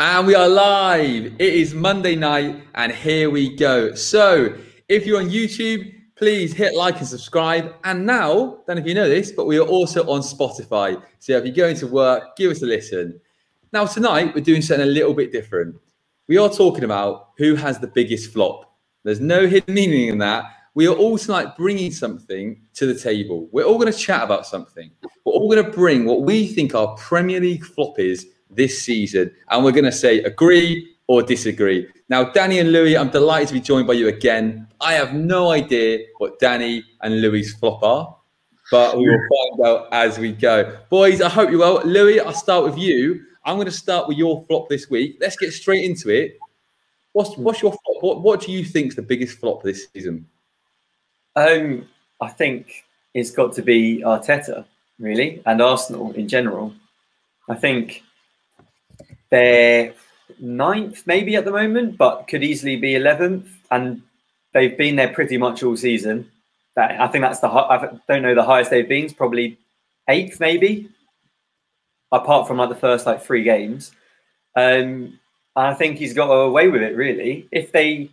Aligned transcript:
And 0.00 0.26
we 0.26 0.34
are 0.34 0.48
live. 0.48 1.26
It 1.38 1.54
is 1.54 1.72
Monday 1.72 2.16
night, 2.16 2.64
and 2.74 2.90
here 2.90 3.30
we 3.30 3.54
go. 3.54 3.94
So, 3.94 4.52
if 4.88 5.06
you're 5.06 5.20
on 5.20 5.30
YouTube, 5.30 5.94
please 6.16 6.52
hit 6.52 6.74
like 6.74 6.98
and 6.98 7.06
subscribe. 7.06 7.72
And 7.84 8.04
now, 8.04 8.58
don't 8.66 8.70
know 8.70 8.82
if 8.82 8.88
you 8.88 8.94
know 8.94 9.08
this, 9.08 9.30
but 9.30 9.46
we 9.46 9.56
are 9.56 9.66
also 9.66 10.02
on 10.10 10.22
Spotify. 10.22 11.00
So, 11.20 11.36
if 11.36 11.44
you're 11.44 11.54
going 11.54 11.76
to 11.76 11.86
work, 11.86 12.34
give 12.36 12.50
us 12.50 12.60
a 12.62 12.66
listen. 12.66 13.20
Now, 13.72 13.86
tonight, 13.86 14.34
we're 14.34 14.40
doing 14.40 14.62
something 14.62 14.84
a 14.84 14.90
little 14.90 15.14
bit 15.14 15.30
different. 15.30 15.76
We 16.26 16.38
are 16.38 16.48
talking 16.48 16.82
about 16.82 17.28
who 17.38 17.54
has 17.54 17.78
the 17.78 17.86
biggest 17.86 18.32
flop. 18.32 18.74
There's 19.04 19.20
no 19.20 19.46
hidden 19.46 19.74
meaning 19.74 20.08
in 20.08 20.18
that. 20.18 20.44
We 20.74 20.88
are 20.88 20.94
all 20.94 21.18
tonight 21.18 21.56
bringing 21.56 21.92
something 21.92 22.60
to 22.74 22.86
the 22.86 22.98
table. 22.98 23.48
We're 23.52 23.62
all 23.62 23.78
going 23.78 23.92
to 23.92 23.96
chat 23.96 24.24
about 24.24 24.44
something. 24.44 24.90
We're 25.24 25.34
all 25.34 25.48
going 25.48 25.64
to 25.64 25.70
bring 25.70 26.04
what 26.04 26.22
we 26.22 26.48
think 26.48 26.74
our 26.74 26.96
Premier 26.96 27.38
League 27.38 27.64
flop 27.64 28.00
is 28.00 28.26
this 28.54 28.82
season. 28.82 29.30
And 29.50 29.64
we're 29.64 29.72
going 29.72 29.84
to 29.84 29.92
say 29.92 30.20
agree 30.20 30.94
or 31.06 31.22
disagree. 31.22 31.86
Now, 32.08 32.24
Danny 32.24 32.58
and 32.58 32.72
Louis, 32.72 32.96
I'm 32.96 33.10
delighted 33.10 33.48
to 33.48 33.54
be 33.54 33.60
joined 33.60 33.86
by 33.86 33.94
you 33.94 34.08
again. 34.08 34.68
I 34.80 34.94
have 34.94 35.14
no 35.14 35.50
idea 35.50 36.00
what 36.18 36.38
Danny 36.38 36.84
and 37.02 37.20
Louis' 37.20 37.52
flop 37.54 37.82
are, 37.82 38.16
but 38.70 38.96
we 38.96 39.08
will 39.08 39.56
find 39.56 39.66
out 39.66 39.88
as 39.92 40.18
we 40.18 40.32
go. 40.32 40.78
Boys, 40.90 41.20
I 41.20 41.28
hope 41.28 41.50
you're 41.50 41.60
well. 41.60 41.82
Louis, 41.84 42.20
I'll 42.20 42.32
start 42.32 42.64
with 42.64 42.78
you. 42.78 43.24
I'm 43.44 43.56
going 43.56 43.66
to 43.66 43.72
start 43.72 44.08
with 44.08 44.16
your 44.16 44.44
flop 44.46 44.68
this 44.68 44.88
week. 44.88 45.18
Let's 45.20 45.36
get 45.36 45.52
straight 45.52 45.84
into 45.84 46.08
it. 46.08 46.38
What's, 47.12 47.36
what's 47.36 47.60
your 47.60 47.72
flop? 47.72 48.02
What, 48.02 48.22
what 48.22 48.40
do 48.40 48.52
you 48.52 48.64
think 48.64 48.88
is 48.88 48.96
the 48.96 49.02
biggest 49.02 49.38
flop 49.38 49.62
this 49.62 49.88
season? 49.92 50.26
Um, 51.36 51.88
I 52.20 52.28
think 52.28 52.84
it's 53.12 53.30
got 53.30 53.52
to 53.54 53.62
be 53.62 54.02
Arteta, 54.04 54.64
really, 54.98 55.42
and 55.46 55.60
Arsenal 55.60 56.12
in 56.12 56.28
general. 56.28 56.72
I 57.48 57.54
think 57.54 58.03
they're 59.34 59.94
ninth, 60.38 61.02
maybe 61.06 61.34
at 61.34 61.44
the 61.44 61.50
moment, 61.50 61.98
but 61.98 62.28
could 62.28 62.44
easily 62.44 62.76
be 62.76 62.92
11th. 62.92 63.48
And 63.72 64.02
they've 64.52 64.78
been 64.78 64.94
there 64.94 65.12
pretty 65.12 65.36
much 65.36 65.64
all 65.64 65.76
season. 65.76 66.30
That 66.76 67.00
I 67.00 67.08
think 67.08 67.22
that's 67.22 67.40
the 67.40 67.48
I 67.48 67.98
don't 68.08 68.22
know 68.22 68.34
the 68.34 68.44
highest 68.44 68.70
they've 68.70 68.88
been. 68.88 69.04
It's 69.04 69.12
probably 69.12 69.58
eighth, 70.08 70.38
maybe, 70.38 70.88
apart 72.12 72.46
from 72.46 72.58
like 72.58 72.68
the 72.68 72.74
first 72.76 73.06
like 73.06 73.22
three 73.22 73.42
games. 73.42 73.92
Um, 74.56 75.18
and 75.56 75.66
I 75.66 75.74
think 75.74 75.98
he's 75.98 76.14
got 76.14 76.30
away 76.30 76.68
with 76.68 76.82
it 76.82 76.96
really. 76.96 77.48
If 77.50 77.72
they 77.72 78.10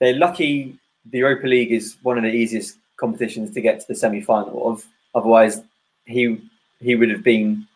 they're 0.00 0.16
lucky, 0.16 0.78
the 1.10 1.18
Europa 1.18 1.46
League 1.46 1.72
is 1.72 1.96
one 2.02 2.18
of 2.18 2.24
the 2.24 2.30
easiest 2.30 2.76
competitions 2.98 3.52
to 3.54 3.60
get 3.60 3.80
to 3.80 3.88
the 3.88 3.94
semi 3.94 4.20
final 4.20 4.70
of. 4.70 4.86
Otherwise, 5.14 5.62
he 6.04 6.40
he 6.80 6.94
would 6.94 7.10
have 7.10 7.22
been 7.22 7.66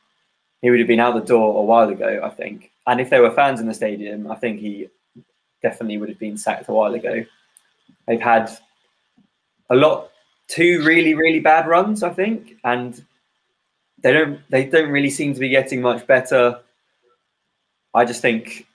he 0.62 0.70
would 0.70 0.78
have 0.78 0.88
been 0.88 1.00
out 1.00 1.14
the 1.14 1.20
door 1.20 1.58
a 1.58 1.64
while 1.64 1.88
ago. 1.88 2.20
I 2.22 2.30
think. 2.30 2.71
And 2.86 3.00
if 3.00 3.10
there 3.10 3.22
were 3.22 3.30
fans 3.30 3.60
in 3.60 3.66
the 3.66 3.74
stadium, 3.74 4.30
I 4.30 4.34
think 4.36 4.60
he 4.60 4.88
definitely 5.62 5.98
would 5.98 6.08
have 6.08 6.18
been 6.18 6.36
sacked 6.36 6.68
a 6.68 6.72
while 6.72 6.94
ago. 6.94 7.24
They've 8.06 8.20
had 8.20 8.50
a 9.70 9.76
lot, 9.76 10.10
two 10.48 10.82
really, 10.84 11.14
really 11.14 11.40
bad 11.40 11.66
runs, 11.66 12.02
I 12.02 12.10
think, 12.10 12.56
and 12.64 13.02
they 14.02 14.12
don't 14.12 14.40
they 14.50 14.64
don't 14.64 14.90
really 14.90 15.10
seem 15.10 15.32
to 15.34 15.40
be 15.40 15.48
getting 15.48 15.80
much 15.80 16.06
better. 16.06 16.60
I 17.94 18.04
just 18.04 18.20
think 18.20 18.66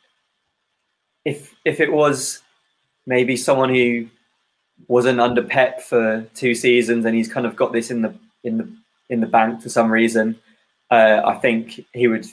if 1.25 1.53
if 1.65 1.79
it 1.79 1.91
was 1.91 2.41
maybe 3.05 3.35
someone 3.35 3.69
who 3.69 4.07
wasn't 4.87 5.19
under 5.19 5.41
Pep 5.41 5.81
for 5.81 6.25
two 6.33 6.55
seasons 6.55 7.05
and 7.05 7.15
he's 7.15 7.31
kind 7.31 7.45
of 7.45 7.55
got 7.55 7.73
this 7.73 7.91
in 7.91 8.01
the 8.01 8.13
in 8.43 8.57
the 8.57 8.73
in 9.09 9.19
the 9.19 9.27
bank 9.27 9.61
for 9.61 9.69
some 9.69 9.91
reason, 9.91 10.39
uh, 10.91 11.21
I 11.25 11.35
think 11.35 11.85
he 11.93 12.07
would 12.07 12.25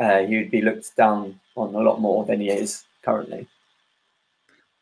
uh, 0.00 0.20
he 0.20 0.36
would 0.36 0.50
be 0.50 0.62
looked 0.62 0.96
down 0.96 1.38
on 1.56 1.74
a 1.74 1.78
lot 1.78 2.00
more 2.00 2.24
than 2.24 2.40
he 2.40 2.50
is 2.50 2.84
currently. 3.02 3.46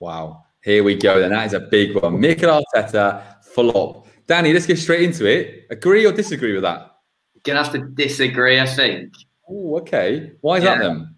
Wow. 0.00 0.44
Here 0.62 0.82
we 0.82 0.96
go. 0.96 1.20
Then 1.20 1.30
that 1.30 1.46
is 1.46 1.52
a 1.52 1.60
big 1.60 1.94
one. 1.94 2.20
Mikel 2.20 2.62
Arteta, 2.74 3.42
flop. 3.44 4.06
Danny, 4.26 4.52
let's 4.52 4.66
get 4.66 4.78
straight 4.78 5.02
into 5.02 5.24
it. 5.24 5.66
Agree 5.70 6.04
or 6.04 6.12
disagree 6.12 6.52
with 6.52 6.62
that? 6.62 6.96
Gonna 7.44 7.62
have 7.62 7.72
to 7.72 7.78
disagree, 7.78 8.58
I 8.58 8.66
think. 8.66 9.12
Oh, 9.48 9.78
okay. 9.78 10.32
Why 10.40 10.58
is 10.58 10.64
yeah. 10.64 10.78
that 10.78 10.82
then? 10.82 11.14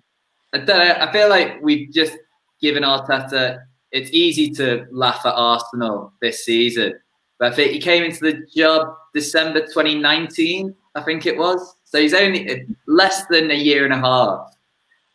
I 0.52 0.58
don't 0.58 0.78
know. 0.78 0.96
I 1.00 1.12
feel 1.12 1.28
like 1.28 1.62
we've 1.62 1.90
just 1.90 2.16
given 2.60 2.82
Arteta. 2.82 3.62
It's 3.90 4.10
easy 4.12 4.50
to 4.50 4.86
laugh 4.90 5.24
at 5.24 5.32
Arsenal 5.34 6.12
this 6.20 6.44
season, 6.44 7.00
but 7.38 7.52
I 7.52 7.56
think 7.56 7.72
he 7.72 7.80
came 7.80 8.04
into 8.04 8.20
the 8.20 8.46
job 8.54 8.94
December 9.14 9.60
2019. 9.60 10.74
I 10.94 11.00
think 11.00 11.24
it 11.24 11.38
was. 11.38 11.76
So 11.88 12.00
he's 12.00 12.14
only 12.14 12.66
less 12.86 13.26
than 13.26 13.50
a 13.50 13.54
year 13.54 13.84
and 13.84 13.94
a 13.94 13.98
half. 13.98 14.54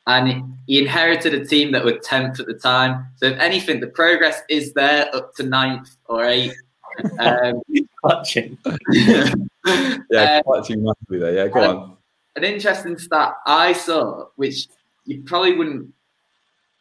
And 0.08 0.58
he 0.68 0.80
inherited 0.80 1.34
a 1.34 1.46
team 1.46 1.72
that 1.72 1.86
were 1.86 1.94
10th 1.94 2.40
at 2.40 2.48
the 2.48 2.56
time. 2.56 3.06
So 3.18 3.28
if 3.28 3.40
anything, 3.40 3.80
the 3.80 3.88
progress 3.88 4.42
is 4.50 4.74
there 4.74 5.14
up 5.16 5.34
to 5.36 5.44
ninth 5.44 5.96
or 6.06 6.26
eighth. 6.26 6.58
Um, 7.20 7.62
clutching. 8.02 8.58
yeah, 8.92 9.34
uh, 10.16 10.44
clutching 10.44 10.84
massively 10.84 11.20
there. 11.20 11.34
Yeah, 11.34 11.48
go 11.48 11.62
on. 11.62 11.98
An 12.36 12.44
interesting 12.44 12.98
stat 12.98 13.36
I 13.46 13.74
saw, 13.74 14.26
which 14.36 14.68
you 15.06 15.24
probably 15.24 15.56
wouldn't 15.56 15.94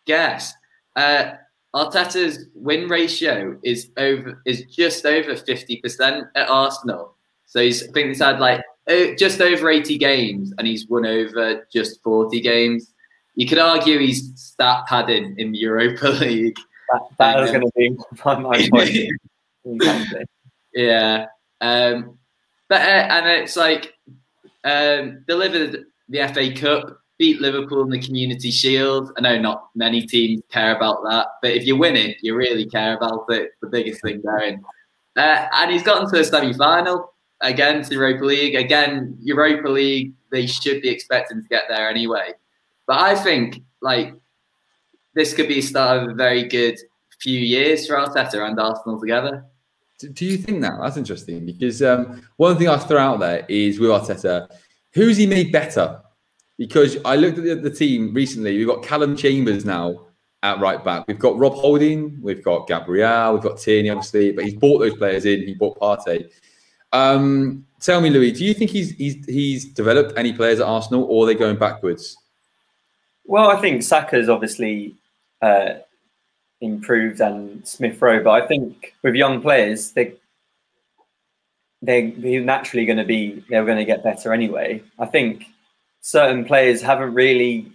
guess. 0.06 0.52
Uh, 0.96 1.32
Arteta's 1.74 2.46
win 2.54 2.88
ratio 2.88 3.58
is 3.62 3.90
over 3.96 4.42
is 4.44 4.64
just 4.64 5.06
over 5.06 5.34
50% 5.34 6.28
at 6.34 6.48
Arsenal. 6.48 7.14
So 7.46 7.60
he's 7.60 7.88
I 7.88 7.92
think 7.92 8.08
he's 8.08 8.20
had 8.20 8.40
like 8.40 8.60
uh, 8.60 8.62
just 8.88 9.40
over 9.40 9.70
80 9.70 9.98
games 9.98 10.52
and 10.58 10.66
he's 10.66 10.88
won 10.88 11.06
over 11.06 11.66
just 11.72 12.02
40 12.02 12.40
games. 12.40 12.92
You 13.34 13.46
could 13.46 13.58
argue 13.58 13.98
he's 13.98 14.32
stat 14.34 14.84
padding 14.88 15.34
in 15.38 15.52
the 15.52 15.58
Europa 15.58 16.06
League. 16.20 16.58
That, 17.18 17.52
going 17.52 17.60
to 17.60 17.70
be 17.74 17.96
my 18.24 18.68
point. 19.64 20.28
yeah. 20.74 21.26
Um, 21.60 22.18
but 22.68 22.82
uh, 22.82 23.06
and 23.10 23.26
it's 23.26 23.56
like 23.56 23.94
um, 24.64 25.24
delivered 25.26 25.84
the 26.08 26.28
FA 26.28 26.52
Cup, 26.54 26.98
beat 27.18 27.40
Liverpool 27.40 27.82
in 27.82 27.90
the 27.90 28.00
Community 28.00 28.50
Shield. 28.50 29.12
I 29.16 29.20
know 29.20 29.38
not 29.38 29.68
many 29.74 30.06
teams 30.06 30.42
care 30.50 30.76
about 30.76 31.02
that, 31.04 31.28
but 31.40 31.52
if 31.52 31.66
you 31.66 31.76
win 31.76 31.96
it, 31.96 32.18
you 32.20 32.34
really 32.34 32.66
care 32.66 32.96
about 32.96 33.26
it. 33.30 33.42
It's 33.42 33.56
the 33.62 33.68
biggest 33.68 34.02
thing 34.02 34.20
going. 34.20 34.62
Uh, 35.16 35.46
and 35.52 35.70
he's 35.70 35.82
gotten 35.82 36.10
to 36.10 36.20
a 36.20 36.24
semi-final 36.24 37.11
again 37.42 37.82
to 37.84 37.94
Europa 37.94 38.24
League. 38.24 38.54
Again, 38.54 39.16
Europa 39.20 39.68
League, 39.68 40.12
they 40.30 40.46
should 40.46 40.80
be 40.80 40.88
expecting 40.88 41.42
to 41.42 41.48
get 41.48 41.64
there 41.68 41.88
anyway. 41.88 42.32
But 42.86 43.00
I 43.00 43.14
think 43.14 43.62
like 43.80 44.14
this 45.14 45.34
could 45.34 45.48
be 45.48 45.60
start 45.60 46.02
of 46.02 46.10
a 46.10 46.14
very 46.14 46.44
good 46.44 46.78
few 47.20 47.38
years 47.38 47.86
for 47.86 47.94
Arteta 47.94 48.46
and 48.48 48.58
Arsenal 48.58 49.00
together. 49.00 49.44
Do 50.12 50.24
you 50.24 50.36
think 50.36 50.62
that? 50.62 50.78
That's 50.80 50.96
interesting 50.96 51.46
because 51.46 51.80
um, 51.82 52.22
one 52.36 52.56
thing 52.56 52.68
I 52.68 52.76
throw 52.76 52.98
out 52.98 53.20
there 53.20 53.46
is 53.48 53.78
with 53.78 53.90
Arteta, 53.90 54.48
who's 54.94 55.16
he 55.16 55.26
made 55.26 55.52
better? 55.52 56.00
Because 56.58 56.96
I 57.04 57.16
looked 57.16 57.38
at 57.38 57.44
the, 57.44 57.54
the 57.54 57.70
team 57.70 58.12
recently. 58.12 58.58
We've 58.58 58.66
got 58.66 58.82
Callum 58.82 59.16
Chambers 59.16 59.64
now 59.64 60.06
at 60.42 60.60
right 60.60 60.84
back. 60.84 61.04
We've 61.06 61.18
got 61.18 61.38
Rob 61.38 61.54
Holding, 61.54 62.20
we've 62.20 62.42
got 62.42 62.66
Gabriel, 62.66 63.34
we've 63.34 63.42
got 63.42 63.58
Tierney, 63.58 63.90
obviously, 63.90 64.32
but 64.32 64.44
he's 64.44 64.54
bought 64.54 64.78
those 64.80 64.96
players 64.96 65.24
in. 65.24 65.46
He 65.46 65.54
bought 65.54 65.78
Partey. 65.78 66.30
Um, 66.92 67.66
tell 67.80 68.00
me, 68.00 68.10
Louis, 68.10 68.32
do 68.32 68.44
you 68.44 68.54
think 68.54 68.70
he's 68.70 68.90
he's 68.92 69.24
he's 69.26 69.64
developed 69.64 70.14
any 70.16 70.32
players 70.32 70.60
at 70.60 70.66
Arsenal, 70.66 71.04
or 71.04 71.24
are 71.24 71.26
they 71.26 71.34
going 71.34 71.56
backwards? 71.56 72.16
Well, 73.24 73.50
I 73.50 73.60
think 73.60 73.82
Saka's 73.82 74.28
obviously 74.28 74.96
uh, 75.40 75.74
improved 76.60 77.20
and 77.20 77.66
Smith 77.66 78.00
Rowe, 78.00 78.22
but 78.22 78.42
I 78.42 78.46
think 78.46 78.94
with 79.02 79.14
young 79.14 79.40
players, 79.40 79.92
they 79.92 80.14
they're 81.82 82.40
naturally 82.40 82.86
going 82.86 82.98
to 82.98 83.04
be 83.04 83.44
they're 83.48 83.64
going 83.64 83.78
to 83.78 83.84
get 83.84 84.04
better 84.04 84.32
anyway. 84.32 84.82
I 84.98 85.06
think 85.06 85.46
certain 86.00 86.44
players 86.44 86.80
haven't 86.80 87.14
really 87.14 87.72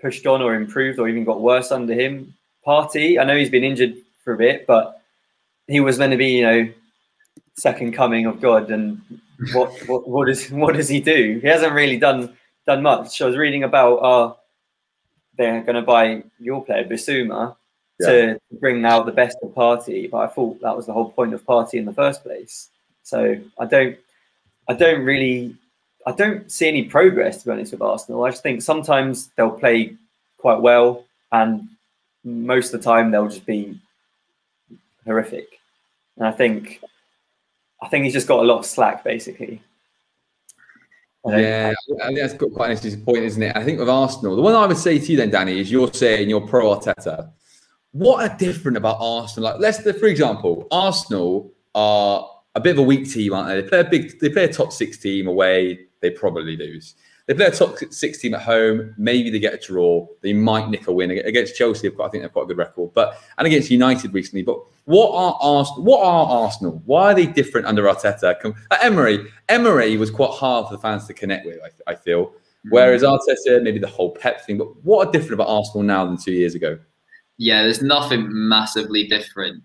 pushed 0.00 0.26
on 0.26 0.42
or 0.42 0.54
improved 0.54 0.98
or 0.98 1.08
even 1.08 1.24
got 1.24 1.40
worse 1.40 1.70
under 1.70 1.94
him. 1.94 2.34
Partey, 2.66 3.20
I 3.20 3.24
know 3.24 3.36
he's 3.36 3.50
been 3.50 3.64
injured 3.64 3.96
for 4.24 4.34
a 4.34 4.38
bit, 4.38 4.66
but 4.66 5.00
he 5.66 5.80
was 5.80 5.98
going 5.98 6.10
to 6.10 6.16
be, 6.16 6.38
you 6.38 6.42
know, 6.42 6.72
second 7.56 7.92
coming 7.92 8.26
of 8.26 8.40
God, 8.40 8.70
and 8.70 9.00
what 9.52 9.72
what 9.88 10.08
what 10.08 10.26
does 10.26 10.50
what 10.50 10.74
does 10.74 10.88
he 10.88 11.00
do? 11.00 11.38
He 11.42 11.48
hasn't 11.48 11.72
really 11.72 11.98
done 11.98 12.36
done 12.66 12.82
much. 12.82 13.20
I 13.20 13.26
was 13.26 13.36
reading 13.36 13.64
about 13.64 13.96
uh 13.96 14.34
they're 15.36 15.62
going 15.62 15.76
to 15.76 15.82
buy 15.82 16.22
your 16.38 16.62
player 16.62 16.84
Bissouma 16.84 17.56
yeah. 17.98 18.06
to 18.06 18.40
bring 18.58 18.84
out 18.84 19.06
the 19.06 19.12
best 19.12 19.38
of 19.42 19.50
Partey, 19.54 20.10
but 20.10 20.18
I 20.18 20.26
thought 20.26 20.60
that 20.60 20.76
was 20.76 20.86
the 20.86 20.92
whole 20.92 21.10
point 21.10 21.32
of 21.32 21.46
Partey 21.46 21.74
in 21.74 21.86
the 21.86 21.94
first 21.94 22.22
place. 22.22 22.68
So 23.02 23.36
I 23.58 23.64
don't 23.64 23.96
I 24.68 24.74
don't 24.74 25.02
really 25.04 25.56
I 26.06 26.12
don't 26.12 26.50
see 26.50 26.68
any 26.68 26.84
progress 26.84 27.38
to 27.38 27.46
be 27.46 27.52
honest 27.52 27.72
with 27.72 27.82
Arsenal. 27.82 28.24
I 28.24 28.30
just 28.30 28.42
think 28.42 28.62
sometimes 28.62 29.30
they'll 29.36 29.50
play 29.50 29.96
quite 30.38 30.60
well, 30.60 31.04
and 31.32 31.68
most 32.24 32.72
of 32.72 32.80
the 32.80 32.84
time 32.84 33.10
they'll 33.10 33.28
just 33.28 33.46
be 33.46 33.78
horrific. 35.04 35.48
And 36.16 36.26
I 36.26 36.32
think 36.32 36.80
I 37.82 37.88
think 37.88 38.04
he's 38.04 38.12
just 38.12 38.28
got 38.28 38.40
a 38.40 38.46
lot 38.46 38.58
of 38.58 38.66
slack, 38.66 39.04
basically. 39.04 39.62
Um, 41.24 41.38
yeah, 41.38 41.74
I 42.02 42.06
think 42.06 42.18
that's 42.18 42.34
quite 42.34 42.66
an 42.66 42.76
interesting 42.76 43.04
point, 43.04 43.24
isn't 43.24 43.42
it? 43.42 43.54
I 43.54 43.62
think 43.62 43.78
with 43.78 43.88
Arsenal, 43.88 44.36
the 44.36 44.42
one 44.42 44.54
I 44.54 44.66
would 44.66 44.76
say 44.78 44.98
to 44.98 45.04
you 45.12 45.16
then, 45.16 45.30
Danny, 45.30 45.60
is 45.60 45.70
you're 45.70 45.92
saying 45.92 46.30
you're 46.30 46.46
pro 46.46 46.74
Arteta. 46.74 47.30
What 47.92 48.22
are 48.22 48.36
different 48.36 48.76
about 48.76 48.96
Arsenal? 49.00 49.50
Like, 49.50 49.60
let's 49.60 49.80
for 49.98 50.06
example, 50.06 50.66
Arsenal 50.70 51.52
are 51.74 52.28
a 52.54 52.60
bit 52.60 52.72
of 52.72 52.78
a 52.78 52.82
weak 52.82 53.10
team, 53.10 53.34
aren't 53.34 53.48
they? 53.48 53.60
They 53.60 53.68
play 53.68 53.80
a 53.80 53.84
big, 53.84 54.20
they 54.20 54.28
play 54.30 54.44
a 54.44 54.52
top 54.52 54.72
six 54.72 54.98
team 54.98 55.26
away. 55.26 55.86
They 56.00 56.10
probably 56.10 56.56
lose. 56.56 56.94
They 57.30 57.34
play 57.36 57.46
a 57.46 57.52
top 57.52 57.78
six 57.90 58.18
team 58.18 58.34
at 58.34 58.42
home. 58.42 58.92
Maybe 58.98 59.30
they 59.30 59.38
get 59.38 59.54
a 59.54 59.56
draw. 59.56 60.04
They 60.20 60.32
might 60.32 60.68
nick 60.68 60.88
a 60.88 60.92
win 60.92 61.12
against 61.12 61.54
Chelsea. 61.54 61.86
I 61.86 62.08
think 62.08 62.24
they've 62.24 62.32
got 62.32 62.40
a 62.40 62.46
good 62.46 62.58
record, 62.58 62.90
but 62.92 63.22
and 63.38 63.46
against 63.46 63.70
United 63.70 64.12
recently. 64.12 64.42
But 64.42 64.58
what 64.86 65.12
are 65.14 65.38
Arsenal? 65.40 65.84
What 65.84 66.04
are 66.04 66.26
Arsenal? 66.26 66.82
Why 66.86 67.12
are 67.12 67.14
they 67.14 67.26
different 67.26 67.68
under 67.68 67.84
Arteta? 67.84 68.34
Emery, 68.82 69.24
Emery 69.48 69.96
was 69.96 70.10
quite 70.10 70.32
hard 70.32 70.66
for 70.66 70.74
the 70.74 70.80
fans 70.80 71.06
to 71.06 71.14
connect 71.14 71.46
with. 71.46 71.60
I, 71.62 71.92
I 71.92 71.94
feel. 71.94 72.26
Mm-hmm. 72.26 72.70
Whereas 72.70 73.04
Arteta, 73.04 73.62
maybe 73.62 73.78
the 73.78 73.86
whole 73.86 74.10
Pep 74.16 74.44
thing. 74.44 74.58
But 74.58 74.82
what 74.84 75.06
are 75.06 75.12
different 75.12 75.34
about 75.34 75.50
Arsenal 75.50 75.84
now 75.84 76.06
than 76.06 76.16
two 76.16 76.32
years 76.32 76.56
ago? 76.56 76.80
Yeah, 77.38 77.62
there's 77.62 77.80
nothing 77.80 78.26
massively 78.28 79.06
different. 79.06 79.62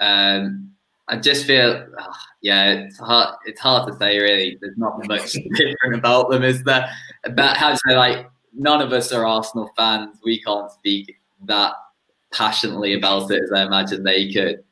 Um, 0.00 0.71
I 1.08 1.16
just 1.16 1.46
feel, 1.46 1.86
oh, 1.98 2.12
yeah, 2.42 2.72
it's 2.72 2.98
hard. 2.98 3.34
It's 3.44 3.60
hard 3.60 3.90
to 3.90 3.98
say 3.98 4.18
really. 4.18 4.58
There's 4.60 4.76
not 4.76 5.06
much 5.08 5.32
different 5.54 5.96
about 5.96 6.30
them, 6.30 6.42
is 6.42 6.62
there? 6.62 6.88
But 7.34 7.56
how 7.56 7.70
to 7.70 7.78
say, 7.86 7.96
like, 7.96 8.30
none 8.54 8.80
of 8.80 8.92
us 8.92 9.12
are 9.12 9.26
Arsenal 9.26 9.70
fans. 9.76 10.18
We 10.24 10.40
can't 10.42 10.70
speak 10.70 11.16
that 11.44 11.74
passionately 12.32 12.94
about 12.94 13.30
it 13.30 13.42
as 13.42 13.52
I 13.52 13.64
imagine 13.64 14.04
they 14.04 14.32
could. 14.32 14.62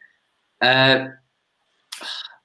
Uh, 0.60 1.08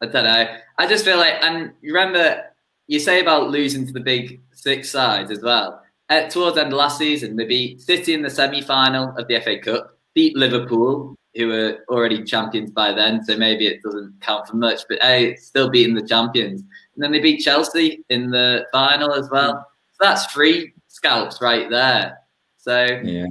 I 0.01 0.05
don't 0.07 0.23
know. 0.23 0.57
I 0.77 0.87
just 0.87 1.05
feel 1.05 1.17
like, 1.17 1.35
and 1.41 1.71
you 1.81 1.93
remember 1.93 2.43
you 2.87 2.99
say 2.99 3.21
about 3.21 3.49
losing 3.49 3.85
to 3.87 3.93
the 3.93 3.99
big 3.99 4.41
six 4.51 4.89
sides 4.89 5.31
as 5.31 5.41
well. 5.41 5.81
Uh, 6.09 6.27
towards 6.27 6.55
the 6.55 6.61
end 6.61 6.73
of 6.73 6.77
last 6.77 6.97
season, 6.97 7.35
they 7.35 7.45
beat 7.45 7.81
City 7.81 8.13
in 8.13 8.21
the 8.21 8.29
semi-final 8.29 9.15
of 9.17 9.27
the 9.27 9.39
FA 9.39 9.57
Cup, 9.57 9.97
beat 10.13 10.35
Liverpool, 10.35 11.15
who 11.35 11.47
were 11.47 11.79
already 11.89 12.23
champions 12.23 12.71
by 12.71 12.91
then, 12.93 13.23
so 13.23 13.37
maybe 13.37 13.67
it 13.67 13.83
doesn't 13.83 14.13
count 14.21 14.47
for 14.47 14.55
much. 14.55 14.81
But 14.87 15.01
hey, 15.01 15.35
still 15.35 15.69
beating 15.69 15.95
the 15.95 16.07
champions, 16.07 16.61
and 16.61 17.03
then 17.03 17.11
they 17.11 17.19
beat 17.19 17.41
Chelsea 17.41 18.03
in 18.09 18.31
the 18.31 18.65
final 18.71 19.13
as 19.13 19.29
well. 19.29 19.67
So 19.93 19.97
that's 20.05 20.25
three 20.33 20.73
scalps 20.87 21.41
right 21.41 21.69
there. 21.69 22.19
So 22.57 23.01
yeah, 23.03 23.27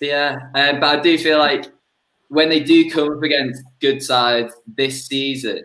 yeah. 0.00 0.38
Uh, 0.54 0.72
but 0.74 0.98
I 0.98 1.02
do 1.02 1.18
feel 1.18 1.38
like 1.38 1.66
when 2.28 2.48
they 2.48 2.60
do 2.60 2.90
come 2.90 3.12
up 3.12 3.22
against 3.22 3.62
good 3.80 4.02
sides 4.02 4.54
this 4.66 5.06
season, 5.06 5.64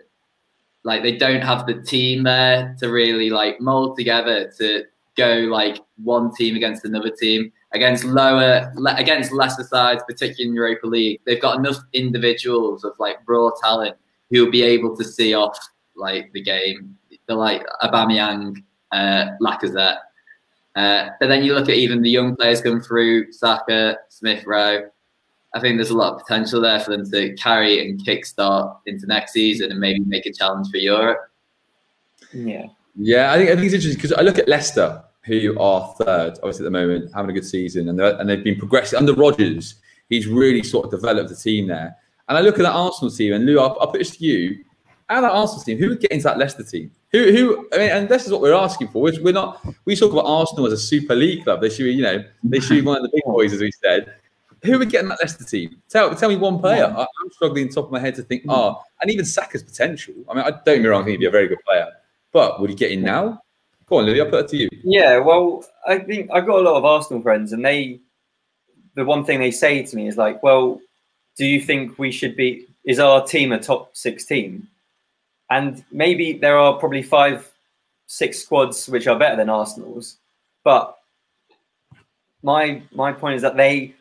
like 0.84 1.02
they 1.02 1.16
don't 1.16 1.42
have 1.42 1.66
the 1.66 1.82
team 1.82 2.24
there 2.24 2.76
to 2.80 2.90
really 2.90 3.30
like 3.30 3.60
mold 3.60 3.96
together 3.96 4.52
to 4.58 4.84
go 5.16 5.46
like 5.50 5.78
one 6.02 6.34
team 6.34 6.56
against 6.56 6.84
another 6.84 7.10
team 7.10 7.52
against 7.74 8.04
lower 8.04 8.72
against 8.96 9.32
lesser 9.32 9.64
sides, 9.64 10.02
particularly 10.06 10.48
in 10.48 10.54
Europa 10.54 10.86
League. 10.86 11.20
They've 11.24 11.40
got 11.40 11.58
enough 11.58 11.78
individuals 11.92 12.84
of 12.84 12.92
like 12.98 13.18
raw 13.26 13.50
talent 13.62 13.96
who 14.30 14.44
will 14.44 14.50
be 14.50 14.62
able 14.62 14.96
to 14.96 15.04
see 15.04 15.34
off 15.34 15.58
like 15.96 16.32
the 16.32 16.42
game. 16.42 16.96
The 17.26 17.34
like 17.34 17.64
Aubameyang, 17.82 18.62
uh, 18.90 19.26
Lacazette. 19.40 19.98
Uh, 20.74 21.10
but 21.20 21.28
then 21.28 21.44
you 21.44 21.54
look 21.54 21.68
at 21.68 21.76
even 21.76 22.02
the 22.02 22.10
young 22.10 22.34
players 22.34 22.62
come 22.62 22.80
through, 22.80 23.30
Saka, 23.32 23.98
Smith 24.08 24.44
Rowe. 24.46 24.88
I 25.54 25.60
think 25.60 25.76
there's 25.76 25.90
a 25.90 25.96
lot 25.96 26.14
of 26.14 26.20
potential 26.20 26.62
there 26.62 26.80
for 26.80 26.90
them 26.90 27.08
to 27.10 27.34
carry 27.34 27.86
and 27.86 28.02
kickstart 28.02 28.78
into 28.86 29.06
next 29.06 29.32
season 29.32 29.70
and 29.70 29.78
maybe 29.78 30.00
make 30.00 30.24
a 30.24 30.32
challenge 30.32 30.68
for 30.70 30.78
Europe. 30.78 31.30
Yeah. 32.32 32.66
Yeah, 32.96 33.32
I 33.32 33.36
think 33.36 33.50
I 33.50 33.54
think 33.54 33.66
it's 33.66 33.74
interesting 33.74 34.00
because 34.00 34.12
I 34.12 34.22
look 34.22 34.38
at 34.38 34.48
Leicester 34.48 35.02
who 35.24 35.58
are 35.58 35.94
third, 35.98 36.34
obviously 36.38 36.66
at 36.66 36.72
the 36.72 36.78
moment, 36.78 37.10
having 37.14 37.30
a 37.30 37.34
good 37.34 37.46
season, 37.46 37.88
and 37.88 38.00
and 38.00 38.28
they've 38.28 38.44
been 38.44 38.58
progressing 38.58 38.98
under 38.98 39.14
Rodgers. 39.14 39.76
He's 40.08 40.26
really 40.26 40.62
sort 40.62 40.86
of 40.86 40.90
developed 40.90 41.30
the 41.30 41.36
team 41.36 41.68
there. 41.68 41.96
And 42.28 42.38
I 42.38 42.40
look 42.40 42.58
at 42.58 42.62
that 42.62 42.72
Arsenal 42.72 43.10
team, 43.10 43.32
and 43.32 43.46
Lou, 43.46 43.58
I'll, 43.58 43.76
I'll 43.80 43.88
put 43.88 43.98
this 43.98 44.16
to 44.16 44.24
you: 44.24 44.64
out 45.08 45.24
of 45.24 45.30
that 45.30 45.36
Arsenal 45.36 45.62
team, 45.62 45.78
who 45.78 45.88
would 45.88 46.00
get 46.00 46.10
into 46.10 46.24
that 46.24 46.38
Leicester 46.38 46.64
team? 46.64 46.90
Who, 47.12 47.30
who? 47.30 47.68
I 47.72 47.78
mean, 47.78 47.90
and 47.90 48.08
this 48.08 48.24
is 48.24 48.32
what 48.32 48.40
we're 48.40 48.54
asking 48.54 48.88
for. 48.88 49.02
We're, 49.02 49.22
we're 49.22 49.32
not. 49.32 49.64
We 49.84 49.94
talk 49.94 50.12
about 50.12 50.24
Arsenal 50.24 50.66
as 50.66 50.72
a 50.72 50.78
Super 50.78 51.14
League 51.14 51.44
club. 51.44 51.60
They 51.60 51.68
should, 51.68 51.84
be, 51.84 51.92
you 51.92 52.02
know, 52.02 52.24
they 52.42 52.60
should 52.60 52.74
be 52.74 52.82
one 52.82 52.96
of 52.96 53.02
the 53.02 53.10
big 53.12 53.24
boys, 53.24 53.52
as 53.52 53.60
we 53.60 53.70
said. 53.70 54.14
Who 54.64 54.78
would 54.78 54.90
get 54.90 55.02
in 55.02 55.08
that 55.08 55.18
Leicester 55.20 55.44
team? 55.44 55.82
Tell, 55.88 56.14
tell 56.14 56.28
me 56.28 56.36
one 56.36 56.58
player. 56.58 56.86
I, 56.86 57.02
am 57.02 57.30
struggling 57.32 57.68
top 57.68 57.86
of 57.86 57.90
my 57.90 57.98
head 57.98 58.14
to 58.14 58.22
think. 58.22 58.44
Oh, 58.48 58.80
and 59.00 59.10
even 59.10 59.24
Saka's 59.24 59.62
potential. 59.62 60.14
I 60.30 60.34
mean, 60.34 60.44
I 60.44 60.50
don't 60.50 60.64
get 60.64 60.82
me 60.82 60.86
wrong. 60.86 61.02
I 61.02 61.04
think 61.04 61.12
he'd 61.14 61.20
be 61.20 61.26
a 61.26 61.30
very 61.30 61.48
good 61.48 61.62
player, 61.66 61.88
but 62.32 62.60
would 62.60 62.70
he 62.70 62.76
get 62.76 62.92
in 62.92 63.02
now? 63.02 63.41
Go 63.92 63.98
on, 63.98 64.06
Lily. 64.06 64.22
I'll 64.22 64.30
put 64.30 64.46
it 64.46 64.48
to 64.48 64.56
you. 64.56 64.68
Yeah, 64.84 65.18
well, 65.18 65.66
I 65.86 65.98
think 65.98 66.30
I've 66.32 66.46
got 66.46 66.60
a 66.60 66.62
lot 66.62 66.78
of 66.78 66.84
Arsenal 66.86 67.20
friends, 67.20 67.52
and 67.52 67.62
they, 67.62 68.00
the 68.94 69.04
one 69.04 69.22
thing 69.22 69.38
they 69.38 69.50
say 69.50 69.82
to 69.82 69.96
me 69.96 70.08
is 70.08 70.16
like, 70.16 70.42
"Well, 70.42 70.80
do 71.36 71.44
you 71.44 71.60
think 71.60 71.98
we 71.98 72.10
should 72.10 72.34
be? 72.34 72.68
Is 72.86 72.98
our 72.98 73.22
team 73.22 73.52
a 73.52 73.58
top 73.58 73.94
six 73.94 74.24
team?" 74.24 74.66
And 75.50 75.84
maybe 75.92 76.32
there 76.32 76.56
are 76.56 76.78
probably 76.78 77.02
five, 77.02 77.52
six 78.06 78.38
squads 78.38 78.88
which 78.88 79.06
are 79.06 79.18
better 79.18 79.36
than 79.36 79.50
Arsenal's, 79.50 80.16
but 80.64 80.96
my 82.42 82.80
my 82.92 83.12
point 83.12 83.36
is 83.36 83.42
that 83.42 83.58
they 83.58 83.94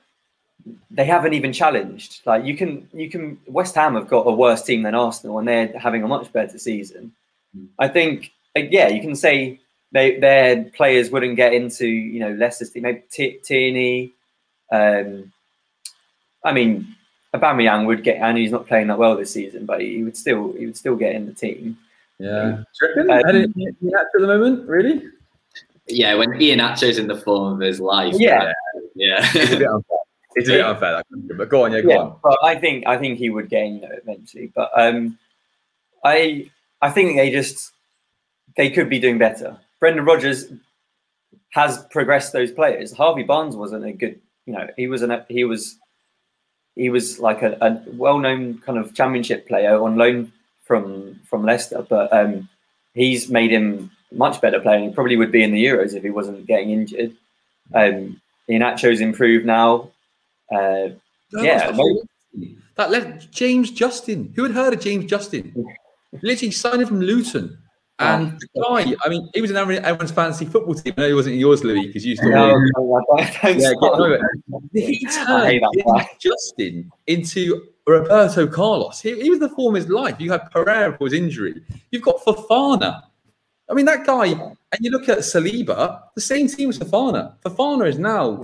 they 0.90 1.04
haven't 1.04 1.34
even 1.34 1.52
challenged. 1.52 2.22
Like 2.26 2.46
you 2.46 2.56
can 2.56 2.88
you 2.94 3.10
can 3.10 3.38
West 3.46 3.76
Ham 3.76 3.96
have 3.96 4.08
got 4.08 4.26
a 4.26 4.32
worse 4.32 4.64
team 4.64 4.84
than 4.84 4.96
Arsenal, 4.96 5.40
and 5.40 5.48
they're 5.50 5.78
having 5.78 6.04
a 6.04 6.08
much 6.08 6.32
better 6.32 6.58
season. 6.58 7.12
Mm. 7.54 7.68
I 7.78 7.90
think 7.90 8.32
yeah, 8.56 8.88
you 8.88 9.02
can 9.02 9.18
say 9.18 9.60
they, 9.92 10.20
their 10.20 10.64
players 10.64 11.10
wouldn't 11.10 11.36
get 11.36 11.54
into 11.54 11.88
you 11.88 12.20
know 12.20 12.34
Leicester's 12.34 12.72
team. 12.72 12.84
Maybe 12.84 13.04
T- 13.12 13.40
Tierney. 13.44 14.14
Um, 14.72 15.32
I 16.44 16.54
mean, 16.54 16.96
Aubameyang 17.34 17.86
would 17.86 18.04
get, 18.04 18.18
and 18.18 18.38
he's 18.38 18.52
not 18.52 18.68
playing 18.68 18.88
that 18.88 18.98
well 18.98 19.16
this 19.16 19.32
season, 19.32 19.66
but 19.66 19.82
he 19.82 20.04
would 20.04 20.18
still 20.18 20.54
he 20.54 20.66
would 20.66 20.78
still 20.78 20.96
get 20.96 21.16
in 21.16 21.26
the 21.26 21.34
team. 21.34 21.78
Yeah, 22.20 22.42
um, 22.42 22.66
at 23.10 23.26
the 23.34 24.04
moment, 24.20 24.68
really? 24.68 25.04
Yeah, 25.88 26.16
when 26.16 26.42
Ian 26.42 26.60
Iheanacho's 26.60 26.98
in 26.98 27.08
the 27.08 27.16
form 27.16 27.54
of 27.56 27.60
his 27.60 27.80
life. 27.80 28.16
Yeah, 28.18 28.54
yeah. 28.96 29.20
it's 29.34 29.54
a 29.54 29.58
bit 29.58 29.68
unfair. 29.68 29.98
It's 30.36 30.48
a 30.48 30.52
bit 30.54 30.62
unfair, 30.62 30.92
that 30.94 31.38
but 31.38 31.50
go 31.50 31.66
on, 31.66 31.74
yeah, 31.74 31.82
go 31.82 31.90
yeah, 31.90 31.98
on. 31.98 32.16
But 32.24 32.38
I 32.44 32.56
think 32.56 32.88
I 32.88 32.98
think 32.98 33.18
he 33.18 33.30
would 33.30 33.50
gain, 33.50 33.76
you 33.76 33.82
know, 33.82 33.90
eventually. 33.92 34.52
But 34.54 34.72
um, 34.76 35.18
I 36.04 36.50
I 36.82 36.90
think 36.90 37.18
they 37.18 37.32
just 37.32 37.72
they 38.56 38.70
could 38.70 38.90
be 38.90 39.00
doing 39.00 39.18
better. 39.18 39.58
Brendan 39.82 40.06
Rodgers 40.06 40.54
has 41.50 41.86
progressed 41.90 42.32
those 42.32 42.52
players. 42.52 42.94
Harvey 42.94 43.24
Barnes 43.24 43.58
wasn't 43.58 43.84
a 43.84 43.92
good, 43.92 44.22
you 44.46 44.54
know, 44.54 44.68
he 44.78 44.88
was 44.88 45.02
an 45.02 45.26
he 45.28 45.44
was 45.44 45.78
he 46.76 46.90
was 46.90 47.20
like 47.20 47.42
a, 47.42 47.58
a 47.60 47.82
well-known 47.92 48.60
kind 48.60 48.78
of 48.78 48.94
championship 48.94 49.48
player 49.48 49.82
on 49.82 49.98
loan 49.98 50.32
from 50.64 51.20
from 51.30 51.44
Leicester, 51.44 51.86
but 51.90 52.14
um, 52.14 52.48
he's 52.94 53.28
made 53.30 53.52
him 53.52 53.92
much 54.14 54.40
better 54.40 54.60
player. 54.60 54.80
He 54.80 54.94
probably 54.94 55.18
would 55.18 55.32
be 55.32 55.44
in 55.44 55.52
the 55.52 55.66
Euros 55.66 55.96
if 55.96 56.04
he 56.04 56.12
wasn't 56.12 56.46
getting 56.46 56.70
injured. 56.70 57.14
Um, 57.74 58.22
Iheanacho's 58.48 59.02
improved 59.02 59.46
now. 59.46 59.90
Uh, 60.54 60.90
yeah, 61.34 61.72
that 62.76 62.92
left 62.92 63.32
James 63.32 63.72
Justin. 63.72 64.32
Who 64.36 64.44
had 64.44 64.52
heard 64.54 64.74
of 64.74 64.80
James 64.80 65.06
Justin? 65.06 65.66
Literally 66.22 66.52
signed 66.52 66.82
him 66.82 66.88
from 66.88 67.02
Luton. 67.02 67.58
Ah, 68.02 68.18
and 68.18 68.40
the 68.40 68.48
guy, 68.60 68.96
I 69.06 69.10
mean, 69.10 69.30
he 69.36 69.42
was 69.42 69.52
in 69.52 69.58
everyone's 69.58 70.12
fantasy 70.12 70.46
football 70.46 70.74
team. 70.74 70.94
I 70.98 71.02
know 71.02 71.08
he 71.10 71.14
wasn't 71.14 71.36
in 71.36 71.40
yours, 71.40 71.64
Louis, 71.64 71.86
because 71.86 72.04
you 72.04 72.12
used 72.12 72.24
to. 72.24 72.30
No, 72.30 72.58
no, 72.78 73.08
yeah, 73.14 73.74
he 74.74 75.06
turned 75.06 75.62
Justin 76.20 76.92
into 77.06 77.68
Roberto 77.86 78.48
Carlos. 78.48 79.02
He, 79.02 79.22
he, 79.22 79.30
was 79.30 79.38
the 79.38 79.50
form 79.50 79.76
of 79.76 79.84
his 79.84 79.92
life. 79.92 80.16
You 80.20 80.32
had 80.32 80.50
Pereira 80.50 80.98
for 80.98 81.06
his 81.06 81.14
injury. 81.14 81.62
You've 81.92 82.02
got 82.02 82.18
Fofana. 82.22 83.04
I 83.70 83.74
mean, 83.74 83.86
that 83.86 84.06
guy, 84.06 84.28
and 84.30 84.80
you 84.80 84.90
look 84.90 85.08
at 85.08 85.20
Saliba, 85.20 86.02
the 86.16 86.22
same 86.22 86.48
team 86.48 86.70
as 86.70 86.80
Fofana. 86.80 87.36
Fofana 87.46 87.88
is 87.88 88.00
now, 88.00 88.44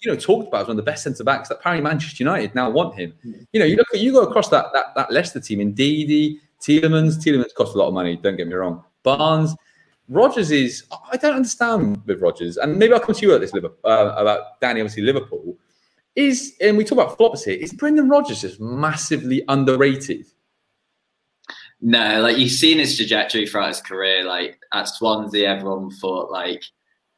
you 0.00 0.12
know, 0.12 0.18
talked 0.18 0.48
about 0.48 0.62
as 0.62 0.68
one 0.68 0.78
of 0.78 0.84
the 0.84 0.90
best 0.90 1.02
centre 1.02 1.24
backs 1.24 1.48
that 1.48 1.60
apparently 1.60 1.82
Manchester 1.82 2.22
United 2.22 2.54
now 2.54 2.68
want 2.68 2.94
him. 2.94 3.14
You 3.52 3.60
know, 3.60 3.66
you 3.66 3.76
look 3.76 3.88
at 3.94 4.00
you 4.00 4.12
go 4.12 4.22
across 4.22 4.50
that 4.50 4.66
that, 4.74 4.94
that 4.96 5.10
Leicester 5.10 5.40
team 5.40 5.60
in 5.60 5.74
Ndidi, 5.74 6.40
Tielemans. 6.60 7.16
Tielemans 7.16 7.54
cost 7.54 7.74
a 7.74 7.78
lot 7.78 7.88
of 7.88 7.94
money. 7.94 8.16
Don't 8.16 8.36
get 8.36 8.46
me 8.46 8.54
wrong. 8.54 8.84
Barnes. 9.02 9.54
Rodgers 10.08 10.50
is, 10.50 10.84
I 11.12 11.18
don't 11.18 11.36
understand 11.36 12.02
with 12.06 12.22
Rodgers, 12.22 12.56
and 12.56 12.78
maybe 12.78 12.94
I'll 12.94 13.00
come 13.00 13.14
to 13.14 13.26
you 13.26 13.34
at 13.34 13.42
this 13.42 13.52
Liverpool, 13.52 13.78
uh, 13.84 14.14
about 14.16 14.58
Danny, 14.60 14.80
obviously 14.80 15.02
Liverpool. 15.02 15.58
Is, 16.16 16.54
and 16.60 16.76
we 16.76 16.84
talk 16.84 16.98
about 16.98 17.16
flops 17.16 17.44
here, 17.44 17.56
is 17.56 17.72
Brendan 17.72 18.08
Rodgers 18.08 18.40
just 18.40 18.58
massively 18.58 19.44
underrated? 19.48 20.26
No, 21.80 22.20
like 22.20 22.38
you've 22.38 22.50
seen 22.50 22.78
his 22.78 22.96
trajectory 22.96 23.46
throughout 23.46 23.68
his 23.68 23.80
career. 23.80 24.24
Like 24.24 24.58
at 24.72 24.88
Swansea, 24.88 25.48
everyone 25.48 25.90
thought 25.90 26.30
like, 26.30 26.64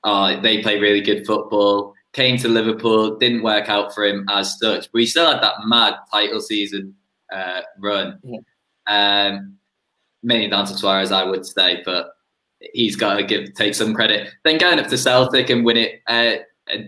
oh, 0.05 0.39
they 0.41 0.63
play 0.63 0.79
really 0.79 1.01
good 1.01 1.27
football. 1.27 1.95
Came 2.13 2.37
to 2.39 2.49
Liverpool, 2.49 3.17
didn't 3.17 3.43
work 3.43 3.69
out 3.69 3.95
for 3.95 4.05
him 4.05 4.27
as 4.29 4.59
such, 4.59 4.91
but 4.93 5.01
he 5.01 5.07
still 5.07 5.31
had 5.31 5.43
that 5.43 5.65
mad 5.65 5.95
title 6.11 6.41
season 6.41 6.95
uh, 7.33 7.61
run. 7.79 8.19
Yeah. 8.23 8.41
Um, 8.87 9.57
mainly 10.23 10.49
down 10.49 10.67
to 10.67 10.75
Suarez, 10.75 11.13
I 11.13 11.25
would 11.25 11.47
say. 11.47 11.83
But 11.85 12.11
he's 12.73 12.97
got 12.97 13.15
to 13.15 13.25
give 13.25 13.55
take 13.55 13.75
some 13.75 13.95
credit. 13.95 14.31
Then 14.45 14.59
going 14.59 14.79
up 14.79 14.89
to 14.89 14.99
Celtic 14.99 15.51
and 15.51 15.65
win 15.65 15.77
it, 15.77 16.03
uh, 16.07 16.37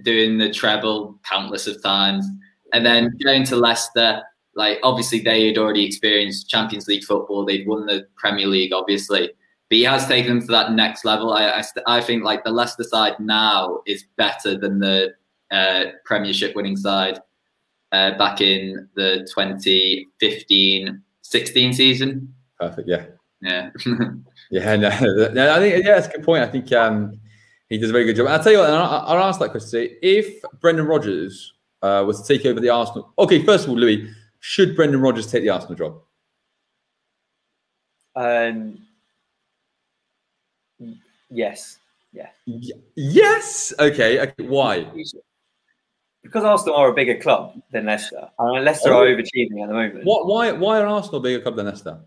doing 0.03 0.39
the 0.39 0.53
treble 0.53 1.19
countless 1.29 1.67
of 1.67 1.83
times, 1.83 2.27
and 2.73 2.85
then 2.85 3.17
going 3.23 3.45
to 3.45 3.57
Leicester. 3.57 4.23
Like 4.55 4.79
obviously 4.83 5.21
they 5.21 5.47
had 5.47 5.57
already 5.57 5.85
experienced 5.87 6.51
Champions 6.51 6.87
League 6.87 7.05
football. 7.05 7.45
They'd 7.45 7.67
won 7.67 7.87
the 7.87 8.07
Premier 8.17 8.47
League, 8.47 8.73
obviously, 8.75 9.31
but 9.71 9.77
he 9.77 9.83
has 9.85 10.07
taken 10.07 10.39
them 10.39 10.41
to 10.47 10.53
that 10.53 10.73
next 10.73 11.07
level. 11.07 11.33
I, 11.33 11.49
I, 11.49 11.65
I 11.87 12.01
think 12.03 12.23
like 12.23 12.45
the 12.45 12.51
Leicester 12.51 12.85
side 12.85 13.19
now 13.19 13.81
is 13.87 14.05
better 14.17 14.59
than 14.59 14.79
the 14.79 15.15
uh, 15.51 15.85
Premiership 16.05 16.55
winning 16.55 16.77
side 16.77 17.19
uh, 17.93 18.17
back 18.19 18.43
in 18.43 18.89
the 18.95 19.27
2015 19.35 21.03
16 21.23 21.73
season. 21.73 22.35
Perfect. 22.61 22.89
Yeah. 22.89 23.07
Yeah. 23.43 23.71
yeah. 24.51 24.77
No, 24.77 24.89
no, 25.33 25.55
I 25.55 25.59
think 25.59 25.85
yeah, 25.85 25.95
that's 25.95 26.07
a 26.07 26.11
good 26.13 26.25
point. 26.25 26.43
I 26.43 26.47
think 26.47 26.73
um, 26.73 27.21
he 27.69 27.77
does 27.77 27.91
a 27.91 27.93
very 27.93 28.05
good 28.05 28.17
job. 28.17 28.29
I'll 28.29 28.43
tell 28.43 28.53
you 28.53 28.59
what. 28.59 28.71
I'll, 28.71 29.19
I'll 29.19 29.25
ask 29.25 29.41
that 29.41 29.51
question. 29.51 29.89
If 30.01 30.43
Brendan 30.61 30.87
Rodgers 30.87 31.53
uh, 31.83 32.05
was 32.07 32.23
to 32.23 32.37
take 32.37 32.47
over 32.47 32.61
the 32.61 32.71
Arsenal, 32.71 33.13
okay. 33.19 33.45
First 33.45 33.65
of 33.65 33.71
all, 33.71 33.77
Louis, 33.77 34.09
should 34.41 34.77
Brendan 34.77 35.01
Rodgers 35.01 35.31
take 35.31 35.43
the 35.43 35.51
Arsenal 35.51 35.75
job? 35.75 36.01
Um, 38.15 38.79
yes. 41.31 41.79
Yeah. 42.13 42.29
Y- 42.47 42.71
yes. 42.95 43.73
Okay. 43.79 44.21
okay. 44.21 44.47
Why? 44.47 44.87
Because 46.23 46.45
Arsenal 46.45 46.77
are 46.77 46.91
a 46.91 46.95
bigger 46.95 47.17
club 47.21 47.61
than 47.73 47.87
Leicester, 47.87 48.29
and 48.39 48.65
Leicester 48.65 48.93
Oh. 48.93 49.01
are 49.01 49.07
overachieving 49.07 49.63
at 49.63 49.69
the 49.69 49.75
moment. 49.75 50.05
What? 50.05 50.27
Why? 50.27 50.53
Why 50.53 50.81
are 50.81 50.87
Arsenal 50.87 51.17
a 51.19 51.23
bigger 51.23 51.41
club 51.41 51.57
than 51.57 51.67
Leicester? 51.67 51.99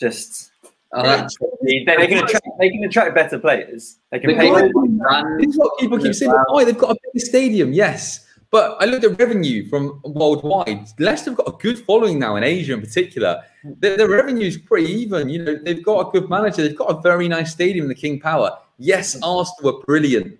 Just 0.00 0.50
Oh, 0.92 1.02
that's- 1.04 1.36
they, 1.62 1.84
they 1.84 2.06
can 2.08 2.24
attract 2.24 2.48
they 2.58 2.70
can 2.70 2.82
attract 2.84 3.14
better 3.14 3.38
players. 3.38 3.98
They 4.10 4.18
can 4.18 4.34
pay. 4.34 4.48
goal 4.48 4.70
more. 4.72 4.86
brand- 4.88 5.40
This 5.40 5.50
is 5.50 5.58
what 5.58 5.78
people 5.78 5.98
keep 5.98 6.14
saying. 6.14 6.32
Why 6.32 6.44
oh, 6.48 6.64
they've 6.64 6.76
got 6.76 6.90
a 6.90 6.96
big 7.12 7.22
stadium, 7.22 7.72
yes. 7.72 8.26
But 8.50 8.76
I 8.80 8.86
looked 8.86 9.04
at 9.04 9.16
revenue 9.16 9.68
from 9.68 10.00
worldwide. 10.04 10.88
Leicester 10.98 11.30
have 11.30 11.36
got 11.36 11.48
a 11.48 11.56
good 11.58 11.78
following 11.78 12.18
now 12.18 12.34
in 12.34 12.42
Asia, 12.42 12.74
in 12.74 12.80
particular. 12.80 13.40
Their, 13.62 13.96
their 13.96 14.08
revenue 14.08 14.48
is 14.48 14.58
pretty 14.58 14.90
even. 14.92 15.28
You 15.28 15.44
know, 15.44 15.58
they've 15.64 15.84
got 15.84 16.08
a 16.08 16.10
good 16.10 16.28
manager. 16.28 16.62
They've 16.62 16.76
got 16.76 16.90
a 16.90 17.00
very 17.00 17.28
nice 17.28 17.52
stadium, 17.52 17.86
the 17.86 17.94
King 17.94 18.18
Power. 18.18 18.58
Yes, 18.78 19.16
Arsenal 19.22 19.72
were 19.74 19.84
brilliant 19.84 20.36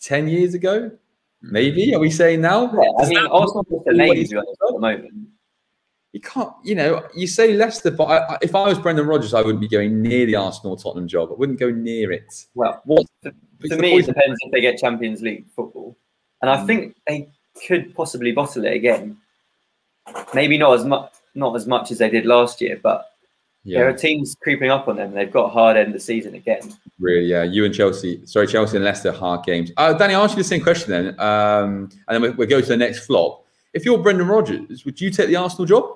ten 0.00 0.28
years 0.28 0.54
ago. 0.54 0.90
Maybe 1.42 1.94
are 1.94 2.00
we 2.00 2.10
saying 2.10 2.40
now? 2.40 2.72
Yeah, 2.72 3.04
I 3.04 3.08
mean, 3.08 3.26
Arsenal 3.26 3.64
just 3.64 3.86
a 3.88 3.92
name 3.92 4.24
to 4.24 4.30
be 4.30 4.36
honest, 4.36 4.50
at 4.66 4.72
the 4.72 4.78
moment. 4.78 5.28
You 6.14 6.20
can't. 6.20 6.52
You 6.62 6.76
know, 6.76 7.02
you 7.12 7.26
say 7.26 7.54
Leicester, 7.56 7.90
but 7.90 8.04
I, 8.04 8.38
if 8.40 8.54
I 8.54 8.68
was 8.68 8.78
Brendan 8.78 9.04
Rodgers, 9.08 9.34
I 9.34 9.42
wouldn't 9.42 9.60
be 9.60 9.66
going 9.66 10.00
near 10.00 10.26
the 10.26 10.36
Arsenal 10.36 10.76
Tottenham 10.76 11.08
job. 11.08 11.30
I 11.32 11.34
wouldn't 11.34 11.58
go 11.58 11.70
near 11.72 12.12
it. 12.12 12.32
Well, 12.54 12.80
What? 12.84 13.04
to 13.24 13.32
the 13.62 13.76
me, 13.78 13.98
it 13.98 14.06
depends 14.06 14.38
if 14.42 14.52
they 14.52 14.60
get 14.60 14.78
Champions 14.78 15.22
League 15.22 15.46
football, 15.56 15.96
and 16.40 16.48
I 16.48 16.64
think 16.66 16.94
they 17.08 17.28
could 17.66 17.92
possibly 17.96 18.30
bottle 18.30 18.64
it 18.64 18.74
again. 18.74 19.16
Maybe 20.32 20.56
not 20.56 20.74
as 20.78 20.84
much, 20.84 21.10
not 21.34 21.56
as 21.56 21.66
much 21.66 21.90
as 21.90 21.98
they 21.98 22.10
did 22.10 22.26
last 22.26 22.60
year, 22.60 22.78
but 22.80 23.10
there 23.64 23.88
are 23.88 23.92
teams 23.92 24.36
creeping 24.40 24.70
up 24.70 24.86
on 24.86 24.94
them. 24.96 25.14
They've 25.14 25.32
got 25.32 25.46
a 25.46 25.48
hard 25.48 25.76
end 25.76 25.88
of 25.88 25.94
the 25.94 26.00
season 26.00 26.36
again. 26.36 26.60
really. 27.00 27.26
Yeah, 27.26 27.42
you 27.42 27.64
and 27.64 27.74
Chelsea. 27.74 28.24
Sorry, 28.24 28.46
Chelsea 28.46 28.76
and 28.76 28.84
Leicester 28.84 29.10
hard 29.10 29.44
games. 29.44 29.72
Uh, 29.76 29.94
Danny, 29.94 30.14
I'll 30.14 30.22
ask 30.22 30.36
you 30.36 30.42
the 30.44 30.48
same 30.48 30.62
question 30.62 30.90
then, 30.92 31.18
um, 31.18 31.88
and 32.06 32.14
then 32.14 32.22
we, 32.22 32.30
we'll 32.30 32.46
go 32.46 32.60
to 32.60 32.66
the 32.68 32.76
next 32.76 33.06
flop. 33.06 33.44
If 33.72 33.84
you're 33.84 33.98
Brendan 33.98 34.28
Rodgers, 34.28 34.84
would 34.84 35.00
you 35.00 35.10
take 35.10 35.26
the 35.26 35.34
Arsenal 35.36 35.64
job? 35.66 35.86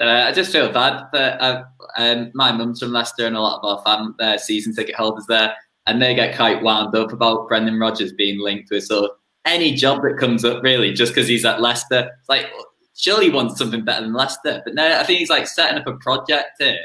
Uh, 0.00 0.26
I 0.28 0.32
just 0.32 0.52
feel 0.52 0.70
bad 0.70 1.06
that 1.12 1.40
uh, 1.40 1.64
um, 1.96 2.30
my 2.34 2.52
mum's 2.52 2.80
from 2.80 2.92
Leicester 2.92 3.26
and 3.26 3.36
a 3.36 3.40
lot 3.40 3.60
of 3.60 3.64
our 3.64 3.82
fam, 3.84 4.14
uh, 4.20 4.38
season 4.38 4.74
ticket 4.74 4.94
holders 4.94 5.26
there, 5.26 5.54
and 5.86 6.00
they 6.00 6.14
get 6.14 6.36
quite 6.36 6.62
wound 6.62 6.94
up 6.94 7.12
about 7.12 7.48
Brendan 7.48 7.80
Rodgers 7.80 8.12
being 8.12 8.38
linked 8.38 8.70
with 8.70 8.84
sort 8.84 9.10
of 9.10 9.16
any 9.44 9.74
job 9.74 10.02
that 10.02 10.18
comes 10.18 10.44
up, 10.44 10.62
really, 10.62 10.92
just 10.92 11.12
because 11.12 11.26
he's 11.26 11.44
at 11.44 11.60
Leicester. 11.60 12.10
It's 12.20 12.28
like, 12.28 12.46
surely 12.94 13.26
he 13.26 13.30
wants 13.30 13.58
something 13.58 13.84
better 13.84 14.02
than 14.02 14.12
Leicester. 14.12 14.62
But 14.64 14.74
no, 14.74 14.86
I 14.86 15.02
think 15.02 15.18
he's 15.18 15.30
like 15.30 15.48
setting 15.48 15.78
up 15.78 15.86
a 15.86 15.96
project 15.96 16.50
here. 16.58 16.78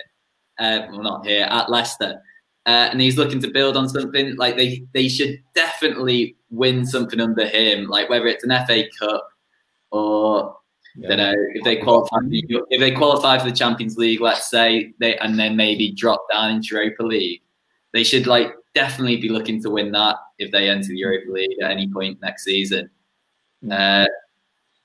Uh, 0.60 0.88
well, 0.90 1.04
not 1.04 1.26
here, 1.26 1.46
at 1.50 1.70
Leicester. 1.70 2.20
Uh, 2.66 2.90
and 2.92 3.02
he's 3.02 3.18
looking 3.18 3.42
to 3.42 3.52
build 3.52 3.76
on 3.76 3.90
something 3.90 4.36
like 4.38 4.56
they, 4.56 4.86
they 4.94 5.10
should 5.10 5.38
definitely 5.54 6.38
win 6.50 6.86
something 6.86 7.20
under 7.20 7.46
him, 7.46 7.88
like 7.88 8.10
whether 8.10 8.28
it's 8.28 8.46
an 8.46 8.66
FA 8.66 8.86
Cup 8.98 9.28
or 9.92 10.56
don't 11.02 11.18
know 11.18 11.34
if 11.54 11.64
they 11.64 11.78
qualify. 11.78 12.18
If 12.30 12.80
they 12.80 12.92
qualify 12.92 13.40
for 13.40 13.46
the 13.46 13.56
Champions 13.56 13.98
League, 13.98 14.22
let's 14.22 14.50
say 14.50 14.94
they 15.00 15.18
and 15.18 15.40
then 15.40 15.56
maybe 15.56 15.92
drop 15.92 16.26
down 16.32 16.52
into 16.52 16.76
Europa 16.76 17.04
League, 17.04 17.42
they 17.94 18.04
should 18.04 18.28
like 18.28 18.54
definitely 18.76 19.18
be 19.18 19.30
looking 19.30 19.62
to 19.64 19.70
win 19.70 19.92
that 19.92 20.18
if 20.38 20.52
they 20.52 20.70
enter 20.70 20.90
the 20.90 20.98
Europa 20.98 21.32
League 21.32 21.58
at 21.62 21.72
any 21.72 21.92
point 21.92 22.22
next 22.22 22.44
season. 22.44 22.90
Uh, 23.72 24.06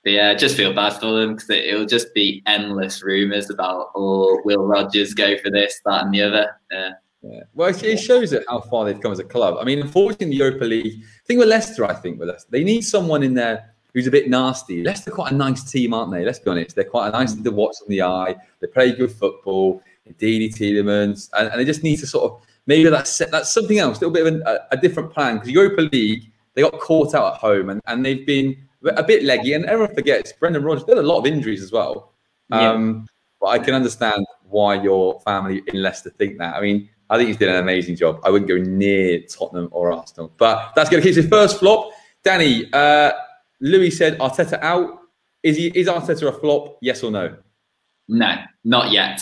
but 0.03 0.13
yeah, 0.13 0.29
I 0.29 0.35
just 0.35 0.55
feel 0.55 0.73
bad 0.73 0.93
for 0.93 1.19
them 1.19 1.35
because 1.35 1.49
it, 1.49 1.65
it'll 1.65 1.85
just 1.85 2.13
be 2.13 2.41
endless 2.45 3.03
rumours 3.03 3.49
about 3.49 3.91
oh, 3.95 4.41
will 4.45 4.65
Rodgers 4.65 5.13
go 5.13 5.37
for 5.37 5.51
this, 5.51 5.79
that, 5.85 6.05
and 6.05 6.13
the 6.13 6.21
other. 6.21 6.55
Yeah. 6.71 6.91
Yeah. 7.21 7.41
Well, 7.53 7.69
it- 7.69 7.97
shows 7.97 8.31
it 8.31 8.45
how 8.47 8.61
far 8.61 8.85
they've 8.85 8.99
come 8.99 9.11
as 9.11 9.19
a 9.19 9.25
club. 9.25 9.57
I 9.59 9.65
mean, 9.65 9.81
unfortunately, 9.81 10.27
the 10.27 10.35
Europa 10.37 10.63
League, 10.63 11.03
thing 11.25 11.37
with 11.37 11.49
Leicester, 11.49 11.83
I 11.83 11.93
think 11.93 12.19
with 12.19 12.29
Leicester, 12.29 12.49
they 12.49 12.63
need 12.63 12.81
someone 12.81 13.23
in 13.23 13.33
there 13.33 13.75
who's 13.93 14.07
a 14.07 14.11
bit 14.11 14.29
nasty. 14.29 14.83
Leicester 14.83 15.11
quite 15.11 15.31
a 15.31 15.35
nice 15.35 15.63
team, 15.63 15.93
aren't 15.93 16.11
they? 16.11 16.25
Let's 16.25 16.39
be 16.39 16.49
honest. 16.49 16.75
They're 16.75 16.83
quite 16.83 17.09
a 17.09 17.11
nice 17.11 17.33
thing 17.33 17.43
to 17.43 17.51
watch 17.51 17.75
on 17.81 17.89
the 17.89 18.01
eye. 18.01 18.35
They 18.59 18.67
play 18.67 18.91
good 18.93 19.11
football. 19.11 19.81
Ndidi, 20.09 20.49
Tielemans, 20.49 21.29
and, 21.37 21.49
and 21.49 21.59
they 21.59 21.65
just 21.65 21.83
need 21.83 21.97
to 21.97 22.07
sort 22.07 22.31
of 22.31 22.41
maybe 22.65 22.89
that's 22.89 23.17
that's 23.31 23.51
something 23.51 23.77
else, 23.77 23.97
a 23.97 24.07
little 24.07 24.13
bit 24.13 24.25
of 24.25 24.33
an, 24.33 24.43
a, 24.45 24.57
a 24.71 24.77
different 24.77 25.11
plan. 25.13 25.35
Because 25.35 25.51
Europa 25.51 25.81
League, 25.93 26.31
they 26.53 26.63
got 26.63 26.79
caught 26.79 27.13
out 27.13 27.33
at 27.33 27.39
home, 27.39 27.69
and, 27.69 27.81
and 27.85 28.03
they've 28.03 28.25
been 28.25 28.57
a 28.83 29.03
bit 29.03 29.23
leggy. 29.23 29.53
And 29.53 29.65
everyone 29.65 29.93
forgets 29.93 30.33
Brendan 30.33 30.63
Rodgers. 30.63 30.85
Are 30.85 30.93
a 30.93 31.03
lot 31.03 31.19
of 31.19 31.25
injuries 31.27 31.61
as 31.61 31.71
well. 31.71 32.13
Yeah. 32.49 32.71
Um, 32.71 33.07
but 33.39 33.47
I 33.47 33.59
can 33.59 33.75
understand 33.75 34.25
why 34.49 34.81
your 34.81 35.19
family 35.21 35.61
in 35.67 35.81
Leicester 35.81 36.09
think 36.09 36.39
that. 36.39 36.55
I 36.55 36.61
mean, 36.61 36.89
I 37.09 37.17
think 37.17 37.27
he's 37.27 37.37
done 37.37 37.49
an 37.49 37.57
amazing 37.57 37.95
job. 37.95 38.19
I 38.23 38.31
wouldn't 38.31 38.49
go 38.49 38.57
near 38.57 39.21
Tottenham 39.21 39.69
or 39.71 39.91
Arsenal. 39.91 40.33
But 40.37 40.73
that's 40.75 40.89
going 40.89 41.03
to 41.03 41.07
keep 41.07 41.15
his 41.15 41.27
first 41.27 41.59
flop. 41.59 41.91
Danny, 42.23 42.67
uh, 42.73 43.11
Louis 43.61 43.91
said 43.91 44.17
Arteta 44.19 44.59
out. 44.61 44.99
Is 45.43 45.57
he 45.57 45.67
is 45.67 45.87
Arteta 45.87 46.27
a 46.27 46.31
flop? 46.31 46.77
Yes 46.81 47.03
or 47.03 47.11
no? 47.11 47.35
No, 48.07 48.35
not 48.63 48.91
yet. 48.91 49.21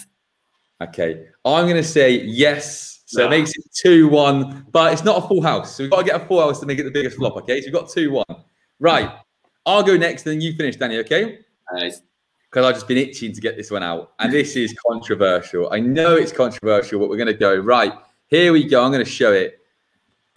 Okay. 0.81 1.27
I'm 1.45 1.65
going 1.65 1.75
to 1.77 1.83
say 1.83 2.21
yes. 2.23 3.01
So 3.05 3.21
it 3.23 3.27
Ah. 3.27 3.29
makes 3.29 3.51
it 3.51 3.63
2 3.81 4.07
1, 4.09 4.67
but 4.71 4.93
it's 4.93 5.03
not 5.03 5.23
a 5.23 5.27
full 5.27 5.41
house. 5.41 5.75
So 5.75 5.83
we've 5.83 5.91
got 5.91 5.99
to 5.99 6.03
get 6.03 6.21
a 6.21 6.25
full 6.25 6.41
house 6.41 6.59
to 6.59 6.65
make 6.65 6.77
it 6.79 6.83
the 6.83 6.91
biggest 6.91 7.17
flop. 7.17 7.35
Okay. 7.37 7.61
So 7.61 7.67
we've 7.67 7.73
got 7.73 7.89
2 7.89 8.11
1. 8.11 8.25
Right. 8.79 9.09
I'll 9.65 9.83
go 9.83 9.97
next, 9.97 10.25
and 10.25 10.33
then 10.33 10.41
you 10.41 10.53
finish, 10.53 10.75
Danny. 10.77 10.97
Okay. 10.99 11.39
Uh, 11.75 11.89
because 12.49 12.65
I've 12.65 12.75
just 12.75 12.87
been 12.87 12.97
itching 12.97 13.33
to 13.33 13.41
get 13.41 13.57
this 13.57 13.71
one 13.71 13.83
out. 13.83 14.13
And 14.19 14.31
this 14.31 14.55
is 14.55 14.73
controversial. 14.89 15.69
I 15.71 15.81
know 15.81 16.15
it's 16.15 16.31
controversial, 16.31 16.99
but 16.99 17.09
we're 17.09 17.17
going 17.17 17.27
to 17.27 17.33
go. 17.33 17.55
Right, 17.57 17.93
here 18.27 18.53
we 18.53 18.63
go. 18.63 18.81
I'm 18.83 18.91
going 18.91 19.03
to 19.03 19.09
show 19.11 19.33
it. 19.33 19.59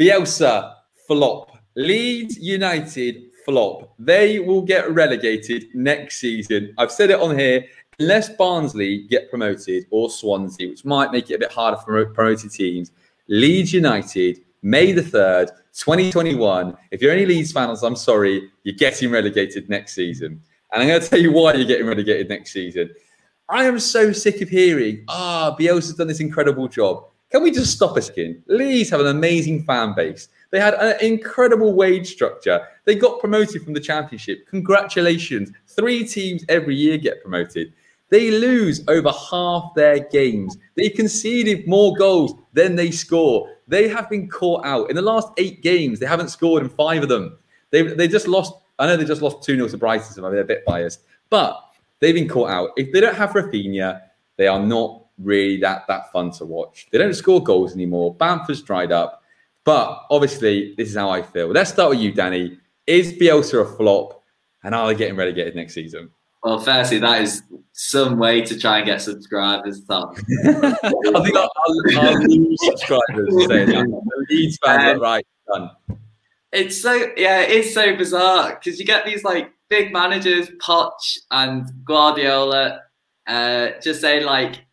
Bielsa, 0.01 0.75
flop. 1.07 1.57
Leeds 1.77 2.37
United, 2.39 3.30
flop. 3.45 3.95
They 3.99 4.39
will 4.39 4.63
get 4.63 4.91
relegated 4.91 5.67
next 5.75 6.19
season. 6.19 6.75
I've 6.79 6.93
said 6.93 7.11
it 7.11 7.21
on 7.21 7.39
here. 7.39 7.65
Unless 7.99 8.31
Barnsley 8.31 9.07
get 9.09 9.29
promoted 9.29 9.85
or 9.91 10.09
Swansea, 10.09 10.71
which 10.71 10.87
might 10.87 11.13
make 11.13 11.31
it 11.31 11.35
a 11.35 11.39
bit 11.39 11.53
harder 11.53 11.77
for 11.77 12.07
promoted 12.07 12.51
teams, 12.51 12.93
Leeds 13.29 13.75
United, 13.75 14.41
May 14.63 14.93
the 14.93 15.03
3rd, 15.03 15.49
2021. 15.75 16.77
If 16.91 17.01
you're 17.01 17.13
any 17.13 17.27
Leeds 17.27 17.53
fans, 17.53 17.83
I'm 17.83 17.97
sorry, 17.97 18.51
you're 18.63 18.75
getting 18.75 19.11
relegated 19.11 19.69
next 19.69 19.95
season. 19.95 20.41
And 20.73 20.83
I'm 20.83 20.89
going 20.89 21.01
to 21.01 21.09
tell 21.09 21.21
you 21.21 21.33
why 21.33 21.55
you're 21.55 21.67
getting 21.67 21.87
relegated 21.87 22.29
next 22.29 22.53
season. 22.53 22.91
I 23.49 23.65
am 23.65 23.79
so 23.79 24.13
sick 24.13 24.41
of 24.41 24.49
hearing, 24.49 25.05
ah, 25.09 25.57
Bielsa's 25.59 25.95
done 25.95 26.09
this 26.09 26.21
incredible 26.21 26.69
job. 26.69 27.05
Can 27.31 27.43
we 27.43 27.51
just 27.51 27.73
stop 27.73 27.97
a 27.97 28.03
second? 28.03 28.43
Leeds 28.47 28.91
have 28.91 29.01
an 29.01 29.07
amazing 29.07 29.65
fan 29.65 29.95
base. 29.95 30.29
They 30.51 30.61
had 30.61 30.75
an 30.75 30.97
incredible 31.01 31.75
wage 31.75 32.11
structure. 32.13 32.67
They 32.85 32.97
got 32.97 33.21
promoted 33.21 33.63
from 33.63 33.73
the 33.73 33.81
championship. 33.81 34.47
Congratulations. 34.49 35.53
Three 35.67 36.07
teams 36.07 36.45
every 36.49 36.75
year 36.75 36.99
get 36.99 37.23
promoted. 37.23 37.73
They 38.09 38.33
lose 38.33 38.83
over 38.89 39.13
half 39.31 39.73
their 39.77 40.01
games. 40.01 40.59
They 40.75 40.89
conceded 40.89 41.69
more 41.69 41.95
goals 41.95 42.35
than 42.53 42.75
they 42.75 42.91
score. 42.91 43.49
They 43.69 43.89
have 43.89 44.11
been 44.11 44.29
caught 44.29 44.65
out. 44.67 44.91
In 44.91 44.97
the 44.97 45.03
last 45.03 45.29
eight 45.37 45.63
games, 45.63 46.01
they 46.01 46.07
haven't 46.07 46.31
scored 46.31 46.65
in 46.65 46.69
five 46.69 47.05
of 47.05 47.09
them. 47.09 47.39
They 47.71 47.83
they 47.83 48.09
just 48.09 48.27
lost. 48.27 48.53
I 48.81 48.87
know 48.87 48.97
they 48.97 49.05
just 49.05 49.23
lost 49.23 49.45
2 49.45 49.55
0 49.55 49.69
to 49.69 49.77
Brighton, 49.77 50.13
so 50.13 50.23
they're 50.23 50.41
a 50.41 50.45
bit 50.45 50.65
biased. 50.65 51.03
But 51.29 51.63
they've 52.01 52.15
been 52.15 52.29
caught 52.29 52.51
out. 52.51 52.71
If 52.77 52.93
they 52.93 53.01
don't 53.01 53.15
have 53.15 53.31
Raphinha, 53.31 54.01
they 54.37 54.49
are 54.49 54.59
not 54.59 55.05
really 55.19 55.59
that, 55.59 55.87
that 55.87 56.11
fun 56.11 56.31
to 56.33 56.45
watch. 56.45 56.89
They 56.91 56.99
don't 56.99 57.15
score 57.15 57.43
goals 57.43 57.75
anymore. 57.75 58.15
Bamford's 58.15 58.63
dried 58.63 58.91
up. 58.91 59.20
But 59.65 60.07
obviously, 60.11 60.75
this 60.77 60.89
is 60.89 60.97
how 60.97 61.11
I 61.11 61.23
feel. 61.23 61.49
Let's 61.49 61.71
start 61.71 61.91
with 61.91 62.01
you, 62.01 62.13
Danny. 62.13 62.59
Is 62.87 63.13
Bielsa 63.13 63.63
a 63.63 63.77
flop? 63.77 64.23
And 64.63 64.75
are 64.75 64.89
they 64.89 64.95
getting 64.95 65.17
relegated 65.17 65.55
next 65.55 65.75
season? 65.75 66.11
Well, 66.43 66.59
firstly, 66.59 66.99
that 66.99 67.23
is 67.23 67.43
some 67.73 68.19
way 68.19 68.43
to 68.43 68.59
try 68.59 68.79
and 68.79 68.87
get 68.87 69.03
subscribers, 69.03 69.85
Tom. 69.85 70.15
I 70.45 70.53
think 70.53 71.37
I'll, 71.37 71.51
lose 72.29 72.59
subscribers 72.63 73.47
saying 73.47 73.69
that. 73.69 73.87
The 73.87 74.27
Leeds 74.31 74.59
fans 74.65 74.97
Um, 74.97 75.01
right. 75.01 75.27
Done. 75.53 75.71
It's 76.53 76.81
so 76.81 76.95
yeah, 77.17 77.43
it 77.43 77.51
is 77.51 77.75
so 77.75 77.95
bizarre 77.95 78.55
because 78.55 78.81
you 78.81 78.87
get 78.87 79.05
these 79.05 79.23
like 79.23 79.53
big 79.69 79.93
managers, 79.93 80.51
Poch 80.63 81.19
and 81.31 81.71
Guardiola, 81.85 82.81
uh, 83.27 83.69
just 83.83 84.01
saying 84.01 84.25
like 84.25 84.65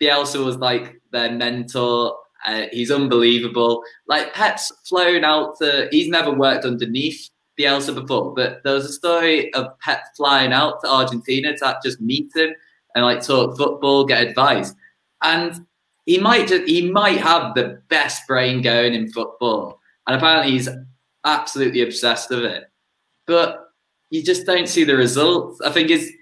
Bielsa 0.00 0.42
was 0.44 0.56
like 0.56 1.00
their 1.12 1.32
mentor. 1.32 2.16
Uh, 2.46 2.66
he's 2.72 2.90
unbelievable. 2.90 3.82
Like 4.06 4.34
Pep's 4.34 4.72
flown 4.84 5.24
out 5.24 5.58
to. 5.58 5.88
He's 5.90 6.08
never 6.08 6.32
worked 6.32 6.64
underneath 6.64 7.28
Bielsa 7.58 7.94
before, 7.94 8.34
but 8.34 8.62
there 8.64 8.74
was 8.74 8.86
a 8.86 8.92
story 8.92 9.52
of 9.54 9.78
Pep 9.80 10.02
flying 10.16 10.52
out 10.52 10.80
to 10.82 10.88
Argentina 10.88 11.56
to 11.56 11.78
just 11.84 12.00
meet 12.00 12.34
him 12.34 12.54
and 12.94 13.04
like 13.04 13.22
talk 13.22 13.56
football, 13.56 14.04
get 14.04 14.26
advice, 14.26 14.74
and 15.22 15.66
he 16.06 16.18
might 16.18 16.48
just 16.48 16.68
he 16.68 16.90
might 16.90 17.18
have 17.18 17.54
the 17.54 17.80
best 17.88 18.26
brain 18.26 18.62
going 18.62 18.94
in 18.94 19.12
football 19.12 19.80
and 20.10 20.16
apparently 20.16 20.52
he's 20.52 20.68
absolutely 21.24 21.82
obsessed 21.82 22.30
with 22.30 22.44
it. 22.44 22.64
But 23.28 23.68
you 24.10 24.24
just 24.24 24.44
don't 24.44 24.68
see 24.68 24.82
the 24.82 24.96
results. 24.96 25.60
I 25.60 25.70
think 25.70 25.90
his 25.90 26.12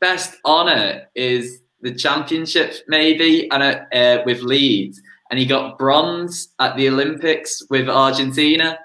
best 0.00 0.38
honour 0.46 1.02
is 1.14 1.60
the 1.82 1.94
championship, 1.94 2.76
maybe, 2.88 3.50
and 3.50 3.62
uh, 3.62 4.22
with 4.24 4.40
Leeds, 4.40 5.02
and 5.30 5.38
he 5.38 5.46
got 5.46 5.78
bronze 5.78 6.48
at 6.58 6.76
the 6.76 6.88
Olympics 6.88 7.62
with 7.70 7.88
Argentina. 7.88 8.78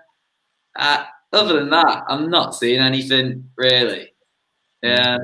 Uh, 0.77 1.03
other 1.33 1.59
than 1.59 1.69
that, 1.71 2.03
I'm 2.07 2.29
not 2.29 2.55
seeing 2.55 2.79
anything 2.79 3.49
really. 3.57 4.13
Yeah, 4.81 5.17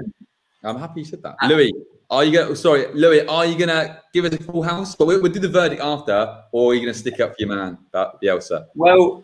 I'm 0.63 0.78
happy 0.78 1.01
you 1.01 1.06
said 1.06 1.22
that. 1.24 1.36
Louis, 1.48 1.72
are 2.10 2.24
you 2.25 2.38
gonna 2.38 2.56
Sorry, 2.56 2.88
Louis, 2.94 3.25
are 3.28 3.46
you 3.46 3.58
gonna 3.58 4.01
give 4.13 4.25
us 4.25 4.34
a 4.34 4.44
full 4.44 4.63
house? 4.63 4.96
But 4.96 5.06
we'll, 5.06 5.22
we'll 5.22 5.32
do 5.32 5.40
the 5.40 5.48
verdict 5.48 5.82
after, 5.82 6.44
or 6.51 6.72
are 6.72 6.75
you 6.75 6.82
gonna 6.82 6.94
stick 6.94 7.20
up 7.20 7.32
for 7.32 7.36
your 7.40 7.50
man, 7.50 7.78
Bielsa? 7.94 8.66
Well, 8.75 9.24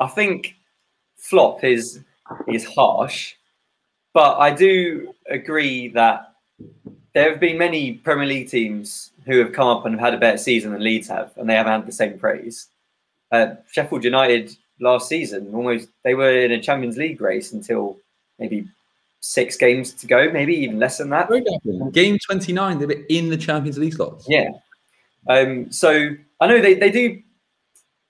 I 0.00 0.08
think 0.08 0.56
flop 1.16 1.62
is 1.62 2.00
is 2.48 2.64
harsh, 2.64 3.34
but 4.14 4.38
I 4.38 4.52
do 4.54 5.14
agree 5.28 5.88
that 5.88 6.29
there 7.14 7.30
have 7.30 7.40
been 7.40 7.58
many 7.58 7.94
Premier 7.94 8.26
League 8.26 8.48
teams 8.48 9.10
who 9.26 9.38
have 9.38 9.52
come 9.52 9.68
up 9.68 9.86
and 9.86 9.94
have 9.94 10.00
had 10.00 10.14
a 10.14 10.18
better 10.18 10.38
season 10.38 10.72
than 10.72 10.82
Leeds 10.82 11.08
have, 11.08 11.32
and 11.36 11.48
they 11.48 11.54
haven't 11.54 11.72
had 11.72 11.86
the 11.86 11.92
same 11.92 12.18
praise. 12.18 12.68
Uh, 13.32 13.54
Sheffield 13.70 14.04
United 14.04 14.56
last 14.80 15.08
season 15.08 15.54
almost 15.54 15.88
they 16.04 16.14
were 16.14 16.40
in 16.40 16.52
a 16.52 16.60
Champions 16.60 16.96
League 16.96 17.20
race 17.20 17.52
until 17.52 17.98
maybe 18.38 18.66
six 19.20 19.56
games 19.56 19.92
to 19.92 20.06
go, 20.06 20.30
maybe 20.32 20.54
even 20.54 20.78
less 20.78 20.98
than 20.98 21.10
that. 21.10 21.28
Game 21.92 22.18
29, 22.18 22.78
they 22.78 22.86
were 22.86 23.04
in 23.08 23.28
the 23.28 23.36
Champions 23.36 23.78
League 23.78 23.94
slots. 23.94 24.26
Yeah. 24.28 24.48
Um, 25.28 25.70
so 25.70 26.10
I 26.40 26.46
know 26.46 26.60
they, 26.60 26.74
they 26.74 26.90
do 26.90 27.22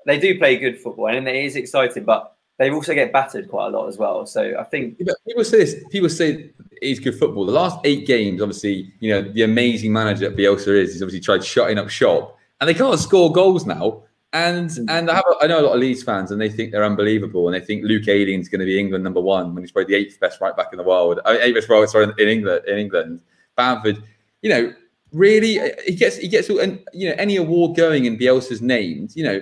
they 0.06 0.18
do 0.18 0.38
play 0.38 0.56
good 0.56 0.78
football 0.78 1.08
and 1.08 1.28
it 1.28 1.36
is 1.36 1.56
exciting, 1.56 2.04
but 2.04 2.36
they 2.60 2.70
also 2.70 2.92
get 2.92 3.10
battered 3.10 3.48
quite 3.48 3.68
a 3.68 3.70
lot 3.70 3.88
as 3.88 3.96
well. 3.96 4.26
So 4.26 4.54
I 4.58 4.64
think 4.64 4.96
Yeah, 4.98 5.14
people 5.26 5.44
say 5.44 5.58
this. 5.60 5.82
People 5.90 6.10
say 6.10 6.50
it's 6.82 7.00
good 7.00 7.18
football. 7.18 7.46
The 7.46 7.52
last 7.52 7.78
eight 7.84 8.06
games, 8.06 8.42
obviously, 8.42 8.92
you 9.00 9.10
know 9.10 9.22
the 9.22 9.44
amazing 9.44 9.94
manager 9.94 10.28
that 10.28 10.36
Bielsa 10.36 10.68
is. 10.68 10.92
He's 10.92 11.02
obviously 11.02 11.20
tried 11.20 11.42
shutting 11.42 11.78
up 11.78 11.88
shop, 11.88 12.38
and 12.60 12.68
they 12.68 12.74
can't 12.74 13.00
score 13.00 13.32
goals 13.32 13.64
now. 13.64 14.02
And 14.34 14.70
and 14.90 15.10
I 15.10 15.14
have 15.14 15.24
a, 15.32 15.44
I 15.44 15.46
know 15.46 15.60
a 15.60 15.64
lot 15.64 15.72
of 15.72 15.80
Leeds 15.80 16.02
fans, 16.02 16.32
and 16.32 16.40
they 16.40 16.50
think 16.50 16.70
they're 16.70 16.84
unbelievable, 16.84 17.48
and 17.48 17.54
they 17.54 17.64
think 17.64 17.82
Luke 17.82 18.06
Ayling's 18.06 18.50
going 18.50 18.60
to 18.60 18.66
be 18.66 18.78
England 18.78 19.04
number 19.04 19.22
one 19.22 19.54
when 19.54 19.64
he's 19.64 19.72
probably 19.72 19.94
the 19.94 19.98
eighth 19.98 20.20
best 20.20 20.42
right 20.42 20.54
back 20.54 20.68
in 20.70 20.76
the 20.76 20.84
world, 20.84 21.18
uh, 21.24 21.38
eighth 21.40 21.54
best 21.54 21.68
right 21.70 21.88
sorry 21.88 22.12
in 22.18 22.28
England. 22.28 22.60
In 22.68 22.76
England, 22.76 23.20
Bamford, 23.56 24.02
you 24.42 24.50
know, 24.50 24.74
really 25.12 25.58
he 25.86 25.94
gets 25.94 26.18
he 26.18 26.28
gets 26.28 26.50
and 26.50 26.78
you 26.92 27.08
know 27.08 27.14
any 27.16 27.36
award 27.36 27.74
going 27.74 28.04
in 28.04 28.18
Bielsa's 28.18 28.60
named, 28.60 29.16
you 29.16 29.24
know. 29.24 29.40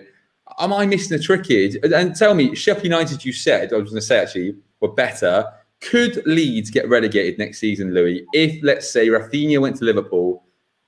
Am 0.59 0.73
I 0.73 0.87
missing 0.87 1.19
a 1.19 1.21
trick 1.21 1.47
here? 1.47 1.71
And 1.95 2.15
tell 2.15 2.35
me, 2.35 2.55
Sheffield 2.55 2.85
United, 2.85 3.25
you 3.25 3.33
said, 3.33 3.73
I 3.73 3.77
was 3.77 3.91
going 3.91 4.01
to 4.01 4.07
say 4.07 4.21
actually, 4.21 4.57
were 4.81 4.93
better. 4.93 5.45
Could 5.81 6.27
Leeds 6.27 6.71
get 6.71 6.89
relegated 6.89 7.39
next 7.39 7.59
season, 7.59 7.95
Louis? 7.95 8.27
If, 8.33 8.63
let's 8.63 8.91
say, 8.91 9.09
Raphinha 9.09 9.61
went 9.61 9.77
to 9.77 9.85
Liverpool 9.85 10.43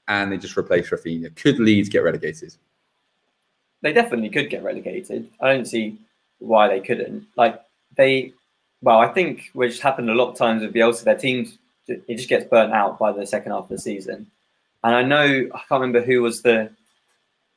and 0.09 0.33
they 0.33 0.39
just 0.39 0.57
replaced 0.57 0.91
Raphinha, 0.91 1.35
could 1.37 1.59
Leeds 1.61 1.89
get 1.89 2.03
relegated? 2.03 2.55
they 3.83 3.93
definitely 3.93 4.29
could 4.29 4.51
get 4.51 4.63
relegated. 4.63 5.29
I 5.41 5.53
don't 5.53 5.67
see 5.67 5.99
why 6.39 6.69
they 6.69 6.81
couldn't. 6.81 7.27
Like 7.37 7.61
they, 7.97 8.33
well, 8.83 8.99
I 8.99 9.09
think 9.09 9.51
which 9.53 9.81
happened 9.81 10.11
a 10.11 10.15
lot 10.15 10.31
of 10.31 10.37
times 10.37 10.63
with 10.63 10.75
Bielsa, 10.75 11.05
their 11.05 11.17
teams 11.17 11.59
it 11.87 12.17
just 12.17 12.29
gets 12.29 12.45
burnt 12.45 12.73
out 12.73 12.99
by 12.99 13.11
the 13.11 13.27
second 13.27 13.51
half 13.51 13.65
of 13.65 13.69
the 13.69 13.79
season. 13.79 14.31
And 14.85 14.95
I 14.95 15.03
know 15.03 15.49
I 15.53 15.59
can't 15.69 15.81
remember 15.81 16.03
who 16.03 16.23
was 16.23 16.43
the 16.43 16.71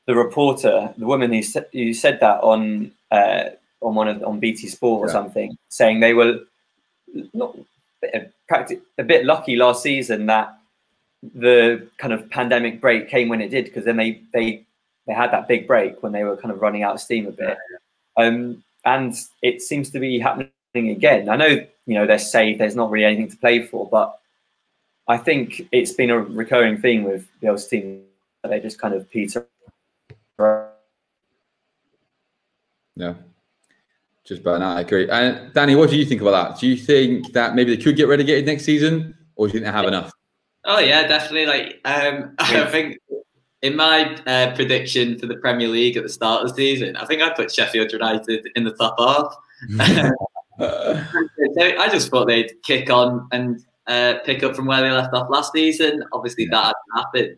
the 0.06 0.16
reporter, 0.16 0.94
the 0.98 1.06
woman 1.06 1.32
who 1.32 1.42
said, 1.42 1.66
who 1.74 1.94
said 1.94 2.20
that 2.20 2.42
on 2.42 2.92
uh, 3.12 3.50
on 3.82 3.96
one 3.96 4.08
of 4.08 4.24
on 4.24 4.40
BT 4.40 4.68
Sport 4.68 5.04
or 5.04 5.08
Yeah. 5.08 5.14
something, 5.14 5.58
saying 5.70 6.00
they 6.00 6.14
were 6.14 6.40
not 7.34 7.56
practic- 8.48 8.82
a 8.98 9.04
bit 9.04 9.26
lucky 9.26 9.56
last 9.56 9.84
season 9.84 10.26
that 10.28 10.58
the 11.36 11.88
kind 11.98 12.12
of 12.12 12.30
pandemic 12.30 12.82
break 12.82 13.08
came 13.08 13.30
when 13.30 13.40
it 13.42 13.50
did 13.50 13.66
because 13.66 13.86
then 13.86 13.96
they 13.98 14.22
they 14.34 14.66
they 15.08 15.14
had 15.14 15.32
that 15.32 15.48
big 15.48 15.68
break 15.68 16.02
when 16.04 16.12
they 16.12 16.24
were 16.24 16.38
kind 16.38 16.52
of 16.52 16.62
running 16.62 16.84
out 16.84 16.96
of 16.96 17.02
steam 17.02 17.28
a 17.28 17.32
bit. 17.32 17.58
Um, 18.18 18.64
and 18.86 19.16
it 19.42 19.62
seems 19.62 19.90
to 19.92 20.00
be 20.00 20.20
happening 20.20 20.52
again. 20.76 21.30
I 21.30 21.36
know, 21.36 21.48
you 21.86 21.96
know, 21.96 22.06
they're 22.06 22.20
safe, 22.20 22.58
there's 22.58 22.76
not 22.76 22.90
really 22.92 23.06
anything 23.06 23.30
to 23.30 23.38
play 23.38 23.66
for, 23.66 23.88
but 23.90 24.18
I 25.08 25.18
think 25.18 25.68
it's 25.72 25.92
been 25.92 26.10
a 26.10 26.20
recurring 26.20 26.78
theme 26.78 27.04
with 27.04 27.28
the 27.42 27.48
Bielsa 27.48 27.70
team 27.70 28.04
that 28.42 28.50
they 28.50 28.60
just 28.62 28.80
kind 28.80 28.94
of 28.94 29.10
peter. 29.10 29.46
Yeah. 32.96 33.14
Just 34.24 34.44
burnt 34.44 34.64
out. 34.64 34.78
I 34.78 34.82
agree. 34.82 35.10
And 35.10 35.54
Danny, 35.54 35.76
what 35.76 35.90
do 35.90 35.98
you 35.98 36.06
think 36.06 36.22
about 36.22 36.32
that? 36.32 36.60
Do 36.60 36.68
you 36.68 36.78
think 36.78 37.34
that 37.34 37.56
maybe 37.56 37.76
they 37.76 37.82
could 37.82 37.98
get 37.98 38.08
relegated 38.08 38.46
next 38.46 38.64
season, 38.64 39.16
or 39.36 39.48
do 39.48 39.50
you 39.50 39.60
think 39.60 39.66
they 39.66 39.78
have 39.78 39.88
enough? 39.88 40.12
Oh 40.66 40.80
yeah, 40.80 41.06
definitely. 41.06 41.46
Like 41.46 41.82
um, 41.84 42.34
I 42.40 42.66
think 42.68 43.00
in 43.62 43.76
my 43.76 44.16
uh, 44.26 44.56
prediction 44.56 45.20
for 45.20 45.26
the 45.26 45.36
Premier 45.36 45.68
League 45.68 45.98
at 45.98 46.04
the 46.04 46.10
start 46.10 46.44
of 46.44 46.50
the 46.50 46.56
season, 46.56 46.96
I 46.96 47.06
think 47.06 47.22
I 47.22 47.32
put 47.32 47.52
Sheffield 47.52 47.92
United 47.92 48.48
in 48.56 48.64
the 48.64 48.74
top 48.74 48.96
half. 48.98 49.36
I 50.60 51.90
just 51.92 52.10
thought 52.10 52.28
they'd 52.28 52.54
kick 52.64 52.90
on 52.90 53.28
and 53.32 53.60
uh, 53.88 54.16
pick 54.24 54.44
up 54.44 54.56
from 54.56 54.68
where 54.68 54.82
they 54.82 54.92
left 54.92 55.14
off 55.14 55.30
last 55.30 55.52
season. 55.52 56.04
Obviously, 56.14 56.46
that 56.46 56.64
hadn't 56.64 56.76
happened. 56.96 57.38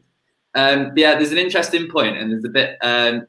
Um, 0.56 0.92
yeah, 0.96 1.16
there's 1.16 1.32
an 1.32 1.38
interesting 1.38 1.90
point, 1.90 2.18
and 2.18 2.32
there's 2.32 2.46
a 2.46 2.50
bit 2.50 2.78
um, 2.82 3.28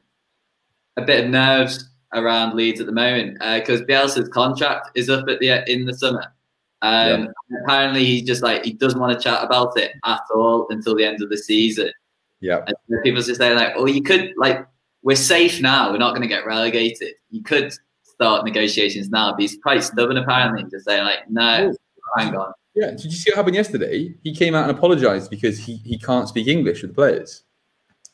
a 0.95 1.01
bit 1.01 1.25
of 1.25 1.29
nerves 1.29 1.89
around 2.13 2.55
Leeds 2.55 2.79
at 2.79 2.85
the 2.85 2.91
moment 2.91 3.37
because 3.39 3.81
Bielsa's 3.81 4.29
contract 4.29 4.89
is 4.95 5.09
up 5.09 5.27
at 5.27 5.39
the 5.39 5.63
in 5.71 5.85
the 5.85 5.93
summer. 5.93 6.33
Um, 6.81 7.29
Apparently, 7.63 8.05
he 8.05 8.21
just 8.21 8.43
like 8.43 8.63
he 8.63 8.73
doesn't 8.73 8.99
want 8.99 9.17
to 9.17 9.23
chat 9.23 9.43
about 9.43 9.77
it 9.77 9.91
at 10.05 10.21
all 10.33 10.67
until 10.69 10.95
the 10.95 11.05
end 11.05 11.21
of 11.21 11.29
the 11.29 11.37
season. 11.37 11.91
yeah. 12.39 12.63
And 12.65 13.03
people 13.03 13.21
just 13.21 13.39
saying 13.39 13.57
like, 13.57 13.73
"Oh, 13.75 13.87
you 13.87 14.01
could 14.01 14.33
like 14.37 14.65
we're 15.01 15.15
safe 15.15 15.61
now. 15.61 15.91
We're 15.91 15.97
not 15.97 16.11
going 16.11 16.21
to 16.21 16.27
get 16.27 16.45
relegated. 16.45 17.13
You 17.29 17.43
could 17.43 17.73
start 18.03 18.45
negotiations 18.45 19.09
now." 19.09 19.31
But 19.31 19.41
he's 19.41 19.57
quite 19.61 19.83
stubborn 19.83 20.17
apparently, 20.17 20.63
just 20.69 20.85
saying 20.85 21.03
like, 21.03 21.29
"No, 21.29 21.73
hang 22.17 22.35
on." 22.35 22.53
Yeah. 22.77 22.91
Did 22.91 23.05
you 23.05 23.11
see 23.11 23.31
what 23.31 23.37
happened 23.37 23.55
yesterday? 23.55 24.13
He 24.23 24.35
came 24.35 24.53
out 24.53 24.69
and 24.69 24.77
apologized 24.77 25.31
because 25.31 25.57
he, 25.57 25.77
he 25.77 25.97
can't 25.97 26.29
speak 26.29 26.47
English 26.47 26.83
with 26.83 26.91
the 26.91 26.95
players. 26.95 27.41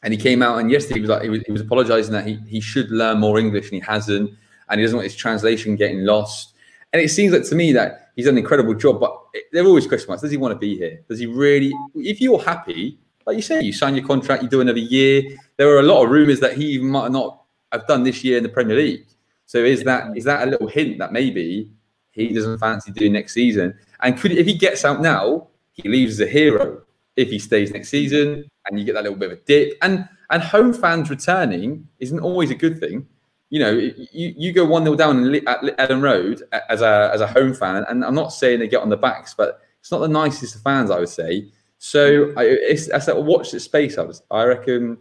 And 0.03 0.13
he 0.13 0.17
came 0.17 0.41
out 0.41 0.57
and 0.59 0.71
yesterday 0.71 0.95
he 0.95 1.01
was 1.01 1.09
like 1.09 1.21
he 1.23 1.29
was, 1.29 1.41
he 1.45 1.51
was 1.51 1.59
apologizing 1.59 2.13
that 2.13 2.25
he, 2.25 2.35
he 2.47 2.61
should 2.61 2.89
learn 2.89 3.19
more 3.19 3.37
English 3.37 3.65
and 3.65 3.73
he 3.73 3.79
hasn't, 3.81 4.31
and 4.69 4.79
he 4.79 4.85
doesn't 4.85 4.95
want 4.95 5.03
his 5.03 5.17
translation 5.17 5.75
getting 5.75 6.05
lost. 6.05 6.53
And 6.93 7.01
it 7.01 7.09
seems 7.09 7.33
like 7.33 7.43
to 7.43 7.55
me 7.55 7.73
that 7.73 8.11
he's 8.15 8.23
done 8.23 8.35
an 8.35 8.37
incredible 8.37 8.73
job, 8.73 9.01
but 9.01 9.21
there 9.51 9.65
are 9.65 9.67
always 9.67 9.85
question 9.85 10.07
marks. 10.07 10.21
Does 10.21 10.31
he 10.31 10.37
want 10.37 10.53
to 10.53 10.57
be 10.59 10.77
here? 10.77 11.03
Does 11.09 11.19
he 11.19 11.25
really? 11.25 11.73
If 11.95 12.21
you're 12.21 12.41
happy, 12.41 12.99
like 13.25 13.35
you 13.35 13.41
say, 13.41 13.61
you 13.61 13.73
sign 13.73 13.95
your 13.95 14.07
contract, 14.07 14.43
you 14.43 14.49
do 14.49 14.61
another 14.61 14.79
year. 14.79 15.23
There 15.57 15.67
are 15.67 15.79
a 15.79 15.83
lot 15.83 16.05
of 16.05 16.09
rumours 16.09 16.39
that 16.39 16.55
he 16.55 16.77
might 16.79 17.11
not 17.11 17.43
have 17.73 17.85
done 17.85 18.03
this 18.03 18.23
year 18.23 18.37
in 18.37 18.43
the 18.43 18.49
Premier 18.49 18.77
League. 18.77 19.07
So 19.45 19.57
is 19.57 19.83
that 19.83 20.15
is 20.15 20.23
that 20.23 20.47
a 20.47 20.51
little 20.51 20.67
hint 20.67 20.99
that 20.99 21.11
maybe 21.11 21.69
he 22.11 22.33
doesn't 22.33 22.59
fancy 22.59 22.91
doing 22.93 23.11
next 23.11 23.33
season? 23.33 23.77
And 24.03 24.17
could 24.17 24.31
if 24.33 24.45
he 24.45 24.53
gets 24.53 24.85
out 24.85 25.01
now, 25.01 25.47
he 25.71 25.87
leaves 25.89 26.19
as 26.19 26.27
a 26.27 26.31
hero. 26.31 26.81
If 27.15 27.29
he 27.29 27.39
stays 27.39 27.71
next 27.71 27.89
season, 27.89 28.45
and 28.65 28.79
you 28.79 28.85
get 28.85 28.93
that 28.93 29.03
little 29.03 29.17
bit 29.17 29.31
of 29.31 29.37
a 29.37 29.41
dip, 29.41 29.77
and 29.81 30.07
and 30.29 30.41
home 30.41 30.73
fans 30.73 31.09
returning 31.09 31.87
isn't 31.99 32.19
always 32.19 32.51
a 32.51 32.55
good 32.55 32.79
thing. 32.79 33.07
You 33.49 33.59
know, 33.59 33.71
you, 33.71 34.33
you 34.35 34.51
go 34.51 34.65
one 34.65 34.83
0 34.83 34.95
down 34.95 35.35
at 35.35 35.61
Elland 35.61 36.01
Road 36.01 36.41
as 36.69 36.81
a 36.81 37.11
as 37.13 37.21
a 37.21 37.27
home 37.27 37.53
fan, 37.53 37.85
and 37.87 38.03
I'm 38.03 38.15
not 38.15 38.33
saying 38.33 38.59
they 38.59 38.67
get 38.67 38.81
on 38.81 38.89
the 38.89 38.97
backs, 38.97 39.33
but 39.33 39.61
it's 39.79 39.91
not 39.91 39.99
the 39.99 40.07
nicest 40.07 40.55
of 40.55 40.61
fans, 40.61 40.89
I 40.89 40.99
would 40.99 41.09
say. 41.09 41.49
So 41.77 42.33
I, 42.37 42.45
it's, 42.45 42.89
I 42.91 42.99
said, 42.99 43.17
watch 43.17 43.51
the 43.51 43.59
space. 43.59 43.97
I 43.97 44.03
was, 44.03 44.23
I 44.31 44.45
reckon 44.45 44.97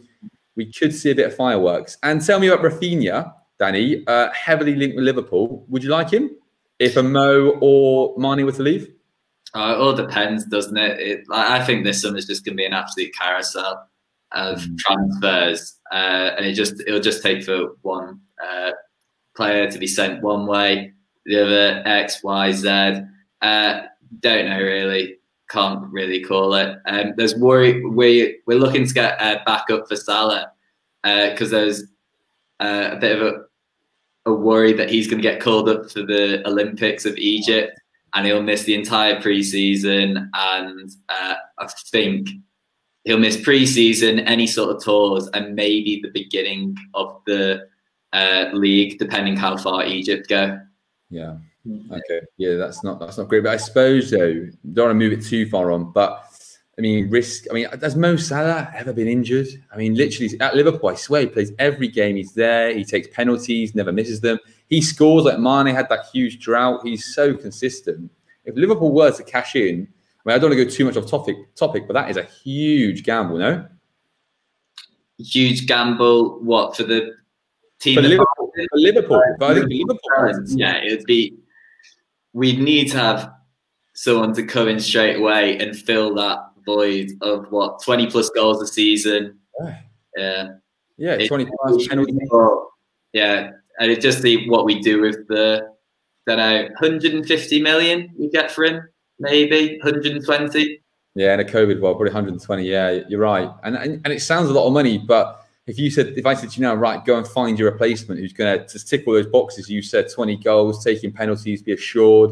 we 0.57 0.71
could 0.71 0.93
see 0.93 1.11
a 1.11 1.15
bit 1.15 1.27
of 1.27 1.35
fireworks. 1.35 1.97
And 2.03 2.23
tell 2.23 2.37
me 2.37 2.47
about 2.47 2.65
Raphinha, 2.65 3.33
Danny, 3.57 4.03
uh, 4.05 4.29
heavily 4.33 4.75
linked 4.75 4.97
with 4.97 5.05
Liverpool. 5.05 5.65
Would 5.69 5.81
you 5.81 5.89
like 5.89 6.11
him 6.11 6.31
if 6.79 6.97
a 6.97 7.03
Mo 7.03 7.57
or 7.61 8.13
Mane 8.17 8.45
were 8.45 8.51
to 8.51 8.63
leave? 8.63 8.87
Uh, 9.55 9.75
it 9.75 9.81
all 9.81 9.93
depends, 9.93 10.45
doesn't 10.45 10.77
it? 10.77 10.99
it 10.99 11.25
I 11.31 11.63
think 11.63 11.83
this 11.83 12.01
summer 12.01 12.17
is 12.17 12.25
just 12.25 12.43
going 12.43 12.57
to 12.57 12.61
be 12.61 12.65
an 12.65 12.73
absolute 12.73 13.13
carousel 13.15 13.87
of 14.31 14.59
mm. 14.61 14.77
transfers, 14.79 15.79
uh, 15.91 16.31
and 16.37 16.45
it 16.45 16.53
just 16.53 16.81
it'll 16.87 16.99
just 16.99 17.21
take 17.21 17.43
for 17.43 17.75
one 17.81 18.19
uh, 18.43 18.71
player 19.35 19.69
to 19.69 19.77
be 19.77 19.87
sent 19.87 20.23
one 20.23 20.47
way, 20.47 20.93
the 21.25 21.45
other 21.45 21.83
X, 21.85 22.23
Y, 22.23 22.51
Z. 22.51 23.01
Uh, 23.41 23.81
don't 24.19 24.49
know 24.49 24.57
really. 24.59 25.17
Can't 25.49 25.85
really 25.91 26.23
call 26.23 26.55
it. 26.55 26.77
Um, 26.87 27.13
there's 27.15 27.35
worry. 27.35 27.85
We 27.85 28.39
we're 28.47 28.57
looking 28.57 28.87
to 28.87 28.93
get 28.93 29.21
a 29.21 29.43
backup 29.45 29.87
for 29.87 29.95
Salah 29.95 30.51
because 31.03 31.53
uh, 31.53 31.57
there's 31.57 31.83
uh, 32.59 32.89
a 32.93 32.95
bit 32.95 33.21
of 33.21 33.27
a 33.27 33.43
a 34.25 34.33
worry 34.33 34.73
that 34.73 34.89
he's 34.89 35.07
going 35.07 35.21
to 35.21 35.27
get 35.27 35.41
called 35.41 35.69
up 35.69 35.89
for 35.91 36.01
the 36.01 36.41
Olympics 36.47 37.05
of 37.05 37.17
Egypt 37.17 37.79
and 38.13 38.25
he'll 38.25 38.43
miss 38.43 38.63
the 38.63 38.75
entire 38.75 39.19
preseason. 39.19 40.29
And 40.33 40.91
uh, 41.09 41.35
I 41.57 41.67
think 41.91 42.29
he'll 43.03 43.19
miss 43.19 43.37
preseason, 43.37 44.23
any 44.25 44.47
sort 44.47 44.75
of 44.75 44.83
tours, 44.83 45.27
and 45.33 45.55
maybe 45.55 45.99
the 46.01 46.11
beginning 46.11 46.77
of 46.93 47.21
the 47.25 47.67
uh, 48.13 48.49
league, 48.53 48.99
depending 48.99 49.35
how 49.35 49.57
far 49.57 49.85
Egypt 49.85 50.29
go. 50.29 50.59
Yeah. 51.09 51.37
Okay. 51.65 52.21
Yeah, 52.37 52.55
that's 52.55 52.83
not 52.83 52.99
that's 52.99 53.17
not 53.17 53.29
great. 53.29 53.43
But 53.43 53.53
I 53.53 53.57
suppose 53.57 54.11
though, 54.11 54.47
don't 54.73 54.87
want 54.87 54.99
to 54.99 55.09
move 55.09 55.13
it 55.13 55.23
too 55.23 55.49
far 55.49 55.71
on, 55.71 55.91
but 55.91 56.25
I 56.77 56.81
mean, 56.81 57.09
risk. 57.09 57.45
I 57.51 57.53
mean, 57.53 57.67
has 57.81 57.95
Mo 57.95 58.15
Salah 58.15 58.71
ever 58.75 58.93
been 58.93 59.07
injured? 59.07 59.47
I 59.71 59.77
mean, 59.77 59.93
literally 59.93 60.39
at 60.39 60.55
Liverpool, 60.55 60.89
I 60.89 60.95
swear 60.95 61.21
he 61.21 61.27
plays 61.27 61.51
every 61.59 61.87
game. 61.87 62.15
He's 62.15 62.33
there. 62.33 62.73
He 62.75 62.83
takes 62.83 63.07
penalties, 63.09 63.75
never 63.75 63.91
misses 63.91 64.21
them. 64.21 64.39
He 64.69 64.81
scores 64.81 65.25
like 65.25 65.37
Mane 65.37 65.73
had 65.73 65.87
that 65.89 66.07
huge 66.11 66.39
drought. 66.39 66.81
He's 66.83 67.13
so 67.13 67.35
consistent. 67.35 68.09
If 68.45 68.55
Liverpool 68.55 68.91
were 68.91 69.11
to 69.11 69.23
cash 69.23 69.55
in, 69.55 69.87
I 70.25 70.29
mean, 70.29 70.35
I 70.35 70.39
don't 70.39 70.49
want 70.49 70.57
to 70.57 70.65
go 70.65 70.69
too 70.69 70.85
much 70.85 70.97
off 70.97 71.07
topic, 71.07 71.35
topic, 71.55 71.85
but 71.85 71.93
that 71.93 72.09
is 72.09 72.17
a 72.17 72.23
huge 72.23 73.03
gamble, 73.03 73.37
no? 73.37 73.67
Huge 75.19 75.67
gamble. 75.67 76.39
What 76.39 76.75
for 76.75 76.83
the 76.83 77.11
team? 77.79 77.95
For 77.95 78.01
Liverpool, 78.01 78.51
for 78.55 78.79
Liverpool. 78.79 79.21
Think 79.39 79.67
Liverpool. 79.69 80.57
Yeah, 80.57 80.83
it'd 80.83 81.05
be. 81.05 81.37
We'd 82.33 82.59
need 82.59 82.89
to 82.91 82.97
have 82.97 83.31
someone 83.93 84.33
to 84.33 84.43
come 84.43 84.67
in 84.67 84.79
straight 84.79 85.17
away 85.17 85.59
and 85.59 85.75
fill 85.75 86.15
that 86.15 86.39
void 86.65 87.11
of 87.21 87.51
what 87.51 87.81
20 87.83 88.07
plus 88.09 88.29
goals 88.29 88.61
a 88.61 88.67
season. 88.67 89.39
Yeah. 90.17 90.49
Yeah, 90.97 91.27
20 91.27 91.45
plus 91.45 91.87
penalties. 91.87 92.17
Yeah, 93.13 93.51
and 93.79 93.91
it 93.91 94.01
just 94.01 94.21
see 94.21 94.47
what 94.47 94.65
we 94.65 94.79
do 94.79 95.01
with 95.01 95.27
the, 95.27 95.69
don't 96.27 96.37
know, 96.37 96.63
150 96.79 97.61
million 97.61 98.09
we 98.17 98.29
get 98.29 98.51
for 98.51 98.63
him, 98.63 98.87
maybe 99.19 99.77
120. 99.83 100.79
Yeah, 101.15 101.33
in 101.33 101.39
a 101.39 101.43
COVID 101.43 101.79
world, 101.79 101.97
probably 101.97 102.09
120. 102.09 102.63
Yeah, 102.63 103.01
you're 103.07 103.19
right. 103.19 103.49
And, 103.63 103.75
and 103.75 104.01
and 104.03 104.13
it 104.13 104.21
sounds 104.21 104.49
a 104.49 104.53
lot 104.53 104.67
of 104.67 104.73
money, 104.73 104.97
but 104.97 105.45
if 105.65 105.77
you 105.77 105.89
said, 105.91 106.13
if 106.17 106.25
I 106.25 106.33
said 106.33 106.51
to 106.51 106.57
you 106.57 106.61
now, 106.63 106.75
right, 106.75 107.03
go 107.05 107.17
and 107.17 107.27
find 107.27 107.57
your 107.57 107.71
replacement 107.71 108.19
who's 108.19 108.33
going 108.33 108.59
to 108.59 108.67
just 108.67 108.87
tick 108.89 109.03
all 109.07 109.13
those 109.13 109.27
boxes, 109.27 109.69
you 109.69 109.81
said 109.81 110.11
20 110.11 110.37
goals, 110.37 110.83
taking 110.83 111.11
penalties, 111.11 111.61
be 111.61 111.73
assured, 111.73 112.31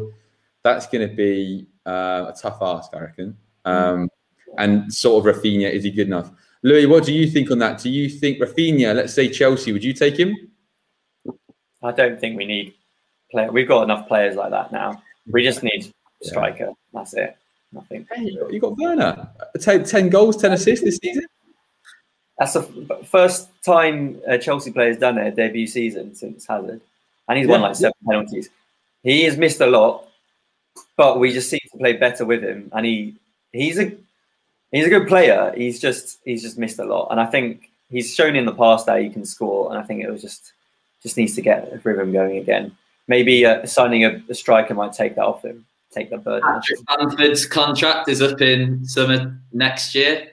that's 0.62 0.86
going 0.86 1.08
to 1.08 1.14
be 1.14 1.66
uh, 1.86 2.26
a 2.28 2.34
tough 2.40 2.58
ask, 2.60 2.94
I 2.94 3.00
reckon. 3.00 3.36
Um, 3.64 4.08
and 4.58 4.92
sort 4.92 5.26
of 5.26 5.36
Raphinha, 5.36 5.70
is 5.70 5.84
he 5.84 5.90
good 5.90 6.06
enough? 6.06 6.30
Louis, 6.62 6.86
what 6.86 7.04
do 7.04 7.12
you 7.12 7.28
think 7.28 7.50
on 7.50 7.58
that? 7.58 7.78
Do 7.78 7.90
you 7.90 8.08
think 8.08 8.38
Raphinha, 8.38 8.94
let's 8.94 9.14
say 9.14 9.28
Chelsea, 9.28 9.72
would 9.72 9.82
you 9.82 9.92
take 9.92 10.16
him? 10.16 10.34
I 11.82 11.90
don't 11.90 12.20
think 12.20 12.36
we 12.36 12.44
need 12.44 12.74
play. 13.30 13.48
We've 13.48 13.66
got 13.66 13.82
enough 13.82 14.06
players 14.06 14.36
like 14.36 14.50
that 14.50 14.70
now. 14.70 15.02
We 15.26 15.42
just 15.42 15.62
need 15.62 15.92
striker. 16.22 16.66
Yeah. 16.66 16.72
That's 16.92 17.14
it. 17.14 17.36
Nothing. 17.72 18.06
Hey, 18.12 18.36
you 18.50 18.60
got 18.60 18.76
Werner. 18.76 19.28
10, 19.58 19.84
10 19.84 20.08
goals, 20.10 20.36
10 20.36 20.52
assists 20.52 20.84
this 20.84 20.98
season. 20.98 21.26
That's 22.38 22.52
the 22.52 23.00
first 23.04 23.48
time 23.64 24.20
a 24.26 24.38
Chelsea 24.38 24.72
player's 24.72 24.98
done 24.98 25.16
their 25.16 25.30
debut 25.30 25.66
season 25.66 26.14
since 26.14 26.46
Hazard. 26.46 26.80
And 27.28 27.38
he's 27.38 27.46
yeah. 27.46 27.52
won 27.52 27.62
like 27.62 27.76
seven 27.76 27.94
penalties. 28.08 28.50
He 29.02 29.24
has 29.24 29.36
missed 29.36 29.60
a 29.60 29.66
lot, 29.66 30.08
but 30.96 31.18
we 31.18 31.32
just 31.32 31.48
seem 31.48 31.60
to 31.72 31.78
play 31.78 31.94
better 31.94 32.24
with 32.24 32.42
him. 32.42 32.70
And 32.72 32.84
he 32.84 33.16
he's 33.52 33.78
a 33.78 33.92
he's 34.72 34.86
a 34.86 34.90
good 34.90 35.06
player. 35.06 35.52
He's 35.56 35.80
just 35.80 36.18
he's 36.24 36.42
just 36.42 36.58
missed 36.58 36.78
a 36.78 36.84
lot, 36.84 37.08
and 37.10 37.20
I 37.20 37.26
think 37.26 37.70
he's 37.90 38.14
shown 38.14 38.34
in 38.34 38.46
the 38.46 38.54
past 38.54 38.86
that 38.86 39.00
he 39.00 39.10
can 39.10 39.24
score. 39.24 39.70
And 39.70 39.78
I 39.78 39.84
think 39.84 40.02
it 40.02 40.10
was 40.10 40.20
just 40.20 40.52
just 41.02 41.16
needs 41.16 41.34
to 41.36 41.42
get 41.42 41.72
a 41.72 41.78
rhythm 41.78 42.12
going 42.12 42.38
again. 42.38 42.76
Maybe 43.08 43.44
uh, 43.44 43.66
signing 43.66 44.04
a, 44.04 44.22
a, 44.28 44.34
striker 44.34 44.74
might 44.74 44.92
take 44.92 45.16
that 45.16 45.24
off 45.24 45.44
him, 45.44 45.66
take 45.90 46.10
that 46.10 46.22
burden. 46.22 46.42
Patrick 46.42 46.78
Bamford's 46.86 47.44
contract 47.44 48.08
is 48.08 48.22
up 48.22 48.40
in 48.40 48.84
summer 48.84 49.38
next 49.52 49.94
year. 49.94 50.28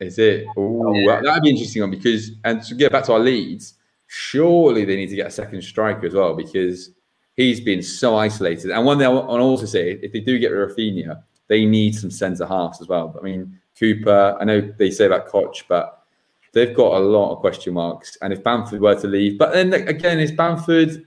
Is 0.00 0.18
it? 0.18 0.46
Oh, 0.56 0.92
yeah. 0.94 1.20
that'd 1.22 1.42
be 1.42 1.50
interesting 1.50 1.82
one 1.82 1.90
because, 1.90 2.32
and 2.44 2.62
to 2.64 2.74
get 2.74 2.90
back 2.90 3.04
to 3.04 3.12
our 3.12 3.18
Leeds, 3.20 3.74
surely 4.06 4.84
they 4.84 4.96
need 4.96 5.08
to 5.08 5.16
get 5.16 5.28
a 5.28 5.30
second 5.30 5.62
striker 5.62 6.06
as 6.06 6.14
well 6.14 6.34
because 6.34 6.90
he's 7.36 7.60
been 7.60 7.82
so 7.82 8.16
isolated. 8.16 8.70
And 8.72 8.84
one 8.84 8.98
thing 8.98 9.06
I 9.06 9.10
want 9.10 9.28
to 9.28 9.44
also 9.44 9.66
say, 9.66 9.92
if 10.02 10.12
they 10.12 10.20
do 10.20 10.38
get 10.38 10.50
Raphinha, 10.50 11.22
they 11.46 11.64
need 11.64 11.94
some 11.94 12.10
centre 12.10 12.46
halves 12.46 12.80
as 12.80 12.88
well. 12.88 13.16
I 13.18 13.22
mean, 13.22 13.58
Cooper, 13.78 14.36
I 14.40 14.44
know 14.44 14.60
they 14.60 14.90
say 14.90 15.06
about 15.06 15.26
Koch, 15.26 15.64
but 15.68 16.02
they've 16.52 16.74
got 16.74 16.94
a 16.94 16.98
lot 16.98 17.32
of 17.32 17.40
question 17.40 17.74
marks. 17.74 18.16
And 18.22 18.32
if 18.32 18.42
Bamford 18.42 18.80
were 18.80 19.00
to 19.00 19.06
leave, 19.06 19.38
but 19.38 19.52
then 19.52 19.72
again, 19.72 20.18
is 20.18 20.32
Bamford 20.32 21.06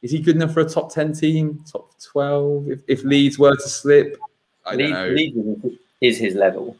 is 0.00 0.12
he 0.12 0.20
good 0.20 0.36
enough 0.36 0.54
for 0.54 0.60
a 0.60 0.68
top 0.68 0.92
ten 0.92 1.12
team, 1.12 1.64
top 1.70 1.90
twelve? 2.00 2.70
If, 2.70 2.80
if 2.86 3.04
Leeds 3.04 3.38
were 3.38 3.56
to 3.56 3.68
slip, 3.68 4.16
I 4.64 4.74
Leeds, 4.74 4.92
don't 4.92 4.92
know. 4.92 5.08
Leeds 5.14 5.76
is 6.00 6.18
his 6.18 6.34
level. 6.34 6.76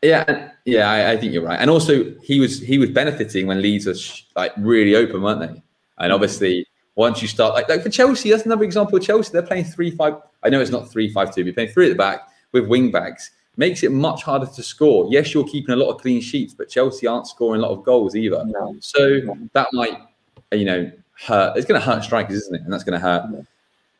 Yeah, 0.00 0.50
yeah, 0.64 0.90
I, 0.90 1.12
I, 1.12 1.16
think 1.16 1.32
you're 1.32 1.44
right. 1.44 1.60
And 1.60 1.70
also, 1.70 2.12
he 2.22 2.40
was 2.40 2.58
he 2.58 2.78
was 2.78 2.90
benefiting 2.90 3.46
when 3.46 3.62
Leeds 3.62 3.86
was 3.86 4.24
like 4.34 4.52
really 4.56 4.96
open, 4.96 5.22
weren't 5.22 5.40
they? 5.40 5.62
And 5.98 6.10
mm. 6.10 6.14
obviously, 6.14 6.66
once 6.96 7.22
you 7.22 7.28
start 7.28 7.54
like, 7.54 7.68
like 7.68 7.82
for 7.82 7.90
Chelsea, 7.90 8.30
that's 8.30 8.46
another 8.46 8.64
example 8.64 8.96
of 8.96 9.04
Chelsea. 9.04 9.30
They're 9.32 9.42
playing 9.42 9.64
three 9.64 9.90
five. 9.90 10.14
I 10.42 10.48
know 10.48 10.60
it's 10.60 10.70
not 10.70 10.90
three 10.90 11.12
five 11.12 11.34
two. 11.34 11.44
You're 11.44 11.54
playing 11.54 11.70
three 11.70 11.86
at 11.86 11.90
the 11.90 11.98
back 11.98 12.28
with 12.52 12.66
wing 12.66 12.90
backs 12.90 13.30
makes 13.56 13.82
it 13.82 13.92
much 13.92 14.22
harder 14.22 14.46
to 14.46 14.62
score. 14.62 15.06
Yes, 15.10 15.34
you're 15.34 15.46
keeping 15.46 15.74
a 15.74 15.76
lot 15.76 15.90
of 15.90 16.00
clean 16.00 16.20
sheets, 16.20 16.54
but 16.54 16.68
Chelsea 16.68 17.06
aren't 17.06 17.26
scoring 17.26 17.60
a 17.60 17.66
lot 17.66 17.72
of 17.72 17.84
goals 17.84 18.16
either. 18.16 18.42
No. 18.46 18.76
So 18.80 19.20
no. 19.24 19.36
that 19.52 19.68
might, 19.72 19.98
you 20.52 20.64
know, 20.64 20.90
hurt. 21.26 21.56
It's 21.56 21.66
going 21.66 21.80
to 21.80 21.86
hurt 21.86 22.04
strikers, 22.04 22.36
isn't 22.36 22.54
it? 22.54 22.62
And 22.62 22.72
that's 22.72 22.84
going 22.84 22.98
to 22.98 23.04
hurt 23.06 23.30
no. 23.30 23.44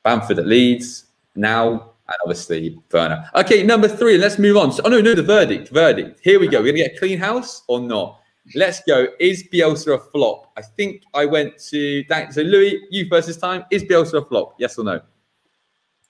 Bamford 0.03 0.39
at 0.39 0.47
Leeds 0.47 1.05
now, 1.35 1.71
and 1.71 2.17
obviously 2.23 2.79
Werner. 2.93 3.31
Okay, 3.35 3.63
number 3.63 3.89
three. 3.89 4.19
Let's 4.19 4.39
move 4.39 4.57
on. 4.57 4.73
So, 4.73 4.83
oh 4.85 4.89
no, 4.89 5.01
no, 5.01 5.15
the 5.15 5.23
verdict. 5.23 5.69
Verdict. 5.69 6.21
Here 6.23 6.41
we 6.41 6.49
go. 6.49 6.59
We're 6.59 6.73
going 6.73 6.77
to 6.77 6.83
get 6.83 6.97
a 6.97 6.99
clean 6.99 7.19
house 7.19 7.63
or 7.69 7.81
not? 7.81 8.21
Let's 8.55 8.83
go. 8.87 9.07
Is 9.21 9.45
Bielsa 9.53 9.95
a 9.95 9.99
flop? 9.99 10.51
I 10.57 10.63
think 10.63 11.03
I 11.15 11.27
went 11.27 11.59
to. 11.71 12.05
That. 12.09 12.33
So 12.35 12.43
Louis, 12.43 12.83
you 12.91 13.09
first 13.09 13.29
this 13.29 13.37
time. 13.37 13.65
Is 13.71 13.85
Bielsa 13.85 14.23
a 14.23 14.25
flop? 14.25 14.57
Yes 14.59 14.79
or 14.79 14.85
no? 14.85 15.01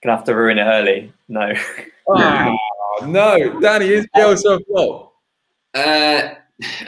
Gonna 0.02 0.16
have 0.16 0.24
to 0.24 0.34
ruin 0.34 0.58
it 0.58 0.62
early. 0.62 1.12
No. 1.28 1.52
Oh, 2.08 2.56
no, 3.06 3.60
Danny 3.60 3.86
is 3.86 4.06
Bielsa 4.14 4.60
a 4.60 4.64
flop. 4.64 5.14
Uh, 5.74 6.34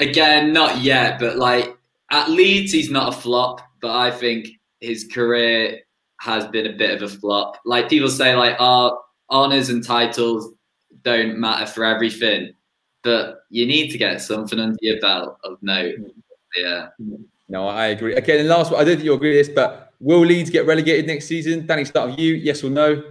again, 0.00 0.52
not 0.52 0.78
yet, 0.78 1.18
but 1.18 1.36
like 1.36 1.76
at 2.10 2.28
Leeds, 2.30 2.72
he's 2.72 2.90
not 2.90 3.14
a 3.14 3.16
flop. 3.16 3.60
But 3.80 3.96
I 3.96 4.10
think 4.10 4.48
his 4.80 5.04
career 5.04 5.80
has 6.20 6.46
been 6.48 6.66
a 6.66 6.72
bit 6.72 6.94
of 6.94 7.02
a 7.02 7.14
flop. 7.14 7.58
Like 7.64 7.88
people 7.88 8.08
say, 8.08 8.34
like 8.34 8.56
our 8.58 8.98
honors 9.28 9.68
and 9.68 9.84
titles 9.84 10.52
don't 11.02 11.38
matter 11.38 11.66
for 11.66 11.84
everything, 11.84 12.52
but 13.02 13.44
you 13.50 13.66
need 13.66 13.90
to 13.90 13.98
get 13.98 14.20
something 14.20 14.58
under 14.58 14.78
your 14.80 15.00
belt 15.00 15.38
of 15.44 15.58
note. 15.62 15.96
Yeah. 16.56 16.88
No, 17.48 17.68
I 17.68 17.86
agree. 17.86 18.16
Okay, 18.16 18.40
and 18.40 18.48
last 18.48 18.72
one, 18.72 18.80
I 18.80 18.84
don't 18.84 18.94
think 18.94 19.04
you'll 19.04 19.16
agree 19.16 19.36
with 19.36 19.46
this, 19.46 19.54
but 19.54 19.92
will 20.00 20.20
Leeds 20.20 20.50
get 20.50 20.66
relegated 20.66 21.06
next 21.06 21.26
season? 21.26 21.66
Danny, 21.66 21.84
start 21.84 22.10
with 22.10 22.18
you. 22.18 22.34
Yes 22.34 22.64
or 22.64 22.70
no? 22.70 23.02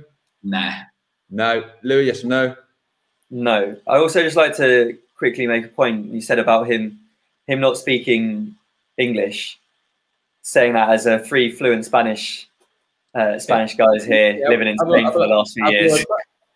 Nah. 0.41 0.73
No. 1.29 1.63
Louis, 1.83 2.05
yes 2.05 2.23
or 2.23 2.27
no? 2.27 2.55
No. 3.33 3.75
I 3.87 3.97
also 3.97 4.21
just 4.21 4.37
like 4.37 4.55
to 4.57 4.95
quickly 5.17 5.47
make 5.47 5.65
a 5.65 5.69
point 5.69 6.05
you 6.13 6.21
said 6.21 6.37
about 6.37 6.69
him 6.69 6.99
him 7.47 7.59
not 7.59 7.77
speaking 7.77 8.55
English, 8.97 9.59
saying 10.43 10.73
that 10.73 10.89
as 10.89 11.07
a 11.07 11.17
free 11.17 11.51
fluent 11.51 11.83
Spanish 11.83 12.47
uh, 13.15 13.39
Spanish 13.39 13.75
guys 13.75 14.05
here 14.05 14.37
yeah, 14.37 14.47
living 14.49 14.67
in 14.67 14.77
Spain 14.77 15.11
for 15.11 15.17
the 15.17 15.25
last 15.25 15.55
few 15.55 15.67
years. 15.67 16.05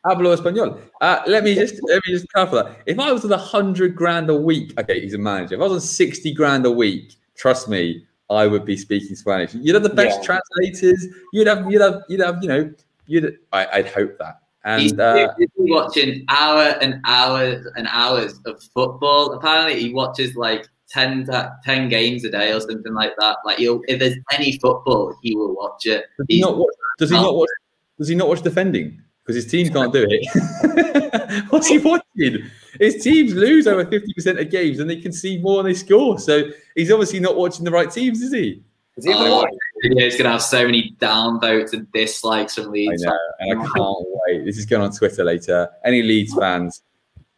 Hablo 0.06 0.38
español. 0.38 0.80
Uh, 1.02 1.22
let 1.26 1.44
me 1.44 1.56
just 1.56 1.82
let 1.84 2.00
me 2.06 2.14
just 2.14 2.32
clarify 2.32 2.62
that. 2.62 2.78
If 2.86 3.00
I 3.00 3.12
was 3.12 3.26
on 3.26 3.32
a 3.32 3.38
hundred 3.38 3.96
grand 3.96 4.30
a 4.30 4.36
week, 4.36 4.80
okay, 4.80 5.02
he's 5.02 5.16
a 5.16 5.18
manager. 5.18 5.56
If 5.56 5.62
I 5.62 5.64
was 5.64 5.74
on 5.74 5.82
sixty 5.82 6.32
grand 6.32 6.64
a 6.68 6.72
week, 6.72 7.16
trust 7.36 7.68
me, 7.68 8.06
I 8.30 8.46
would 8.46 8.66
be 8.66 8.78
speaking 8.78 9.16
Spanish. 9.16 9.56
You'd 9.56 9.74
have 9.74 9.84
the 9.84 9.90
best 9.90 10.20
yeah. 10.20 10.26
translators. 10.26 11.08
You'd 11.34 11.48
have 11.48 11.70
you'd 11.72 11.82
have 11.82 12.04
you'd 12.08 12.22
have 12.22 12.38
you 12.44 12.50
know 12.50 12.74
you'd. 13.08 13.40
I, 13.52 13.78
would 13.78 13.88
hope 13.88 14.18
that. 14.20 14.42
And 14.68 14.82
he's 14.82 15.00
uh, 15.00 15.34
watching 15.56 16.26
hour 16.28 16.76
and 16.82 17.00
hours 17.06 17.66
and 17.78 17.88
hours 17.90 18.38
of 18.46 18.62
football. 18.74 19.32
Apparently, 19.32 19.80
he 19.80 19.94
watches 19.94 20.36
like 20.36 20.68
10, 20.90 21.30
10 21.64 21.90
games 21.90 22.26
a 22.26 22.30
day 22.30 22.52
or 22.52 22.60
something 22.60 22.94
like 22.94 23.14
that. 23.18 23.38
Like, 23.46 23.60
he'll, 23.60 23.82
if 23.88 24.00
there's 24.00 24.18
any 24.34 24.60
football, 24.60 25.16
he 25.24 25.36
will 25.36 25.56
watch 25.56 25.86
it. 25.86 26.06
Does 26.18 26.26
he, 26.28 26.42
not 26.42 26.58
watch, 26.58 26.74
does 27.00 27.10
he 27.10 27.16
not 27.16 27.34
watch? 27.34 27.50
Does 27.98 28.08
he 28.10 28.16
not 28.16 28.28
watch 28.28 28.42
defending? 28.42 29.02
because 29.28 29.44
his 29.44 29.52
team 29.52 29.68
can't 29.74 29.92
do 29.92 30.08
it. 30.10 31.46
What's 31.50 31.68
he 31.68 31.80
watching? 31.80 32.50
His 32.80 33.04
teams 33.04 33.34
lose 33.34 33.68
over 33.68 33.84
50% 33.84 34.40
of 34.40 34.50
games 34.50 34.80
and 34.80 34.90
they 34.90 35.02
concede 35.02 35.44
more 35.44 35.58
than 35.62 35.66
they 35.66 35.78
score. 35.78 36.18
So 36.18 36.44
he's 36.76 36.90
obviously 36.92 37.20
not 37.20 37.36
watching 37.36 37.66
the 37.66 37.72
right 37.72 37.92
teams, 37.92 38.22
is 38.22 38.32
he? 38.32 38.64
Is 38.98 39.06
Oh, 39.08 39.46
yeah, 39.84 40.06
it's 40.06 40.18
gonna 40.18 40.32
have 40.32 40.42
so 40.42 40.66
many 40.66 40.96
downvotes 41.00 41.74
and 41.74 41.92
dislikes 41.92 42.56
from 42.56 42.72
I 42.72 42.88
know, 42.98 43.18
and 43.40 43.60
I 43.60 43.64
can't 43.64 44.06
wait. 44.28 44.46
This 44.46 44.58
is 44.58 44.66
going 44.66 44.82
on 44.82 44.92
Twitter 44.92 45.24
later. 45.24 45.70
Any 45.86 46.02
Leeds 46.02 46.34
fans, 46.34 46.82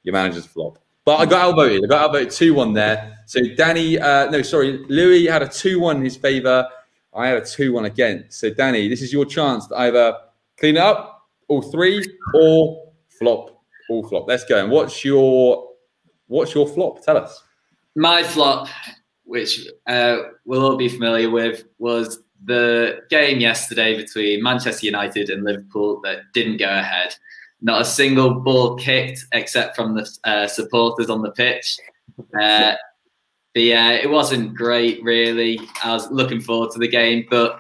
your 0.04 0.14
manager's 0.14 0.46
flop. 0.46 0.80
But 1.04 1.18
I 1.18 1.26
got 1.26 1.50
outvoted. 1.50 1.84
I 1.84 1.88
got 1.88 2.06
outvoted 2.06 2.32
2 2.32 2.54
1 2.54 2.74
there. 2.74 3.18
So 3.26 3.42
Danny, 3.58 4.00
uh, 4.00 4.30
no, 4.30 4.42
sorry, 4.42 4.86
Louis 4.90 5.26
had 5.26 5.42
a 5.42 5.48
2 5.48 5.80
1 5.80 5.98
in 5.98 6.04
his 6.04 6.16
favour. 6.16 6.68
I 7.14 7.28
had 7.28 7.42
a 7.42 7.46
2 7.46 7.74
1 7.74 7.86
against. 7.86 8.40
So, 8.40 8.50
Danny, 8.50 8.88
this 8.88 9.02
is 9.02 9.12
your 9.12 9.26
chance 9.26 9.68
to 9.68 9.76
either 9.76 10.16
clean 10.58 10.78
it 10.78 10.82
up, 10.82 11.28
all 11.48 11.62
three, 11.62 12.06
or 12.36 12.94
flop, 13.10 13.62
all 13.90 14.08
flop. 14.08 14.28
Let's 14.28 14.46
go. 14.46 14.62
And 14.62 14.72
what's 14.72 15.04
your 15.04 15.70
what's 16.28 16.54
your 16.54 16.68
flop? 16.68 17.04
Tell 17.04 17.18
us. 17.18 17.44
My 17.96 18.24
flop, 18.24 18.68
which 19.30 19.68
uh, 19.86 20.18
we'll 20.46 20.66
all 20.66 20.76
be 20.76 20.90
familiar 20.90 21.30
with, 21.30 21.64
was 21.78 22.24
the 22.46 23.02
game 23.12 23.40
yesterday 23.40 23.96
between 23.96 24.42
Manchester 24.42 24.88
United 24.88 25.30
and 25.30 25.44
Liverpool 25.44 26.02
that 26.02 26.22
didn't 26.34 26.58
go 26.58 26.68
ahead. 26.68 27.14
Not 27.62 27.82
a 27.82 27.86
single 27.86 28.40
ball 28.40 28.76
kicked 28.76 29.26
except 29.32 29.76
from 29.76 29.94
the 29.94 30.10
uh, 30.24 30.48
supporters 30.48 31.12
on 31.12 31.22
the 31.22 31.32
pitch. 31.32 31.78
Uh, 32.42 32.74
but 33.54 33.64
yeah, 33.64 33.92
it 33.92 34.10
wasn't 34.10 34.56
great, 34.56 35.04
really. 35.04 35.60
I 35.84 35.94
was 35.94 36.10
looking 36.10 36.42
forward 36.42 36.72
to 36.72 36.80
the 36.80 36.88
game, 36.88 37.28
but 37.30 37.60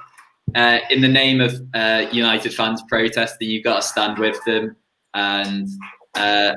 uh, 0.55 0.79
in 0.89 1.01
the 1.01 1.07
name 1.07 1.39
of 1.39 1.53
uh, 1.75 2.07
United 2.11 2.51
fans 2.51 2.81
protesting, 2.89 3.47
you've 3.47 3.63
got 3.63 3.83
to 3.83 3.87
stand 3.87 4.17
with 4.17 4.43
them. 4.43 4.75
And 5.13 5.67
uh, 6.15 6.55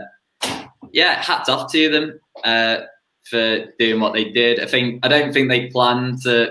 yeah, 0.90 1.20
hats 1.22 1.50
off 1.50 1.70
to 1.72 1.90
them 1.90 2.20
uh, 2.44 2.86
for 3.24 3.66
doing 3.78 4.00
what 4.00 4.12
they 4.12 4.24
did. 4.30 4.60
I 4.60 4.66
think 4.66 5.04
I 5.04 5.08
don't 5.08 5.32
think 5.32 5.48
they 5.48 5.68
planned 5.68 6.22
to 6.22 6.50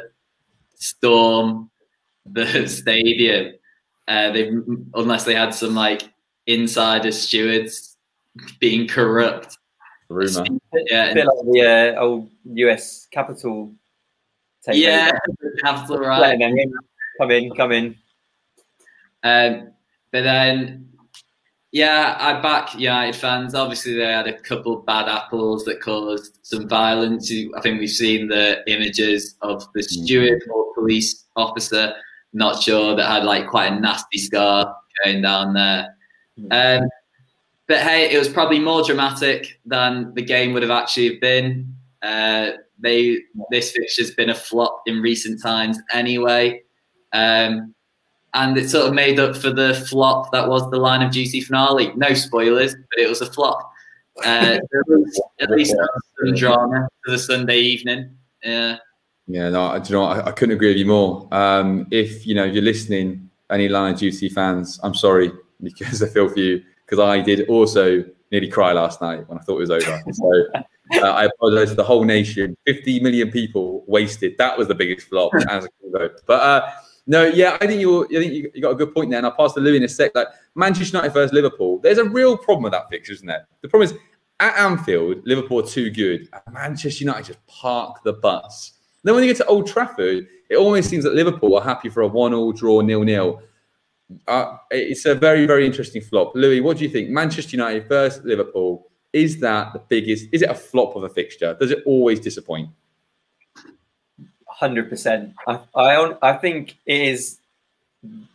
storm 0.75 1.69
the 2.25 2.67
stadium. 2.67 3.53
Uh, 4.07 4.31
they 4.31 4.51
unless 4.95 5.23
they 5.25 5.35
had 5.35 5.53
some 5.53 5.75
like 5.75 6.03
insider 6.47 7.11
stewards 7.11 7.97
being 8.59 8.87
corrupt. 8.87 9.57
Rumor. 10.09 10.45
Yeah, 10.89 11.11
A 11.11 11.13
bit 11.13 11.25
like 11.25 11.45
the 11.51 11.95
uh, 11.97 12.01
old 12.01 12.29
US 12.45 13.07
Capitol. 13.11 13.73
yeah, 14.71 15.11
capital 15.63 15.99
right. 15.99 16.19
Letting 16.19 16.39
them 16.39 16.57
in. 16.57 16.73
Come 17.19 17.31
in, 17.31 17.51
come 17.55 17.71
in. 17.71 17.95
Um, 19.23 19.71
but 20.11 20.23
then, 20.23 20.89
yeah, 21.71 22.17
I 22.19 22.41
back 22.41 22.75
United 22.75 23.15
fans. 23.15 23.55
Obviously, 23.55 23.95
they 23.95 24.03
had 24.03 24.27
a 24.27 24.37
couple 24.39 24.77
bad 24.77 25.07
apples 25.07 25.63
that 25.65 25.81
caused 25.81 26.37
some 26.41 26.67
violence. 26.67 27.31
I 27.55 27.61
think 27.61 27.79
we've 27.79 27.89
seen 27.89 28.27
the 28.27 28.61
images 28.67 29.35
of 29.41 29.65
the 29.73 29.83
steward 29.83 30.43
or 30.53 30.73
police 30.73 31.25
officer, 31.37 31.93
not 32.33 32.61
sure, 32.61 32.95
that 32.95 33.07
had 33.07 33.23
like 33.23 33.47
quite 33.47 33.71
a 33.71 33.79
nasty 33.79 34.17
scar 34.17 34.75
going 35.03 35.21
down 35.21 35.53
there. 35.53 35.95
Um, 36.51 36.89
but 37.67 37.79
hey, 37.79 38.11
it 38.11 38.17
was 38.17 38.27
probably 38.27 38.59
more 38.59 38.83
dramatic 38.83 39.59
than 39.65 40.13
the 40.13 40.21
game 40.21 40.51
would 40.53 40.63
have 40.63 40.71
actually 40.71 41.19
been. 41.19 41.73
Uh, 42.01 42.51
they 42.79 43.19
this 43.49 43.71
fixture's 43.71 44.11
been 44.11 44.29
a 44.29 44.35
flop 44.35 44.81
in 44.87 45.01
recent 45.01 45.41
times 45.41 45.79
anyway. 45.93 46.61
Um, 47.13 47.73
and 48.33 48.57
it 48.57 48.69
sort 48.69 48.87
of 48.87 48.93
made 48.93 49.19
up 49.19 49.35
for 49.35 49.51
the 49.51 49.73
flop 49.89 50.31
that 50.31 50.47
was 50.47 50.69
the 50.71 50.77
line 50.77 51.01
of 51.01 51.11
duty 51.11 51.41
finale. 51.41 51.91
No 51.95 52.13
spoilers, 52.13 52.73
but 52.75 52.99
it 53.03 53.09
was 53.09 53.21
a 53.21 53.25
flop. 53.31 53.71
Uh, 54.25 54.57
at 55.41 55.49
least 55.49 55.75
some 56.23 56.35
drama 56.35 56.87
for 57.03 57.11
the 57.11 57.19
Sunday 57.19 57.59
evening. 57.59 58.09
Yeah, 58.43 58.77
Yeah, 59.27 59.49
no, 59.49 59.63
I- 59.67 59.79
do 59.79 59.93
you 59.93 59.99
know? 59.99 60.05
I, 60.05 60.27
I 60.27 60.31
couldn't 60.31 60.55
agree 60.55 60.69
with 60.69 60.77
you 60.77 60.85
more. 60.85 61.27
Um, 61.31 61.87
if 61.91 62.25
you 62.25 62.35
know 62.35 62.43
you're 62.43 62.63
listening, 62.63 63.29
any 63.49 63.67
Line 63.69 63.93
of 63.93 63.99
Duty 63.99 64.29
fans, 64.29 64.79
I'm 64.83 64.93
sorry 64.93 65.31
because 65.63 66.01
I 66.01 66.07
feel 66.07 66.29
for 66.29 66.39
you 66.39 66.63
because 66.85 66.99
I 66.99 67.21
did 67.21 67.47
also 67.49 68.03
nearly 68.31 68.47
cry 68.47 68.71
last 68.71 69.01
night 69.01 69.27
when 69.27 69.37
I 69.37 69.41
thought 69.41 69.57
it 69.57 69.67
was 69.67 69.71
over. 69.71 70.01
So 70.11 70.45
uh, 71.03 71.11
I 71.11 71.25
apologize 71.25 71.69
to 71.69 71.75
the 71.75 71.83
whole 71.83 72.03
nation. 72.05 72.55
50 72.65 72.99
million 73.01 73.29
people 73.31 73.83
wasted. 73.87 74.37
That 74.37 74.57
was 74.57 74.67
the 74.67 74.75
biggest 74.75 75.07
flop 75.07 75.31
as 75.49 75.65
a 75.65 75.69
vote. 75.91 76.21
But 76.25 76.41
uh, 76.41 76.71
no, 77.07 77.25
yeah, 77.25 77.57
I 77.59 77.67
think 77.67 77.81
you. 77.81 78.05
I 78.05 78.07
think 78.07 78.33
you, 78.53 78.61
got 78.61 78.71
a 78.71 78.75
good 78.75 78.93
point 78.93 79.09
there. 79.09 79.17
And 79.17 79.25
I'll 79.25 79.35
pass 79.35 79.53
to 79.53 79.59
Louis 79.59 79.77
in 79.77 79.83
a 79.83 79.89
sec. 79.89 80.11
Like 80.13 80.27
Manchester 80.55 80.97
United 80.97 81.13
versus 81.13 81.33
Liverpool. 81.33 81.79
There's 81.79 81.97
a 81.97 82.05
real 82.05 82.37
problem 82.37 82.63
with 82.63 82.73
that 82.73 82.89
fixture, 82.89 83.13
isn't 83.13 83.27
there? 83.27 83.47
The 83.61 83.69
problem 83.69 83.89
is 83.89 83.97
at 84.41 84.57
Anfield, 84.57 85.17
Liverpool 85.25 85.59
are 85.59 85.67
too 85.67 85.91
good. 85.91 86.27
and 86.33 86.53
Manchester 86.53 87.03
United 87.03 87.27
just 87.27 87.45
park 87.47 88.03
the 88.03 88.13
bus. 88.13 88.73
Then 89.03 89.15
when 89.15 89.23
you 89.23 89.29
get 89.29 89.37
to 89.37 89.45
Old 89.45 89.67
Trafford, 89.67 90.27
it 90.49 90.57
almost 90.57 90.89
seems 90.89 91.03
that 91.03 91.13
Liverpool 91.13 91.55
are 91.55 91.63
happy 91.63 91.89
for 91.89 92.01
a 92.01 92.07
one-all 92.07 92.51
draw, 92.51 92.81
nil-nil. 92.81 93.41
Uh, 94.27 94.57
it's 94.71 95.05
a 95.05 95.15
very, 95.15 95.45
very 95.45 95.65
interesting 95.65 96.01
flop. 96.01 96.33
Louis, 96.35 96.59
what 96.59 96.77
do 96.77 96.83
you 96.83 96.89
think? 96.89 97.09
Manchester 97.09 97.55
United 97.55 97.87
versus 97.87 98.23
Liverpool. 98.25 98.89
Is 99.13 99.39
that 99.39 99.73
the 99.73 99.79
biggest? 99.79 100.27
Is 100.31 100.41
it 100.41 100.49
a 100.49 100.55
flop 100.55 100.95
of 100.95 101.03
a 101.03 101.09
fixture? 101.09 101.55
Does 101.59 101.71
it 101.71 101.83
always 101.85 102.19
disappoint? 102.19 102.69
Hundred 104.61 104.89
percent. 104.89 105.33
I, 105.47 105.59
I 105.75 106.13
I 106.21 106.33
think 106.33 106.77
it 106.85 107.01
is 107.01 107.39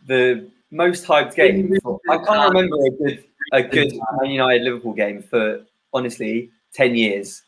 the 0.07 0.45
most 0.71 1.05
hyped 1.05 1.35
game. 1.35 1.73
I 2.09 2.17
can't 2.17 2.53
remember 2.53 2.75
a 2.85 2.89
good 2.91 3.23
a 3.53 3.63
good 3.63 3.93
Man 4.19 4.31
United 4.31 4.63
Liverpool 4.63 4.91
game 4.91 5.23
for 5.23 5.61
honestly 5.93 6.49
ten 6.73 6.95
years. 6.95 7.43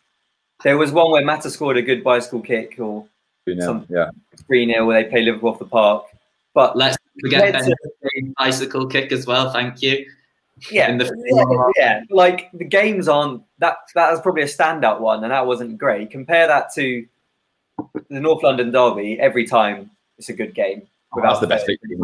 There 0.63 0.77
was 0.77 0.93
one 0.93 1.11
where 1.11 1.25
Mata 1.25 1.49
scored 1.49 1.75
a 1.75 1.81
good 1.81 2.05
bicycle 2.05 2.39
kick 2.41 2.75
or 2.79 3.05
You 3.45 3.55
know, 3.55 3.65
Some- 3.65 3.85
yeah. 3.89 4.11
three 4.47 4.65
0 4.65 4.85
where 4.85 5.03
they 5.03 5.09
play 5.09 5.23
Liverpool 5.23 5.49
off 5.49 5.59
the 5.59 5.65
park. 5.65 6.05
But 6.53 6.77
let's 6.77 6.97
forget 7.21 7.53
Let's- 7.53 7.67
Ben's 7.67 8.33
bicycle 8.37 8.87
kick 8.87 9.11
as 9.11 9.25
well. 9.27 9.51
Thank 9.51 9.81
you. 9.81 10.05
yeah, 10.71 10.89
in 10.89 10.97
the- 10.97 11.05
yeah, 11.35 11.71
yeah, 11.83 12.03
like 12.09 12.49
the 12.53 12.63
games 12.65 13.07
aren't 13.09 13.43
that. 13.59 13.77
That 13.95 14.11
was 14.11 14.21
probably 14.21 14.43
a 14.43 14.45
standout 14.57 14.99
one, 15.01 15.23
and 15.23 15.31
that 15.31 15.45
wasn't 15.45 15.77
great. 15.77 16.11
Compare 16.11 16.47
that 16.47 16.73
to 16.75 17.05
the 18.09 18.19
North 18.19 18.43
London 18.43 18.71
derby. 18.71 19.19
Every 19.19 19.45
time 19.47 19.89
it's 20.17 20.29
a 20.29 20.33
good 20.33 20.53
game. 20.53 20.83
That's 21.21 21.39
the 21.39 21.47
best 21.47 21.65
fail. 21.65 21.75
fixture. 21.81 21.97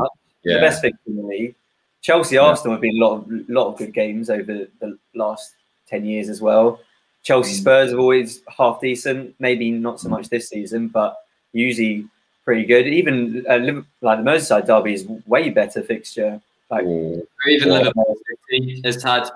the 0.44 0.60
best 0.60 0.82
fixture 0.82 1.00
in 1.08 1.18
the 1.18 1.24
league. 1.24 1.56
Chelsea 2.02 2.38
Arsenal 2.38 2.74
have 2.74 2.82
been 2.82 2.96
a 3.02 3.06
lot 3.06 3.14
of 3.18 3.50
lot 3.50 3.68
of 3.68 3.78
good 3.78 3.94
games 3.94 4.30
over 4.30 4.68
the 4.80 4.98
last 5.16 5.54
ten 5.88 6.06
years 6.06 6.30
as 6.30 6.42
well. 6.42 6.80
Chelsea 7.24 7.54
Mm. 7.56 7.62
Spurs 7.62 7.90
have 7.92 8.00
always 8.00 8.42
half 8.56 8.80
decent, 8.82 9.34
maybe 9.40 9.72
not 9.72 10.00
so 10.00 10.10
much 10.10 10.30
this 10.30 10.50
season, 10.50 10.88
but 10.90 11.18
usually 11.54 12.06
pretty 12.44 12.64
good. 12.66 12.86
Even 12.88 13.44
uh, 13.50 13.58
like 14.02 14.20
the 14.24 14.30
Merseyside 14.30 14.68
derby 14.68 14.94
is 14.94 15.08
way 15.26 15.50
better 15.50 15.82
fixture. 15.82 16.40
Like 16.70 16.84
Ooh. 16.84 17.22
Or 17.44 17.50
even 17.50 17.70
Yeah. 17.70 17.78
Liverpool 17.80 18.16
City 18.50 18.82
has 18.86 19.02
had 19.02 19.30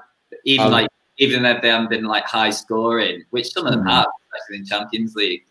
even 0.46 0.68
Um, 0.68 0.72
like 0.72 0.90
even 1.18 1.44
if 1.46 1.62
they 1.62 1.70
haven't 1.70 1.90
been 1.90 2.06
like 2.06 2.26
high 2.26 2.52
scoring, 2.52 3.26
which 3.32 3.52
some 3.52 3.66
of 3.66 3.74
them 3.74 3.84
Mhm. 3.84 3.90
have, 3.90 4.06
especially 4.36 4.58
in 4.60 4.66
Champions 4.66 5.16
League. 5.16 5.44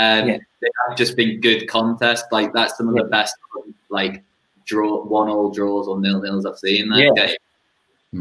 Um, 0.00 0.28
Yeah. 0.28 0.38
They 0.62 0.68
have 0.88 0.96
just 0.96 1.16
been 1.16 1.40
good 1.40 1.66
contests. 1.68 2.26
Like 2.32 2.52
that's 2.52 2.76
some 2.76 2.88
of 2.88 2.94
the 2.94 3.04
best 3.04 3.34
like 3.88 4.22
draw 4.66 5.02
one 5.04 5.28
all 5.28 5.50
draws 5.50 5.88
or 5.88 5.98
nil 6.00 6.20
nils 6.20 6.44
I've 6.46 6.58
seen 6.58 6.88
that 6.90 6.98
Yeah. 6.98 7.26
game. 7.26 7.36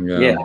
Yeah. 0.09 0.19
yeah, 0.19 0.35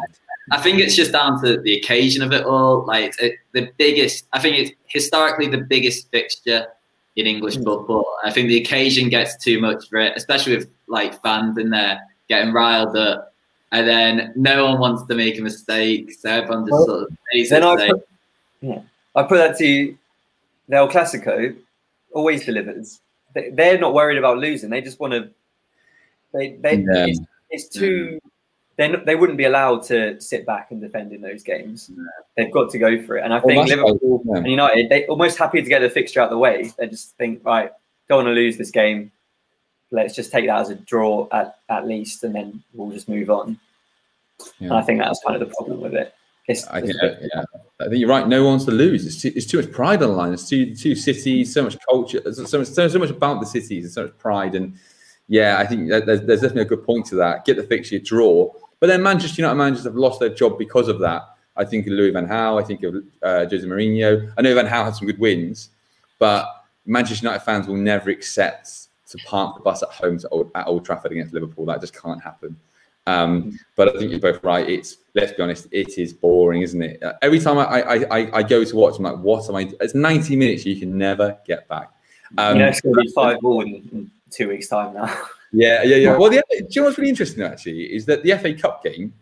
I 0.52 0.58
think 0.62 0.80
it's 0.80 0.96
just 0.96 1.12
down 1.12 1.42
to 1.44 1.60
the 1.60 1.76
occasion 1.76 2.22
of 2.22 2.32
it 2.32 2.44
all. 2.44 2.84
Like 2.86 3.14
it, 3.20 3.34
the 3.52 3.70
biggest, 3.78 4.26
I 4.32 4.38
think 4.40 4.58
it's 4.58 4.70
historically 4.86 5.48
the 5.48 5.58
biggest 5.58 6.10
fixture 6.10 6.66
in 7.16 7.26
English 7.26 7.56
Mm. 7.58 7.64
football. 7.64 8.06
I 8.24 8.30
think 8.32 8.48
the 8.48 8.56
occasion 8.56 9.08
gets 9.10 9.36
too 9.36 9.60
much 9.60 9.88
for 9.88 9.98
it, 9.98 10.14
especially 10.16 10.56
with 10.56 10.68
like 10.88 11.20
fans 11.22 11.58
in 11.58 11.68
there 11.70 12.00
getting 12.28 12.52
riled 12.54 12.96
up, 12.96 13.34
and 13.72 13.86
then 13.86 14.32
no 14.34 14.64
one 14.64 14.80
wants 14.80 15.02
to 15.04 15.14
make 15.14 15.38
a 15.38 15.42
mistake, 15.42 16.10
so 16.12 16.28
everyone 16.30 16.64
just 16.66 16.72
Well, 16.72 16.86
sort 16.86 17.02
of 17.02 17.08
plays 17.30 17.50
Then 17.50 17.62
I 17.62 17.76
safe. 17.76 17.90
put, 17.90 18.08
yeah, 18.62 18.80
I 19.14 19.22
put 19.24 19.36
that 19.36 19.58
to 19.58 19.94
the 20.68 20.76
El 20.76 20.88
Clasico. 20.88 21.56
Always 22.12 22.44
delivers. 22.44 23.00
They, 23.34 23.50
they're 23.50 23.78
not 23.78 23.94
worried 23.94 24.18
about 24.18 24.38
losing. 24.38 24.70
They 24.70 24.80
just 24.80 25.00
want 25.00 25.12
to. 25.12 25.30
They 26.32 26.52
they 26.56 26.76
Yeah. 26.76 27.06
it's, 27.06 27.20
it's 27.50 27.68
too. 27.68 28.20
They 28.76 28.94
they 29.04 29.14
wouldn't 29.14 29.38
be 29.38 29.44
allowed 29.44 29.82
to 29.84 30.20
sit 30.20 30.46
back 30.46 30.70
and 30.70 30.80
defend 30.80 31.12
in 31.12 31.20
those 31.20 31.42
games. 31.42 31.90
They've 32.36 32.50
got 32.52 32.70
to 32.70 32.78
go 32.78 33.02
for 33.02 33.16
it. 33.18 33.24
And 33.24 33.32
I 33.32 33.38
Well, 33.38 33.64
think 33.66 33.68
Liverpool 33.68 34.22
and. 34.34 34.46
United 34.48 34.88
they 34.88 35.06
almost 35.06 35.38
happy 35.38 35.62
to 35.62 35.68
get 35.68 35.80
the 35.80 35.90
fixture 35.90 36.20
out 36.20 36.24
of 36.24 36.30
the 36.30 36.38
way. 36.38 36.72
They 36.78 36.88
just 36.88 37.16
think 37.16 37.44
right, 37.44 37.70
don't 38.08 38.24
want 38.24 38.28
to 38.28 38.32
lose 38.32 38.56
this 38.56 38.70
game. 38.70 39.12
Let's 39.90 40.14
just 40.14 40.32
take 40.32 40.46
that 40.46 40.60
as 40.60 40.70
a 40.70 40.74
draw 40.74 41.28
at, 41.30 41.58
at 41.68 41.86
least, 41.86 42.24
and 42.24 42.34
then 42.34 42.62
we'll 42.72 42.90
just 42.90 43.08
move 43.08 43.30
on. 43.30 43.60
Yeah. 44.58 44.68
And 44.68 44.72
I 44.72 44.82
think 44.82 44.98
that's 44.98 45.20
kind 45.24 45.40
of 45.40 45.48
the 45.48 45.54
problem 45.54 45.80
with 45.80 45.94
it. 45.94 46.12
It's, 46.46 46.66
I 46.66 46.82
think, 46.82 46.94
yeah, 47.00 47.44
I 47.80 47.84
think 47.84 47.96
you're 47.96 48.08
right. 48.08 48.28
No 48.28 48.42
one 48.42 48.52
wants 48.52 48.64
to 48.66 48.70
lose. 48.70 49.06
It's 49.06 49.22
too, 49.22 49.32
it's 49.34 49.46
too 49.46 49.62
much 49.62 49.72
pride 49.72 50.02
on 50.02 50.10
the 50.10 50.14
line. 50.14 50.32
It's 50.34 50.46
too 50.46 50.74
two 50.74 50.94
cities, 50.94 51.54
so 51.54 51.62
much 51.62 51.78
culture, 51.88 52.20
so 52.32 52.58
much, 52.58 52.68
so, 52.68 52.86
so 52.86 52.98
much 52.98 53.10
about 53.10 53.40
the 53.40 53.46
cities, 53.46 53.84
and 53.84 53.92
so 53.92 54.02
much 54.02 54.18
pride. 54.18 54.54
And 54.54 54.74
yeah, 55.28 55.56
I 55.58 55.66
think 55.66 55.88
that 55.88 56.04
there's, 56.04 56.20
there's 56.20 56.42
definitely 56.42 56.62
a 56.62 56.66
good 56.66 56.84
point 56.84 57.06
to 57.06 57.14
that. 57.16 57.46
Get 57.46 57.56
the 57.56 57.62
fixture, 57.62 57.98
draw. 57.98 58.52
But 58.78 58.88
then 58.88 59.02
Manchester 59.02 59.40
United 59.40 59.56
managers 59.56 59.84
have 59.84 59.96
lost 59.96 60.20
their 60.20 60.28
job 60.28 60.58
because 60.58 60.88
of 60.88 60.98
that. 60.98 61.22
I 61.56 61.64
think 61.64 61.86
of 61.86 61.94
Louis 61.94 62.10
Van 62.10 62.26
Gaal. 62.26 62.62
I 62.62 62.66
think 62.66 62.82
of 62.82 62.96
uh, 63.22 63.46
Jose 63.48 63.66
Mourinho. 63.66 64.30
I 64.36 64.42
know 64.42 64.54
Van 64.54 64.66
Gaal 64.66 64.84
had 64.84 64.96
some 64.96 65.06
good 65.06 65.18
wins, 65.18 65.70
but 66.18 66.46
Manchester 66.84 67.24
United 67.24 67.42
fans 67.42 67.66
will 67.66 67.76
never 67.76 68.10
accept 68.10 68.88
to 69.08 69.18
park 69.24 69.56
the 69.56 69.62
bus 69.62 69.82
at 69.82 69.88
home 69.88 70.18
to 70.18 70.28
Old, 70.28 70.50
at 70.54 70.66
Old 70.66 70.84
Trafford 70.84 71.12
against 71.12 71.32
Liverpool. 71.32 71.64
That 71.64 71.80
just 71.80 71.98
can't 71.98 72.22
happen. 72.22 72.56
Um, 73.06 73.58
but 73.76 73.94
I 73.94 73.98
think 73.98 74.10
you're 74.10 74.20
both 74.20 74.42
right. 74.42 74.68
It's 74.68 74.98
let's 75.14 75.32
be 75.32 75.42
honest, 75.42 75.68
it 75.70 75.98
is 75.98 76.12
boring, 76.12 76.62
isn't 76.62 76.82
it? 76.82 77.02
Uh, 77.02 77.12
every 77.22 77.38
time 77.38 77.58
I, 77.58 77.64
I, 77.64 77.94
I, 77.94 78.38
I, 78.38 78.42
go 78.42 78.64
to 78.64 78.76
watch, 78.76 78.98
I'm 78.98 79.04
like, 79.04 79.18
what 79.18 79.48
am 79.48 79.56
I? 79.56 79.70
It's 79.80 79.94
90 79.94 80.36
minutes. 80.36 80.64
You 80.64 80.76
can 80.76 80.96
never 80.96 81.38
get 81.46 81.68
back. 81.68 81.90
Um, 82.38 82.56
you 82.56 82.62
know, 82.62 82.68
it's 82.68 82.80
going 82.80 82.94
to 82.94 83.00
be 83.02 83.10
five 83.10 83.38
all 83.44 83.60
in, 83.60 83.88
in, 83.92 84.10
two 84.30 84.48
weeks' 84.48 84.68
time 84.68 84.94
now. 84.94 85.14
Yeah, 85.56 85.84
yeah, 85.84 85.96
yeah. 85.96 86.16
Well, 86.16 86.30
the, 86.30 86.42
do 86.50 86.66
you 86.68 86.80
know 86.80 86.86
what's 86.88 86.98
really 86.98 87.10
interesting 87.10 87.44
actually 87.44 87.82
is 87.82 88.06
that 88.06 88.24
the 88.24 88.36
FA 88.38 88.54
Cup 88.54 88.82
game 88.82 89.14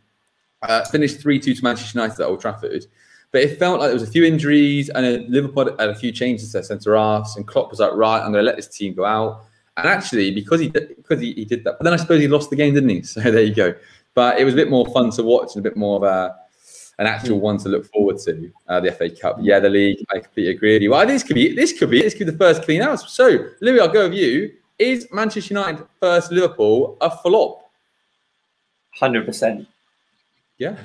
uh, 0.62 0.83
finished 0.87 1.21
3 1.21 1.38
2 1.38 1.55
to 1.55 1.62
Manchester 1.62 1.99
United 1.99 2.23
at 2.23 2.27
Old 2.27 2.40
Trafford. 2.40 2.87
But 3.33 3.42
it 3.42 3.59
felt 3.59 3.81
like 3.81 3.88
there 3.88 3.95
was 3.95 4.09
a 4.09 4.11
few 4.11 4.25
injuries 4.25 4.88
and 4.88 5.29
Liverpool 5.29 5.77
had 5.79 5.90
a 5.90 5.95
few 5.95 6.11
changes 6.11 6.49
to 6.49 6.53
their 6.55 6.62
centre 6.62 6.97
halves, 6.97 7.37
and 7.37 7.47
Klopp 7.47 7.71
was 7.71 7.81
like, 7.81 7.92
right, 7.92 8.18
I'm 8.18 8.33
going 8.33 8.42
to 8.45 8.47
let 8.47 8.57
this 8.57 8.68
team 8.68 8.95
go 8.95 9.05
out. 9.05 9.45
And 9.76 9.88
actually, 9.88 10.30
because 10.32 10.61
he 10.61 10.68
did, 10.68 10.96
because 10.96 11.20
he, 11.20 11.32
he 11.32 11.44
did 11.44 11.64
that, 11.64 11.78
but 11.78 11.85
then 11.85 11.94
I 11.94 11.96
suppose 11.96 12.20
he 12.20 12.28
lost 12.28 12.50
the 12.50 12.56
game, 12.56 12.74
didn't 12.74 12.90
he? 12.90 13.02
So 13.02 13.20
there 13.20 13.42
you 13.42 13.54
go. 13.54 13.74
But 14.14 14.38
it 14.38 14.44
was 14.44 14.52
a 14.54 14.56
bit 14.56 14.68
more 14.68 14.87
fun 14.92 15.11
to 15.12 15.22
watch 15.22 15.56
and 15.56 15.64
a 15.64 15.68
bit 15.68 15.76
more 15.76 15.96
of 15.96 16.02
a 16.02 16.37
an 16.98 17.06
actual 17.06 17.40
one 17.40 17.58
to 17.58 17.68
look 17.68 17.87
forward 17.87 18.18
to. 18.18 18.52
Uh, 18.68 18.80
the 18.80 18.92
FA 18.92 19.11
Cup, 19.11 19.38
yeah, 19.40 19.58
the 19.58 19.70
league. 19.70 19.98
I 20.11 20.18
completely 20.20 20.54
agree 20.54 20.74
with 20.74 20.82
you. 20.82 20.90
Well, 20.90 21.06
this 21.06 21.22
could 21.22 21.35
be 21.35 21.54
this 21.54 21.72
could 21.76 21.90
be 21.90 22.02
this 22.02 22.14
could 22.14 22.26
be 22.26 22.32
the 22.32 22.38
first 22.38 22.62
clean 22.62 22.82
out. 22.82 23.00
So, 23.00 23.46
Louis, 23.61 23.80
I'll 23.80 23.88
go 23.88 24.08
with 24.08 24.18
you. 24.18 24.52
Is 24.78 25.08
Manchester 25.12 25.54
United 25.54 25.87
first 26.00 26.30
Liverpool 26.32 26.96
a 27.00 27.11
flop? 27.11 27.70
Hundred 28.94 29.24
percent. 29.24 29.66
Yeah, 30.58 30.76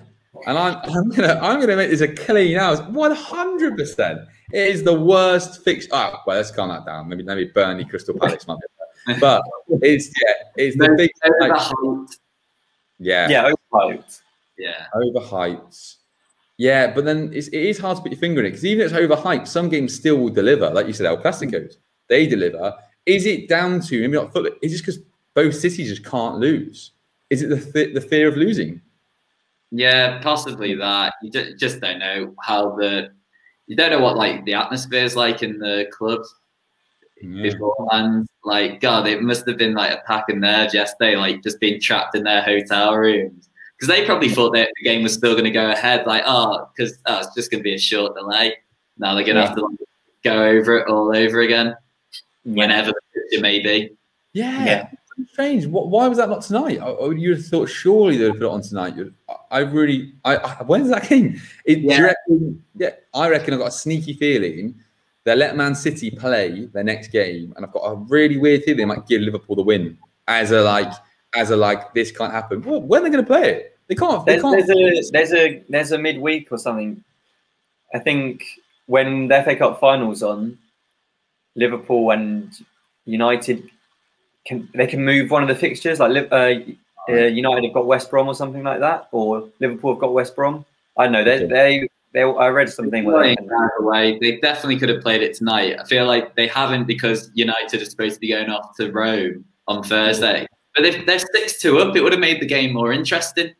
and 0.46 0.58
I'm, 0.58 0.78
I'm 0.84 1.10
gonna 1.10 1.40
I'm 1.42 1.60
gonna 1.60 1.76
make 1.76 1.90
this 1.90 2.02
a 2.02 2.08
clean 2.08 2.58
out. 2.58 2.90
One 2.92 3.12
hundred 3.12 3.78
percent. 3.78 4.22
It 4.54 4.68
is 4.68 4.84
the 4.84 4.98
worst 4.98 5.64
fix. 5.64 5.88
Oh, 5.92 6.22
well, 6.26 6.38
let's 6.38 6.52
calm 6.52 6.70
that 6.70 6.86
down. 6.86 7.10
Maybe 7.10 7.24
maybe 7.24 7.46
Burnley 7.46 7.86
Crystal 7.86 8.18
Palace 8.18 8.48
might 8.48 8.60
be 8.60 8.77
but 9.20 9.44
it's 9.82 10.08
yeah, 10.08 10.34
it's 10.56 10.78
the 10.78 10.94
big. 10.98 11.10
Like, 11.40 12.08
yeah. 13.00 13.30
Yeah, 13.30 13.52
overhyped. 13.74 14.22
Yeah. 14.58 14.86
Overhyped. 14.96 15.96
Yeah, 16.58 16.94
but 16.94 17.06
then 17.06 17.32
it's, 17.34 17.48
it 17.50 17.62
is 17.62 17.78
hard 17.78 17.98
to 17.98 18.04
put 18.04 18.12
your 18.12 18.20
finger 18.20 18.40
in 18.40 18.48
it 18.48 18.50
because 18.50 18.66
even 18.66 18.86
if 18.86 18.92
it's 18.92 19.00
overhyped, 19.00 19.48
some 19.48 19.70
games 19.70 19.94
still 19.94 20.18
will 20.18 20.30
deliver. 20.30 20.70
Like 20.72 20.88
you 20.88 20.94
said, 20.94 21.06
El 21.06 21.22
Clasicos, 21.22 21.52
mm. 21.52 21.78
they 22.08 22.26
deliver. 22.26 22.74
Is 23.06 23.26
it 23.26 23.48
down 23.48 23.80
to 23.82 24.02
maybe 24.02 24.14
not 24.14 24.34
football? 24.34 24.58
Is 24.62 24.74
it 24.74 24.80
because 24.80 25.00
both 25.36 25.56
cities 25.56 25.90
just 25.90 26.04
can't 26.04 26.38
lose? 26.38 26.92
Is 27.30 27.44
it 27.44 27.50
the 27.50 27.60
th- 27.60 27.94
the 27.94 28.02
fear 28.02 28.28
of 28.28 28.38
losing? 28.38 28.82
Yeah, 29.70 30.20
possibly 30.20 30.74
that. 30.76 31.14
You 31.22 31.56
just 31.56 31.80
don't 31.80 32.00
know 32.00 32.34
how 32.42 32.76
the 32.76 33.12
you 33.68 33.76
don't 33.76 33.92
know 33.92 34.00
what 34.00 34.18
like 34.18 34.44
the 34.46 34.56
atmosphere 34.56 35.04
is 35.04 35.16
like 35.16 35.44
in 35.44 35.60
the 35.60 35.86
clubs 35.92 36.34
yeah. 37.22 37.44
beforehand. 37.44 38.28
Like, 38.44 38.82
God, 38.82 39.08
it 39.08 39.22
must 39.22 39.48
have 39.48 39.58
been 39.58 39.74
like 39.74 39.92
a 39.92 40.02
pack 40.06 40.30
of 40.30 40.38
nerves 40.38 40.74
yesterday, 40.74 41.16
like 41.16 41.44
just 41.44 41.60
being 41.60 41.80
trapped 41.82 42.16
in 42.16 42.24
their 42.24 42.42
hotel 42.42 42.96
rooms. 42.96 43.50
Because 43.78 43.96
they 43.96 44.06
probably 44.06 44.30
thought 44.30 44.54
that 44.54 44.70
the 44.76 44.90
game 44.90 45.04
was 45.04 45.14
still 45.14 45.34
going 45.34 45.44
to 45.44 45.52
go 45.52 45.70
ahead, 45.70 46.08
like, 46.08 46.24
oh, 46.26 46.68
because 46.76 46.98
oh, 47.06 47.20
it's 47.20 47.36
just 47.36 47.52
going 47.52 47.60
to 47.60 47.64
be 47.64 47.76
a 47.76 47.80
short 47.80 48.16
delay. 48.16 48.56
Now 48.98 49.14
they're 49.14 49.24
going 49.24 49.36
to 49.36 49.42
yeah. 49.42 49.48
have 49.48 49.56
to 49.56 49.66
like, 49.66 49.78
go 50.24 50.44
over 50.44 50.78
it 50.78 50.88
all 50.88 51.16
over 51.16 51.42
again, 51.42 51.76
whenever 52.44 52.92
it 53.14 53.42
may 53.42 53.60
be. 53.60 53.92
Yeah. 54.34 54.66
yeah. 54.66 54.90
Strange. 55.32 55.66
Why 55.66 56.08
was 56.08 56.20
that 56.20 56.30
not 56.30 56.44
tonight? 56.44 56.80
You'd 57.18 57.38
have 57.38 57.46
thought 57.48 57.70
surely 57.70 58.18
they'd 58.18 58.34
put 58.34 58.44
it 58.44 58.46
on 58.46 58.62
tonight. 58.62 58.96
I 59.50 59.60
really, 59.60 60.14
I, 60.24 60.38
I 60.38 60.64
when's 60.64 60.90
that 60.90 61.10
game? 61.10 61.42
It, 61.66 61.80
yeah. 61.80 62.02
Reckon, 62.02 62.64
yeah, 62.76 62.92
I 63.14 63.30
reckon 63.30 63.54
I've 63.54 63.60
got 63.60 63.70
a 63.70 63.72
sneaky 63.72 64.14
feeling 64.14 64.80
they 65.28 65.36
let 65.36 65.58
Man 65.58 65.76
City 65.76 66.10
play 66.10 66.68
their 66.68 66.86
next 66.86 67.10
game, 67.10 67.54
and 67.58 67.66
I've 67.66 67.74
got 67.74 67.82
a 67.82 67.96
really 67.96 68.38
weird 68.38 68.64
feeling 68.64 68.78
they 68.78 68.86
might 68.86 69.06
give 69.08 69.22
Liverpool 69.22 69.58
the 69.58 69.62
win 69.62 69.98
as 70.30 70.52
a 70.52 70.62
like 70.62 70.94
as 71.36 71.52
a 71.52 71.58
like 71.58 71.94
this 71.94 72.12
can't 72.12 72.32
happen. 72.32 72.62
Well, 72.62 72.82
when 72.82 73.02
are 73.02 73.04
they 73.04 73.10
going 73.10 73.26
to 73.26 73.28
play 73.28 73.50
it? 73.52 73.78
They 73.90 73.96
can't. 73.96 74.26
They 74.26 74.40
there's, 74.40 74.42
can't. 74.42 74.66
There's 74.66 74.70
a 74.70 75.12
there's 75.12 75.34
a 75.34 75.64
there's 75.68 75.92
a 75.92 75.98
midweek 75.98 76.48
or 76.50 76.58
something. 76.58 77.04
I 77.94 78.00
think 78.00 78.46
when 78.86 79.28
the 79.28 79.44
FA 79.44 79.58
Cup 79.58 79.82
finals 79.82 80.24
on, 80.24 80.58
Liverpool 81.58 82.12
and 82.12 82.50
United 83.04 83.70
can 84.46 84.70
they 84.74 84.88
can 84.88 85.04
move 85.04 85.30
one 85.30 85.44
of 85.44 85.50
the 85.50 85.56
fixtures 85.56 86.00
like 86.00 86.32
uh, 86.32 86.54
uh, 87.10 87.14
United 87.14 87.66
have 87.66 87.74
got 87.74 87.86
West 87.86 88.10
Brom 88.10 88.30
or 88.30 88.34
something 88.34 88.64
like 88.64 88.80
that, 88.80 89.10
or 89.12 89.50
Liverpool 89.60 89.92
have 89.92 90.00
got 90.00 90.14
West 90.14 90.38
Brom. 90.38 90.66
I 90.98 91.04
don't 91.04 91.12
know 91.12 91.26
they 91.26 91.46
they 91.46 91.90
they, 92.14 92.22
I 92.22 92.48
read 92.48 92.70
something 92.70 93.04
where 93.06 93.36
away. 93.80 94.18
They 94.20 94.38
definitely 94.38 94.78
could 94.78 94.90
have 94.90 95.02
played 95.02 95.22
it 95.22 95.36
tonight. 95.36 95.78
I 95.80 95.84
feel 95.86 96.06
like 96.06 96.36
they 96.36 96.48
haven't 96.48 96.86
because 96.86 97.30
United 97.34 97.82
are 97.82 97.86
supposed 97.86 98.16
to 98.16 98.20
be 98.20 98.30
going 98.30 98.50
off 98.50 98.76
to 98.78 98.92
Rome 98.92 99.46
on 99.68 99.84
Thursday. 99.84 100.48
But 100.76 100.86
if 100.86 101.06
they're 101.06 101.20
six 101.20 101.60
two 101.62 101.80
up, 101.80 101.96
it 101.96 102.02
would 102.02 102.14
have 102.14 102.22
made 102.22 102.42
the 102.42 102.46
game 102.46 102.74
more 102.74 102.94
interesting. 102.94 103.54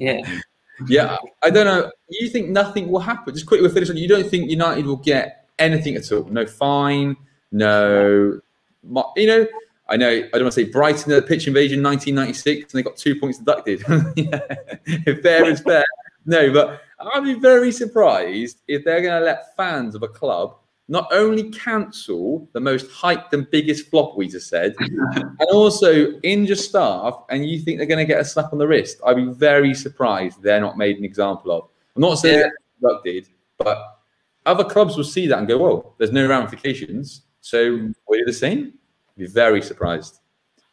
Yeah. 0.00 0.40
yeah, 0.88 1.16
I 1.42 1.50
don't 1.50 1.66
know. 1.66 1.90
You 2.08 2.28
think 2.28 2.48
nothing 2.48 2.88
will 2.88 3.00
happen? 3.00 3.34
Just 3.34 3.46
quickly, 3.46 3.66
we'll 3.66 3.74
finish 3.74 3.90
on. 3.90 3.96
You 3.96 4.08
don't 4.08 4.28
think 4.28 4.50
United 4.50 4.86
will 4.86 4.96
get 4.96 5.46
anything 5.58 5.94
at 5.96 6.10
all? 6.10 6.24
No 6.24 6.46
fine, 6.46 7.16
no. 7.52 8.40
You 9.16 9.26
know, 9.26 9.46
I 9.88 9.96
know. 9.96 10.08
I 10.08 10.28
don't 10.32 10.42
want 10.42 10.54
to 10.54 10.64
say 10.64 10.64
Brighton 10.64 11.10
the 11.10 11.22
pitch 11.22 11.46
invasion 11.46 11.82
1996, 11.82 12.72
and 12.72 12.78
they 12.78 12.82
got 12.82 12.96
two 12.96 13.18
points 13.18 13.38
deducted. 13.38 13.82
yeah. 14.16 14.40
If 14.86 15.22
fair 15.22 15.44
is 15.44 15.60
fair. 15.60 15.84
No, 16.26 16.52
but 16.52 16.82
I'd 16.98 17.24
be 17.24 17.34
very 17.34 17.72
surprised 17.72 18.60
if 18.68 18.84
they're 18.84 19.02
going 19.02 19.20
to 19.20 19.24
let 19.24 19.56
fans 19.56 19.94
of 19.94 20.02
a 20.02 20.08
club 20.08 20.56
not 20.88 21.08
only 21.12 21.50
cancel 21.50 22.48
the 22.52 22.60
most 22.60 22.90
hyped 22.90 23.32
and 23.32 23.50
biggest 23.50 23.88
flop 23.88 24.16
we 24.16 24.28
just 24.28 24.48
said, 24.48 24.74
and 24.78 25.48
also 25.50 26.20
injure 26.20 26.54
staff, 26.54 27.22
and 27.30 27.46
you 27.46 27.58
think 27.58 27.78
they're 27.78 27.86
going 27.86 28.06
to 28.06 28.12
get 28.12 28.20
a 28.20 28.24
slap 28.24 28.52
on 28.52 28.58
the 28.58 28.66
wrist. 28.66 29.00
I'd 29.06 29.16
be 29.16 29.26
very 29.26 29.74
surprised 29.74 30.42
they're 30.42 30.60
not 30.60 30.76
made 30.76 30.98
an 30.98 31.04
example 31.04 31.52
of. 31.52 31.68
I'm 31.96 32.02
not 32.02 32.16
saying 32.16 32.40
yeah. 32.40 32.48
that 32.82 33.00
did, 33.04 33.28
but 33.56 34.00
other 34.44 34.64
clubs 34.64 34.96
will 34.96 35.04
see 35.04 35.26
that 35.26 35.38
and 35.38 35.48
go, 35.48 35.58
"Well, 35.58 35.94
there's 35.98 36.12
no 36.12 36.28
ramifications, 36.28 37.22
so 37.40 37.90
we're 38.08 38.26
the 38.26 38.32
same." 38.32 38.74
I'd 39.08 39.20
be 39.20 39.26
very 39.26 39.62
surprised. 39.62 40.20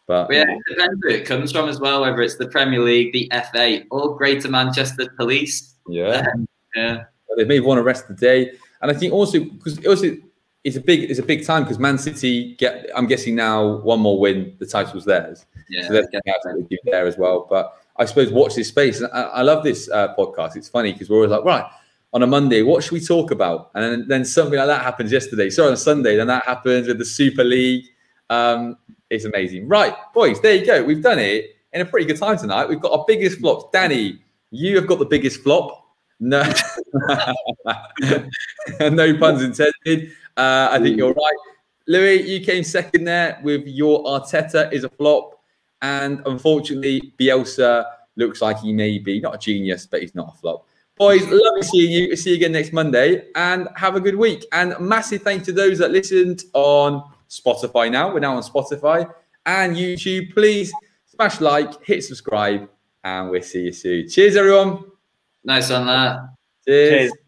But 0.08 0.32
yeah, 0.32 0.46
it 0.48 0.60
depends 0.68 1.04
where 1.04 1.16
it 1.16 1.26
comes 1.26 1.52
from 1.52 1.70
as 1.70 1.80
well, 1.80 2.02
whether 2.02 2.22
it's 2.22 2.36
the 2.36 2.48
Premier 2.48 2.82
League, 2.82 3.14
the 3.14 3.32
FA, 3.52 3.84
or 3.92 4.18
Greater 4.18 4.50
Manchester 4.50 5.08
Police 5.18 5.72
yeah. 5.88 6.26
yeah. 6.76 7.04
They 7.38 7.46
may 7.46 7.60
want 7.60 7.78
to 7.78 7.84
rest 7.84 8.08
the 8.08 8.14
day. 8.14 8.52
And 8.82 8.92
I 8.92 8.94
think 8.94 9.14
also 9.14 9.40
because 9.40 9.86
also 9.86 10.18
it's 10.64 10.76
a 10.76 10.82
big 10.82 11.10
it's 11.10 11.20
a 11.20 11.24
big 11.24 11.46
time 11.46 11.64
because 11.64 11.80
Man 11.80 11.98
City 11.98 12.56
get 12.56 12.90
I'm 12.96 13.08
guessing 13.08 13.36
now 13.36 13.78
one 13.78 14.00
more 14.00 14.20
win, 14.20 14.56
the 14.60 14.66
title's 14.66 15.06
theirs. 15.06 15.46
Yeah. 15.70 15.88
So 15.88 15.94
that's 15.94 16.08
there 16.86 17.06
as 17.06 17.18
well. 17.18 17.48
But 17.50 17.74
I 17.98 18.06
suppose 18.06 18.32
watch 18.32 18.56
this 18.56 18.68
space. 18.68 19.00
And 19.02 19.12
I, 19.14 19.22
I 19.22 19.42
love 19.44 19.64
this 19.64 19.90
uh, 19.90 20.14
podcast. 20.16 20.56
It's 20.56 20.68
funny 20.68 20.92
because 20.92 21.10
we're 21.10 21.18
always 21.18 21.32
like, 21.32 21.46
right, 21.46 21.66
on 22.14 22.24
a 22.24 22.28
Monday, 22.28 22.64
what 22.64 22.84
should 22.84 22.94
we 22.94 23.00
talk 23.00 23.32
about? 23.32 23.72
And 23.76 23.84
then, 23.84 24.08
then 24.08 24.26
something 24.26 24.58
like 24.58 24.68
that 24.68 24.82
happens 24.82 25.12
yesterday. 25.12 25.50
So 25.50 25.68
on 25.68 25.74
a 25.74 25.78
Sunday, 25.78 26.18
then 26.18 26.28
that 26.28 26.46
happens 26.46 26.88
with 26.88 26.98
the 26.98 27.06
Super 27.06 27.44
League. 27.44 27.86
Um, 28.30 28.78
it's 29.12 29.26
amazing. 29.26 29.68
Right, 29.68 29.94
boys, 30.14 30.42
there 30.42 30.56
you 30.56 30.66
go. 30.66 30.84
We've 30.84 31.04
done 31.04 31.20
it 31.20 31.58
in 31.74 31.82
a 31.82 31.86
pretty 31.86 32.08
good 32.08 32.18
time 32.18 32.38
tonight. 32.38 32.68
We've 32.68 32.80
got 32.80 32.98
our 32.98 33.06
biggest 33.06 33.40
flops. 33.40 33.66
Danny, 33.72 34.22
you 34.52 34.76
have 34.78 34.88
got 34.88 35.00
the 35.00 35.06
biggest 35.06 35.42
flop. 35.42 35.86
No, 36.20 36.42
no 38.80 39.18
puns 39.18 39.44
intended. 39.44 40.12
Uh, 40.38 40.70
I 40.72 40.80
think 40.80 40.98
you're 40.98 41.14
right. 41.14 41.36
Louis, 41.88 42.22
you 42.22 42.46
came 42.46 42.64
second 42.64 43.04
there 43.04 43.40
with 43.44 43.68
your 43.68 44.04
Arteta 44.06 44.72
is 44.72 44.84
a 44.84 44.90
flop. 44.90 45.40
And 45.82 46.22
unfortunately, 46.26 47.14
Bielsa 47.20 47.86
looks 48.16 48.42
like 48.42 48.60
he 48.60 48.72
may 48.72 49.00
be 49.00 49.20
not 49.20 49.36
a 49.36 49.38
genius, 49.38 49.88
but 49.88 50.02
he's 50.02 50.16
not 50.16 50.36
a 50.36 50.38
flop. 50.38 50.68
Boys, 50.96 51.24
lovely 51.24 51.64
seeing 51.64 51.92
you. 51.92 52.16
See 52.16 52.30
you 52.30 52.36
again 52.36 52.52
next 52.52 52.72
Monday 52.72 53.26
and 53.36 53.68
have 53.76 53.96
a 53.96 54.00
good 54.00 54.16
week. 54.16 54.46
And 54.52 54.76
massive 54.80 55.24
thanks 55.24 55.46
to 55.48 55.52
those 55.52 55.80
that 55.80 55.92
listened 55.92 56.44
on 56.54 57.04
Spotify 57.32 57.90
now. 57.90 58.14
We're 58.14 58.20
now 58.20 58.36
on 58.36 58.44
Spotify 58.44 59.10
and 59.46 59.76
YouTube. 59.76 60.34
Please 60.34 60.74
smash 61.06 61.40
like, 61.40 61.84
hit 61.86 62.04
subscribe, 62.04 62.70
and 63.06 63.30
we'll 63.30 63.42
see 63.42 63.62
you 63.62 63.72
soon. 63.72 64.10
Cheers, 64.10 64.36
everyone. 64.36 64.84
Nice 65.44 65.72
on 65.72 65.88
that. 65.88 66.20
Cheers. 66.68 66.90
Cheers. 66.90 67.21